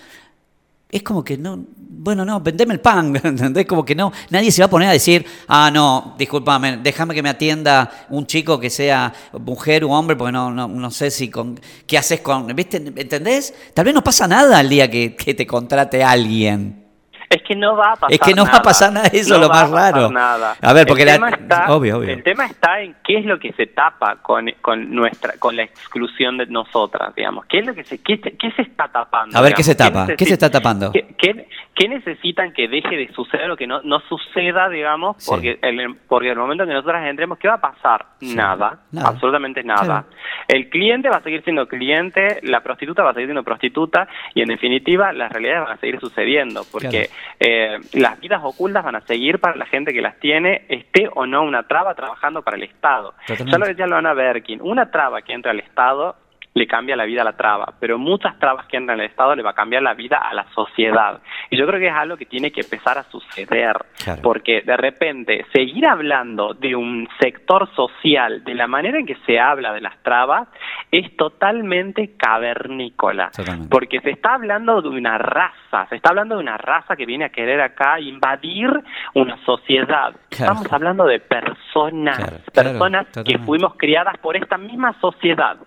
es 0.90 1.04
como 1.04 1.24
que 1.24 1.38
no, 1.38 1.66
bueno, 1.78 2.24
no, 2.24 2.40
vendeme 2.40 2.74
el 2.74 2.80
pan, 2.80 3.16
¿entendés? 3.24 3.66
Como 3.66 3.84
que 3.84 3.96
no, 3.96 4.12
nadie 4.30 4.52
se 4.52 4.62
va 4.62 4.68
a 4.68 4.70
poner 4.70 4.90
a 4.90 4.94
decir, 4.94 5.26
ah, 5.48 5.70
no, 5.72 6.16
discúlpame, 6.18 6.78
déjame 6.78 7.14
que 7.14 7.22
me 7.22 7.30
atienda 7.30 8.08
un 8.10 8.26
chico 8.26 8.60
que 8.60 8.70
sea 8.70 9.14
mujer 9.34 9.84
o 9.84 9.90
hombre, 9.90 10.16
porque 10.16 10.32
no, 10.32 10.52
no, 10.52 10.68
no 10.68 10.92
sé 10.92 11.12
si 11.12 11.30
con, 11.30 11.60
¿qué 11.86 11.98
haces 11.98 12.22
con, 12.22 12.48
¿viste? 12.56 12.78
¿Entendés? 12.78 13.54
Tal 13.74 13.86
vez 13.86 13.94
no 13.94 14.04
pasa 14.04 14.28
nada 14.28 14.62
el 14.62 14.70
día 14.70 14.90
que 14.90 15.10
te 15.10 15.46
contrate 15.46 16.04
alguien. 16.04 16.87
Es 17.30 17.42
que 17.44 17.56
no 17.56 17.76
va 17.76 17.92
a 17.92 17.96
pasar 17.96 18.14
Es 18.14 18.20
que 18.20 18.34
no 18.34 18.46
va 18.46 18.58
a 18.58 18.62
pasar 18.62 18.94
nada, 18.94 19.08
eso 19.08 19.36
es 19.36 19.42
lo 19.42 19.50
más 19.50 19.70
raro. 19.70 20.10
Nada. 20.10 20.56
A 20.62 20.74
ver, 20.74 20.88
porque 20.88 21.04
el, 21.04 21.08
la... 21.08 21.14
tema 21.16 21.30
está, 21.30 21.66
obvio, 21.74 21.98
obvio. 21.98 22.14
el 22.14 22.24
tema 22.24 22.46
está 22.46 22.80
en 22.82 22.96
qué 23.04 23.20
es 23.20 23.26
lo 23.26 23.38
que 23.38 23.52
se 23.54 23.68
tapa 23.68 24.18
con, 24.22 24.50
con 24.62 24.94
nuestra 24.94 25.34
con 25.38 25.56
la 25.56 25.64
exclusión 25.64 26.38
de 26.38 26.46
nosotras, 26.46 27.14
digamos. 27.16 27.46
¿Qué 27.48 27.60
es 27.60 27.66
lo 27.66 27.74
que 27.74 27.84
se 27.84 27.98
qué, 27.98 28.20
qué 28.20 28.52
se 28.52 28.62
está 28.62 28.88
tapando? 28.88 29.38
A 29.38 29.42
ver, 29.42 29.54
¿qué 29.54 29.64
se 29.64 29.76
tapa? 29.76 30.08
¿Qué, 30.18 30.26
se 30.26 30.34
está 30.34 30.50
tapando? 30.50 30.92
¿Qué, 30.92 31.48
qué, 31.78 31.88
necesitan 31.88 32.54
que 32.54 32.68
deje 32.68 32.96
de 32.96 33.12
suceder 33.14 33.50
o 33.52 33.58
que 33.58 33.68
no, 33.68 33.82
no 33.84 34.00
suceda, 34.02 34.70
digamos? 34.70 35.26
Porque 35.26 35.60
el, 35.62 35.96
porque 36.08 36.30
el 36.30 36.38
momento 36.38 36.66
que 36.66 36.74
nosotras 36.74 37.08
entremos, 37.08 37.38
¿qué 37.38 37.48
va 37.48 37.56
a 37.56 37.62
pasar? 37.62 38.06
Nada, 38.22 38.80
absolutamente 39.04 39.64
nada. 39.64 40.06
El 40.48 40.70
cliente 40.70 41.10
va 41.10 41.18
a 41.18 41.22
seguir 41.22 41.44
siendo 41.44 41.68
cliente, 41.68 42.40
la 42.44 42.62
prostituta 42.62 43.04
va 43.04 43.12
a 43.12 43.14
seguir 43.14 43.28
siendo 43.28 43.44
prostituta 43.44 44.08
y 44.34 44.42
en 44.42 44.48
definitiva 44.48 45.14
las 45.14 45.32
realidades 45.32 45.64
van 45.66 45.78
a 45.78 45.80
seguir 45.80 46.00
sucediendo 46.00 46.62
porque 46.72 47.10
eh, 47.40 47.78
las 47.94 48.20
vidas 48.20 48.42
ocultas 48.44 48.84
van 48.84 48.96
a 48.96 49.02
seguir 49.02 49.40
para 49.40 49.56
la 49.56 49.66
gente 49.66 49.94
que 49.94 50.02
las 50.02 50.20
tiene, 50.20 50.66
esté 50.70 51.10
o 51.14 51.26
no 51.26 51.44
una 51.44 51.64
traba 51.64 51.96
trabajando 51.96 52.42
para 52.42 52.58
el 52.58 52.64
Estado. 52.64 53.14
Ya 53.28 53.58
lo 53.58 53.66
decía 53.66 53.88
Loana 53.88 54.14
Berkin, 54.14 54.60
una 54.62 54.92
traba 54.92 55.22
que 55.22 55.34
entra 55.34 55.52
al 55.52 55.60
Estado 55.60 56.16
le 56.58 56.68
cambia 56.68 56.96
la 56.96 57.06
vida 57.06 57.22
a 57.22 57.26
la 57.26 57.38
traba, 57.38 57.74
pero 57.80 57.98
muchas 57.98 58.38
trabas 58.40 58.66
que 58.68 58.78
entran 58.78 59.00
al 59.00 59.06
Estado 59.06 59.36
le 59.36 59.44
va 59.44 59.52
a 59.52 59.54
cambiar 59.54 59.84
la 59.84 59.94
vida 59.94 60.18
a 60.18 60.34
la 60.34 60.46
sociedad. 60.54 61.22
Y 61.50 61.58
yo 61.58 61.68
creo 61.68 61.80
que 61.80 61.88
es 61.88 61.94
algo 61.94 62.18
que 62.18 62.26
tiene 62.26 62.52
que 62.52 62.62
empezar 62.62 62.98
a 62.98 63.04
suceder, 63.04 63.78
porque 64.24 64.62
de 64.62 64.76
repente 64.76 65.46
seguir 65.54 65.86
hablando 65.86 66.54
de 66.54 66.76
un 66.76 67.08
sector 67.20 67.70
social 67.76 68.44
de 68.44 68.56
la 68.56 68.68
manera 68.68 68.98
en 68.98 69.06
que 69.06 69.18
se 69.26 69.40
habla 69.40 69.74
de 69.74 69.82
las 69.82 70.02
trabas 70.02 70.48
es 70.92 71.16
totalmente 71.16 72.16
cavernícola, 72.18 73.32
porque 73.70 74.00
se 74.02 74.12
está 74.12 74.36
hablando 74.36 74.82
de 74.82 74.90
una 74.90 75.18
raza, 75.18 75.86
se 75.90 75.98
está 75.98 76.10
hablando 76.10 76.36
de 76.36 76.42
una 76.42 76.58
raza 76.58 76.96
que 76.96 77.06
viene 77.06 77.26
a 77.26 77.30
querer 77.30 77.62
acá 77.62 78.00
invadir 78.00 78.70
una 79.14 79.38
sociedad. 79.46 80.16
Estamos 80.30 80.72
hablando 80.72 81.06
de 81.06 81.20
personas, 81.20 82.42
personas 82.54 83.08
que 83.26 83.38
fuimos 83.40 83.76
criadas 83.76 84.18
por 84.20 84.36
esta 84.36 84.58
misma 84.58 84.94
sociedad. 85.00 85.58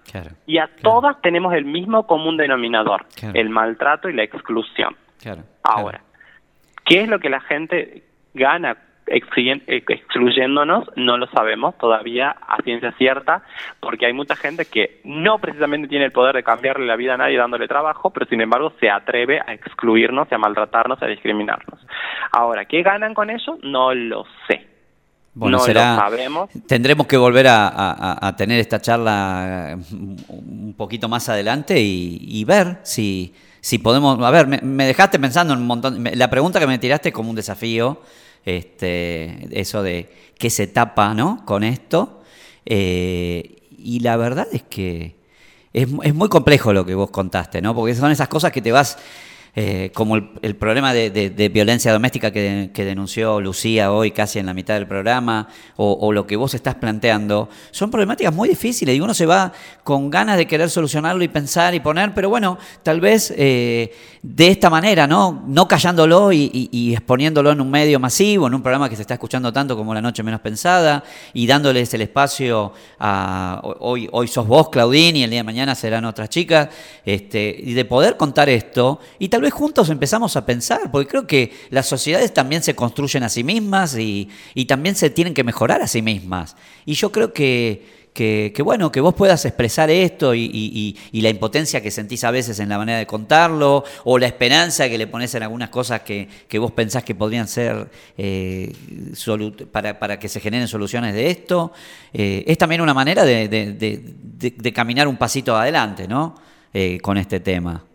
y 0.46 0.58
a 0.58 0.68
todas 0.82 1.20
tenemos 1.22 1.54
el 1.54 1.64
mismo 1.64 2.06
común 2.06 2.36
denominador, 2.36 3.06
el 3.34 3.50
maltrato 3.50 4.08
y 4.08 4.14
la 4.14 4.22
exclusión. 4.22 4.96
Ahora, 5.62 6.02
¿qué 6.84 7.02
es 7.02 7.08
lo 7.08 7.18
que 7.18 7.30
la 7.30 7.40
gente 7.40 8.02
gana 8.34 8.76
excluyéndonos? 9.06 10.88
No 10.96 11.16
lo 11.16 11.26
sabemos 11.26 11.76
todavía 11.78 12.30
a 12.30 12.62
ciencia 12.62 12.92
cierta, 12.92 13.42
porque 13.80 14.06
hay 14.06 14.12
mucha 14.12 14.36
gente 14.36 14.66
que 14.66 15.00
no 15.04 15.38
precisamente 15.38 15.88
tiene 15.88 16.06
el 16.06 16.12
poder 16.12 16.36
de 16.36 16.42
cambiarle 16.42 16.86
la 16.86 16.96
vida 16.96 17.14
a 17.14 17.18
nadie 17.18 17.36
dándole 17.36 17.66
trabajo, 17.66 18.10
pero 18.10 18.26
sin 18.26 18.40
embargo 18.40 18.72
se 18.78 18.88
atreve 18.88 19.40
a 19.44 19.52
excluirnos, 19.52 20.32
a 20.32 20.38
maltratarnos, 20.38 21.02
a 21.02 21.06
discriminarnos. 21.06 21.84
Ahora, 22.32 22.64
¿qué 22.66 22.82
ganan 22.82 23.14
con 23.14 23.30
eso? 23.30 23.58
No 23.62 23.92
lo 23.94 24.24
sé. 24.46 24.69
Bueno, 25.32 25.58
no 25.58 25.66
lo 25.66 25.72
sabemos. 25.72 26.50
Tendremos 26.66 27.06
que 27.06 27.16
volver 27.16 27.46
a, 27.48 28.34
tener 28.36 28.60
esta 28.60 28.80
charla 28.80 29.78
un 30.28 30.74
poquito 30.76 31.08
más 31.08 31.28
adelante 31.28 31.80
y 31.80 32.44
ver 32.44 32.80
si 32.82 33.34
si 33.60 33.78
podemos, 33.78 34.20
a 34.22 34.30
ver, 34.30 34.46
me, 34.46 34.86
dejaste 34.86 35.18
pensando 35.18 35.52
en 35.52 35.60
un 35.60 35.66
montón, 35.66 36.04
la 36.14 36.30
pregunta 36.30 36.58
que 36.58 36.66
me 36.66 36.78
tiraste 36.78 37.12
como 37.12 37.30
un 37.30 37.36
desafío, 37.36 38.00
este, 38.44 39.48
eso 39.58 39.82
de 39.82 40.10
qué 40.38 40.48
se 40.48 40.66
tapa, 40.66 41.12
¿no? 41.14 41.44
Con 41.44 41.62
esto, 41.62 42.22
eh, 42.64 43.56
y 43.76 44.00
la 44.00 44.16
verdad 44.16 44.48
es 44.52 44.62
que 44.62 45.16
es, 45.72 45.88
es 46.02 46.14
muy 46.14 46.28
complejo 46.28 46.72
lo 46.72 46.86
que 46.86 46.94
vos 46.94 47.10
contaste, 47.10 47.60
¿no? 47.60 47.74
Porque 47.74 47.94
son 47.94 48.10
esas 48.10 48.28
cosas 48.28 48.50
que 48.50 48.62
te 48.62 48.72
vas 48.72 48.96
eh, 49.56 49.90
como 49.94 50.16
el, 50.16 50.56
problema 50.56 50.92
de, 50.92 51.50
violencia 51.52 51.92
doméstica 51.92 52.30
que, 52.30 52.70
denunció 52.72 53.40
Lucía 53.40 53.92
hoy 53.92 54.12
casi 54.12 54.38
en 54.38 54.46
la 54.46 54.54
mitad 54.54 54.74
del 54.74 54.86
programa, 54.86 55.48
o, 55.76 56.12
lo 56.12 56.26
que 56.26 56.36
vos 56.36 56.54
estás 56.54 56.76
planteando, 56.76 57.48
son 57.70 57.90
problemáticas 57.90 58.34
muy 58.34 58.48
difíciles 58.48 58.96
y 58.96 59.00
uno 59.00 59.12
se 59.12 59.26
va 59.26 59.52
con 59.82 60.10
ganas 60.10 60.36
de 60.36 60.46
querer 60.46 60.70
solucionarlo 60.70 61.22
y 61.24 61.28
pensar 61.28 61.74
y 61.74 61.80
poner, 61.80 62.14
pero 62.14 62.28
bueno, 62.28 62.58
tal 62.82 63.00
vez 63.00 63.32
eh, 63.36 63.92
de 64.22 64.48
esta 64.48 64.70
manera, 64.70 65.06
¿no? 65.06 65.44
No 65.46 65.66
callándolo 65.66 66.32
y, 66.32 66.92
exponiéndolo 66.92 67.50
en 67.50 67.60
un 67.60 67.70
medio 67.70 67.98
masivo, 67.98 68.46
en 68.46 68.54
un 68.54 68.62
programa 68.62 68.88
que 68.88 68.96
se 68.96 69.02
está 69.02 69.14
escuchando 69.14 69.52
tanto 69.52 69.76
como 69.76 69.94
La 69.94 70.02
Noche 70.02 70.22
Menos 70.22 70.40
Pensada, 70.40 71.02
y 71.32 71.46
dándoles 71.46 71.92
el 71.94 72.02
espacio 72.02 72.72
a 72.98 73.60
hoy, 73.80 74.08
hoy 74.12 74.28
sos 74.28 74.46
vos, 74.46 74.68
Claudín, 74.68 75.16
y 75.16 75.24
el 75.24 75.30
día 75.30 75.40
de 75.40 75.44
mañana 75.44 75.74
serán 75.74 76.04
otras 76.04 76.28
chicas, 76.28 76.68
este, 77.04 77.54
y 77.58 77.72
de 77.72 77.84
poder 77.84 78.16
contar 78.16 78.48
esto, 78.48 79.00
y 79.18 79.28
tal 79.28 79.39
vez 79.42 79.52
juntos 79.52 79.90
empezamos 79.90 80.36
a 80.36 80.46
pensar, 80.46 80.90
porque 80.90 81.08
creo 81.08 81.26
que 81.26 81.52
las 81.70 81.86
sociedades 81.86 82.32
también 82.32 82.62
se 82.62 82.74
construyen 82.74 83.22
a 83.22 83.28
sí 83.28 83.44
mismas 83.44 83.96
y, 83.96 84.28
también 84.66 84.94
se 84.94 85.10
tienen 85.10 85.34
que 85.34 85.44
mejorar 85.44 85.82
a 85.82 85.86
sí 85.86 86.02
mismas. 86.02 86.56
Y 86.84 86.94
yo 86.94 87.10
creo 87.10 87.32
que, 87.32 88.00
que, 88.12 88.62
bueno, 88.62 88.92
que 88.92 89.00
vos 89.00 89.14
puedas 89.14 89.44
expresar 89.44 89.90
esto 89.90 90.34
y, 90.34 90.96
la 91.12 91.28
impotencia 91.28 91.80
que 91.80 91.90
sentís 91.90 92.24
a 92.24 92.30
veces 92.30 92.60
en 92.60 92.68
la 92.68 92.78
manera 92.78 92.98
de 92.98 93.06
contarlo, 93.06 93.84
o 94.04 94.18
la 94.18 94.26
esperanza 94.26 94.88
que 94.88 94.98
le 94.98 95.06
pones 95.06 95.34
en 95.34 95.42
algunas 95.42 95.70
cosas 95.70 96.02
que, 96.02 96.28
vos 96.58 96.72
pensás 96.72 97.04
que 97.04 97.14
podrían 97.14 97.48
ser 97.48 97.90
eh, 98.16 98.72
para, 99.72 100.18
que 100.18 100.28
se 100.28 100.40
generen 100.40 100.68
soluciones 100.68 101.14
de 101.14 101.30
esto, 101.30 101.72
eh, 102.12 102.44
es 102.46 102.58
también 102.58 102.80
una 102.80 102.94
manera 102.94 103.24
de, 103.24 104.72
caminar 104.74 105.08
un 105.08 105.16
pasito 105.16 105.56
adelante, 105.56 106.06
¿no? 106.06 106.34
Eh, 106.72 107.00
con 107.00 107.18
este 107.18 107.40
tema. 107.40 107.89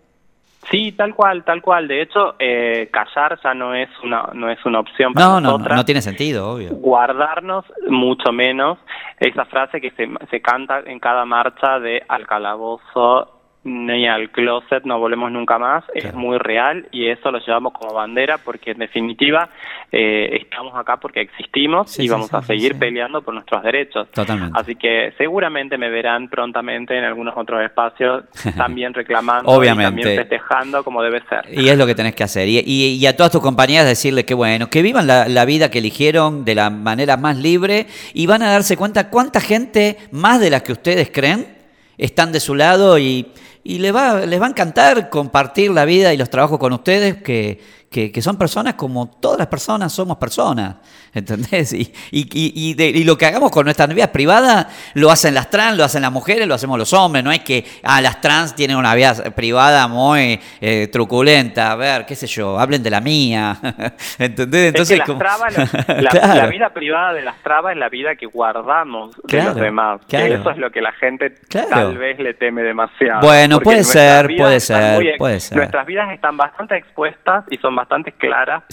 Sí, 0.71 0.91
tal 0.93 1.13
cual, 1.13 1.43
tal 1.43 1.61
cual. 1.61 1.87
De 1.87 2.01
hecho, 2.01 2.35
eh, 2.39 2.89
callar 2.91 3.39
ya 3.43 3.53
no 3.53 3.75
es 3.75 3.89
una 4.03 4.29
no 4.33 4.49
es 4.49 4.63
una 4.65 4.79
opción 4.79 5.13
para 5.13 5.25
no, 5.27 5.41
nosotras. 5.41 5.69
No, 5.69 5.75
no 5.75 5.85
tiene 5.85 6.01
sentido, 6.01 6.49
obvio. 6.49 6.71
Guardarnos 6.71 7.65
mucho 7.87 8.31
menos. 8.31 8.79
Esa 9.19 9.45
frase 9.45 9.79
que 9.79 9.91
se, 9.91 10.09
se 10.29 10.41
canta 10.41 10.81
en 10.85 10.99
cada 10.99 11.25
marcha 11.25 11.79
de 11.79 12.03
al 12.07 12.25
calabozo 12.25 13.34
ni 13.65 14.07
al 14.07 14.29
closet 14.29 14.85
no 14.85 14.99
volvemos 14.99 15.31
nunca 15.31 15.57
más, 15.57 15.83
es 15.95 16.13
muy 16.13 16.37
real 16.37 16.87
y 16.91 17.07
eso 17.07 17.31
lo 17.31 17.39
llevamos 17.39 17.73
como 17.73 17.95
bandera 17.95 18.37
porque 18.37 18.71
en 18.71 18.77
definitiva 18.77 19.49
eh, 19.91 20.39
estamos 20.43 20.75
acá 20.75 20.97
porque 20.97 21.21
existimos 21.21 21.97
y 21.97 22.07
vamos 22.07 22.31
a 22.31 22.43
seguir 22.43 22.77
peleando 22.77 23.23
por 23.23 23.33
nuestros 23.33 23.63
derechos. 23.63 24.07
Totalmente. 24.11 24.57
Así 24.59 24.75
que 24.75 25.13
seguramente 25.17 25.79
me 25.79 25.89
verán 25.89 26.29
prontamente 26.29 26.95
en 26.95 27.05
algunos 27.05 27.35
otros 27.35 27.63
espacios 27.63 28.25
también 28.55 28.93
reclamando 28.93 29.51
Obviamente. 29.51 29.81
y 29.81 30.03
también 30.03 30.17
festejando 30.19 30.83
como 30.83 31.01
debe 31.01 31.23
ser. 31.27 31.45
Y 31.51 31.67
es 31.67 31.77
lo 31.77 31.87
que 31.87 31.95
tenés 31.95 32.13
que 32.13 32.23
hacer. 32.23 32.47
Y, 32.47 32.59
y, 32.59 33.05
a 33.07 33.15
todas 33.15 33.31
tus 33.31 33.41
compañeras 33.41 33.87
decirle 33.87 34.25
que 34.25 34.35
bueno, 34.35 34.69
que 34.69 34.83
vivan 34.83 35.07
la, 35.07 35.27
la 35.27 35.43
vida 35.45 35.71
que 35.71 35.79
eligieron 35.79 36.45
de 36.45 36.53
la 36.53 36.69
manera 36.69 37.17
más 37.17 37.37
libre 37.37 37.87
y 38.13 38.27
van 38.27 38.43
a 38.43 38.51
darse 38.51 38.77
cuenta 38.77 39.09
cuánta 39.09 39.41
gente, 39.41 39.97
más 40.11 40.39
de 40.39 40.51
las 40.51 40.61
que 40.61 40.71
ustedes 40.71 41.09
creen, 41.11 41.47
están 41.97 42.31
de 42.31 42.39
su 42.39 42.53
lado 42.53 42.99
y 42.99 43.27
y 43.67 43.79
les 43.79 43.93
va, 43.93 44.27
les 44.27 44.39
va 44.39 44.45
a 44.45 44.49
encantar 44.49 45.09
compartir 45.09 45.71
la 45.71 45.85
vida 45.85 46.13
y 46.13 46.17
los 46.17 46.29
trabajos 46.29 46.59
con 46.59 46.71
ustedes, 46.71 47.23
que, 47.23 47.59
que, 47.89 48.21
son 48.21 48.37
personas 48.37 48.73
como 48.73 49.07
todas 49.07 49.39
las 49.39 49.47
personas 49.47 49.91
somos 49.91 50.17
personas, 50.17 50.75
¿entendés? 51.13 51.73
Y, 51.73 51.93
y, 52.11 52.75
y, 52.77 53.03
lo 53.05 53.17
que 53.17 53.25
hagamos 53.25 53.51
con 53.51 53.63
nuestras 53.63 53.87
vida 53.93 54.11
privada 54.11 54.67
lo 54.95 55.09
hacen 55.09 55.33
las 55.33 55.49
trans, 55.49 55.77
lo 55.77 55.83
hacen 55.83 56.01
las 56.01 56.11
mujeres, 56.11 56.47
lo 56.47 56.55
hacemos 56.55 56.77
los 56.77 56.91
hombres, 56.93 57.23
no 57.23 57.31
es 57.31 57.39
que 57.39 57.65
ah, 57.83 58.01
las 58.01 58.19
trans 58.19 58.53
tienen 58.53 58.75
una 58.77 58.93
vida 58.93 59.13
privada 59.33 59.87
muy 59.87 60.39
eh, 60.59 60.89
truculenta, 60.91 61.71
a 61.71 61.75
ver, 61.75 62.05
qué 62.05 62.15
sé 62.15 62.27
yo, 62.27 62.59
hablen 62.59 62.83
de 62.83 62.89
la 62.89 62.99
mía, 62.99 63.57
¿entendés? 64.19 64.67
Entonces, 64.67 64.99
la, 64.99 66.47
vida 66.51 66.69
privada 66.69 67.13
de 67.13 67.21
las 67.21 67.41
trabas 67.41 67.73
es 67.73 67.79
la 67.79 67.89
vida 67.89 68.15
que 68.15 68.25
guardamos 68.25 69.15
de 69.23 69.43
los 69.43 69.55
demás, 69.55 70.01
eso 70.09 70.49
es 70.51 70.57
lo 70.57 70.69
que 70.69 70.81
la 70.81 70.91
gente 70.91 71.29
tal 71.49 71.97
vez 71.97 72.19
le 72.19 72.33
teme 72.33 72.61
demasiado. 72.61 73.21
Bueno, 73.21 73.54
puede 73.59 73.83
ser, 73.83 74.35
puede 74.37 74.59
ser, 74.59 75.17
puede 75.17 75.39
ser. 75.39 75.57
Nuestras 75.57 75.85
vidas 75.85 76.11
están 76.11 76.37
bastante 76.37 76.77
expuestas 76.77 77.45
y 77.49 77.57
son 77.57 77.75
bastante 77.75 78.11
claras 78.11 78.63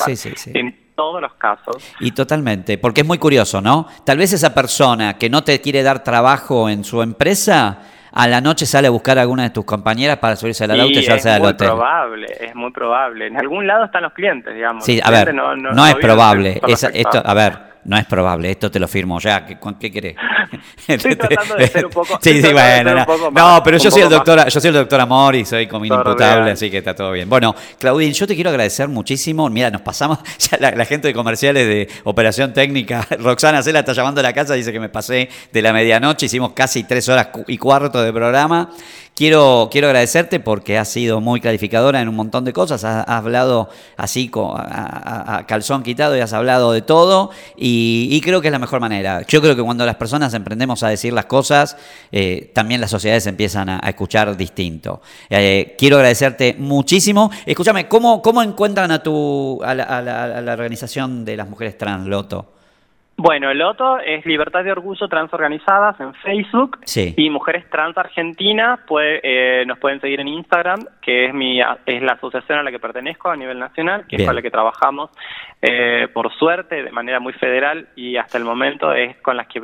en 0.54 0.94
todos 0.94 1.20
los 1.20 1.34
casos. 1.34 1.76
Y 2.00 2.12
totalmente, 2.12 2.78
porque 2.78 3.00
es 3.02 3.06
muy 3.06 3.18
curioso, 3.18 3.60
¿no? 3.60 3.86
Tal 4.04 4.18
vez 4.18 4.32
esa 4.32 4.54
persona 4.54 5.18
que 5.18 5.30
no 5.30 5.42
te 5.42 5.60
quiere 5.60 5.82
dar 5.82 6.04
trabajo 6.04 6.68
en 6.68 6.84
su 6.84 7.02
empresa, 7.02 7.78
a 8.12 8.28
la 8.28 8.40
noche 8.40 8.66
sale 8.66 8.88
a 8.88 8.90
buscar 8.90 9.18
a 9.18 9.22
alguna 9.22 9.44
de 9.44 9.50
tus 9.50 9.64
compañeras 9.64 10.18
para 10.18 10.36
subirse 10.36 10.64
al 10.64 10.72
auto 10.72 10.98
y 10.98 11.02
llevarse 11.02 11.30
al 11.30 11.44
hotel. 11.44 11.68
Es 11.68 11.72
muy 11.72 11.80
probable, 11.80 12.26
es 12.40 12.54
muy 12.54 12.70
probable. 12.70 13.26
En 13.26 13.36
algún 13.38 13.66
lado 13.66 13.84
están 13.86 14.02
los 14.02 14.12
clientes, 14.12 14.54
digamos. 14.54 14.84
Sí, 14.84 15.00
a 15.02 15.10
ver, 15.10 15.34
no, 15.34 15.86
es 15.86 15.94
probable. 15.96 16.60
esto, 16.66 17.22
a 17.24 17.34
ver, 17.34 17.71
no 17.84 17.96
es 17.96 18.04
probable, 18.06 18.50
esto 18.50 18.70
te 18.70 18.78
lo 18.78 18.86
firmo 18.86 19.18
ya. 19.18 19.44
¿Qué, 19.44 19.58
qué 19.80 19.90
querés? 19.90 20.16
Estoy 20.86 21.16
tratando 21.16 21.56
de 21.56 21.66
ser 21.66 21.86
un 21.86 21.92
poco. 21.92 22.18
sí, 22.22 22.40
sí, 22.40 22.52
bueno. 22.52 23.06
No, 23.32 23.60
pero 23.64 23.78
yo 23.78 23.90
soy, 23.90 24.02
el 24.02 24.08
doctor, 24.08 24.48
yo 24.48 24.60
soy 24.60 24.68
el 24.68 24.74
doctor 24.74 25.00
Amor 25.00 25.34
y 25.34 25.44
soy 25.44 25.66
como 25.66 25.84
inimputable, 25.84 26.52
así 26.52 26.70
que 26.70 26.78
está 26.78 26.94
todo 26.94 27.12
bien. 27.12 27.28
Bueno, 27.28 27.54
Claudín, 27.78 28.12
yo 28.12 28.26
te 28.26 28.34
quiero 28.34 28.50
agradecer 28.50 28.88
muchísimo. 28.88 29.48
Mira, 29.50 29.70
nos 29.70 29.82
pasamos. 29.82 30.18
Ya 30.42 30.58
la, 30.58 30.84
gente 30.84 31.08
de 31.08 31.14
comerciales 31.14 31.66
de 31.66 31.88
operación 32.04 32.52
técnica, 32.52 33.06
Roxana 33.18 33.62
Cela 33.62 33.80
está 33.80 33.92
llamando 33.92 34.20
a 34.20 34.22
la 34.22 34.32
casa, 34.32 34.54
dice 34.54 34.72
que 34.72 34.80
me 34.80 34.88
pasé 34.88 35.28
de 35.52 35.62
la 35.62 35.72
medianoche, 35.72 36.26
hicimos 36.26 36.52
casi 36.52 36.82
tres 36.82 37.08
horas 37.08 37.28
y 37.46 37.58
cuarto 37.58 38.02
de 38.02 38.12
programa. 38.12 38.70
Quiero, 39.14 39.68
quiero 39.70 39.88
agradecerte 39.88 40.40
porque 40.40 40.78
has 40.78 40.88
sido 40.88 41.20
muy 41.20 41.38
clarificadora 41.38 42.00
en 42.00 42.08
un 42.08 42.16
montón 42.16 42.46
de 42.46 42.54
cosas. 42.54 42.82
Has, 42.82 43.06
hablado 43.06 43.68
así 43.98 44.30
a, 44.34 45.44
calzón 45.46 45.82
quitado 45.82 46.16
y 46.16 46.20
has 46.20 46.32
hablado 46.32 46.72
de 46.72 46.80
todo. 46.80 47.30
Y, 47.54 48.18
creo 48.22 48.40
que 48.40 48.48
es 48.48 48.52
la 48.52 48.58
mejor 48.58 48.80
manera. 48.80 49.20
Yo 49.28 49.42
creo 49.42 49.54
que 49.54 49.62
cuando 49.62 49.84
las 49.84 49.96
personas 49.96 50.32
emprendemos 50.32 50.82
a 50.82 50.88
decir 50.88 51.12
las 51.12 51.26
cosas, 51.26 51.76
eh, 52.10 52.50
también 52.54 52.80
las 52.80 52.90
sociedades 52.90 53.26
empiezan 53.26 53.68
a, 53.68 53.80
escuchar 53.80 54.34
distinto. 54.34 55.02
Eh, 55.28 55.74
quiero 55.76 55.96
agradecerte 55.96 56.56
muchísimo. 56.58 57.30
Escúchame, 57.44 57.88
¿cómo, 57.88 58.22
cómo 58.22 58.42
encuentran 58.42 58.90
a, 58.92 59.02
tu, 59.02 59.60
a 59.62 59.74
la, 59.74 59.84
a 59.84 60.40
la 60.40 60.52
organización 60.54 61.26
de 61.26 61.36
las 61.36 61.48
mujeres 61.48 61.76
trans, 61.76 62.06
Loto? 62.06 62.61
Bueno, 63.16 63.50
el 63.50 63.62
otro 63.62 64.00
es 64.00 64.24
Libertad 64.24 64.64
de 64.64 64.72
Orgullo 64.72 65.06
Trans 65.06 65.32
Organizadas 65.32 66.00
en 66.00 66.14
Facebook 66.14 66.78
y 66.94 67.30
Mujeres 67.30 67.68
Trans 67.70 67.96
Argentina. 67.96 68.80
Puede, 68.86 69.20
eh, 69.22 69.66
nos 69.66 69.78
pueden 69.78 70.00
seguir 70.00 70.20
en 70.20 70.28
Instagram, 70.28 70.86
que 71.00 71.26
es 71.26 71.34
mi 71.34 71.60
es 71.60 72.02
la 72.02 72.12
asociación 72.14 72.58
a 72.58 72.62
la 72.62 72.70
que 72.70 72.78
pertenezco 72.78 73.30
a 73.30 73.36
nivel 73.36 73.58
nacional, 73.58 74.06
que 74.08 74.16
es 74.16 74.26
con 74.26 74.34
la 74.34 74.42
que 74.42 74.50
trabajamos 74.50 75.10
eh, 75.60 76.08
por 76.12 76.32
suerte 76.32 76.82
de 76.82 76.90
manera 76.90 77.20
muy 77.20 77.32
federal 77.34 77.88
y 77.96 78.16
hasta 78.16 78.38
el 78.38 78.44
momento 78.44 78.92
es 78.92 79.16
con 79.18 79.36
las 79.36 79.46
que 79.46 79.60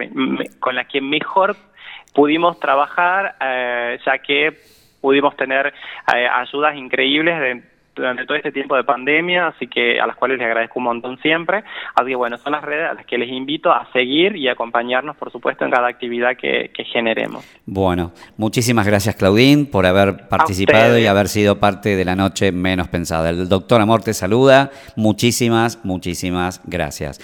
con 0.61 0.77
las 0.77 0.87
que 0.87 1.01
mejor 1.01 1.57
pudimos 2.15 2.61
trabajar, 2.61 3.35
eh, 3.41 3.99
ya 4.05 4.19
que 4.19 4.57
pudimos 5.01 5.37
tener 5.37 5.73
ayudas 6.07 6.77
increíbles 6.77 7.41
de 7.41 7.78
durante 7.99 8.25
todo 8.25 8.37
este 8.37 8.53
tiempo 8.53 8.77
de 8.77 8.85
pandemia, 8.85 9.49
así 9.49 9.67
que 9.67 10.01
a 10.01 10.07
las 10.07 10.17
cuales 10.17 10.39
les 10.39 10.47
agradezco 10.47 10.79
un 10.79 10.85
montón 10.85 11.19
siempre. 11.21 11.65
Así 11.95 12.09
que 12.09 12.17
bueno, 12.17 12.39
son 12.39 12.53
las 12.53 12.63
redes 12.63 12.91
a 12.91 12.95
las 12.95 13.07
que 13.07 13.19
les 13.19 13.29
invito 13.31 13.71
a 13.71 13.91
seguir 13.93 14.37
y 14.37 14.49
acompañarnos, 14.49 15.17
por 15.17 15.31
supuesto, 15.31 15.65
en 15.65 15.71
cada 15.71 15.89
actividad 15.89 16.37
que, 16.37 16.71
generemos. 16.93 17.45
Bueno, 17.67 18.13
muchísimas 18.37 18.87
gracias 18.87 19.17
Claudín 19.17 19.67
por 19.71 19.85
haber 19.85 20.29
participado 20.29 20.99
y 20.99 21.07
haber 21.07 21.29
sido 21.29 21.59
parte 21.59 21.97
de 21.97 22.05
la 22.05 22.17
noche 22.17 22.53
menos 22.53 22.89
pensada. 22.89 23.31
El 23.31 23.49
doctor 23.49 23.81
Amor 23.81 24.03
te 24.03 24.15
saluda. 24.15 24.71
Muchísimas, 24.97 25.85
muchísimas 25.85 26.63
gracias. 26.65 27.17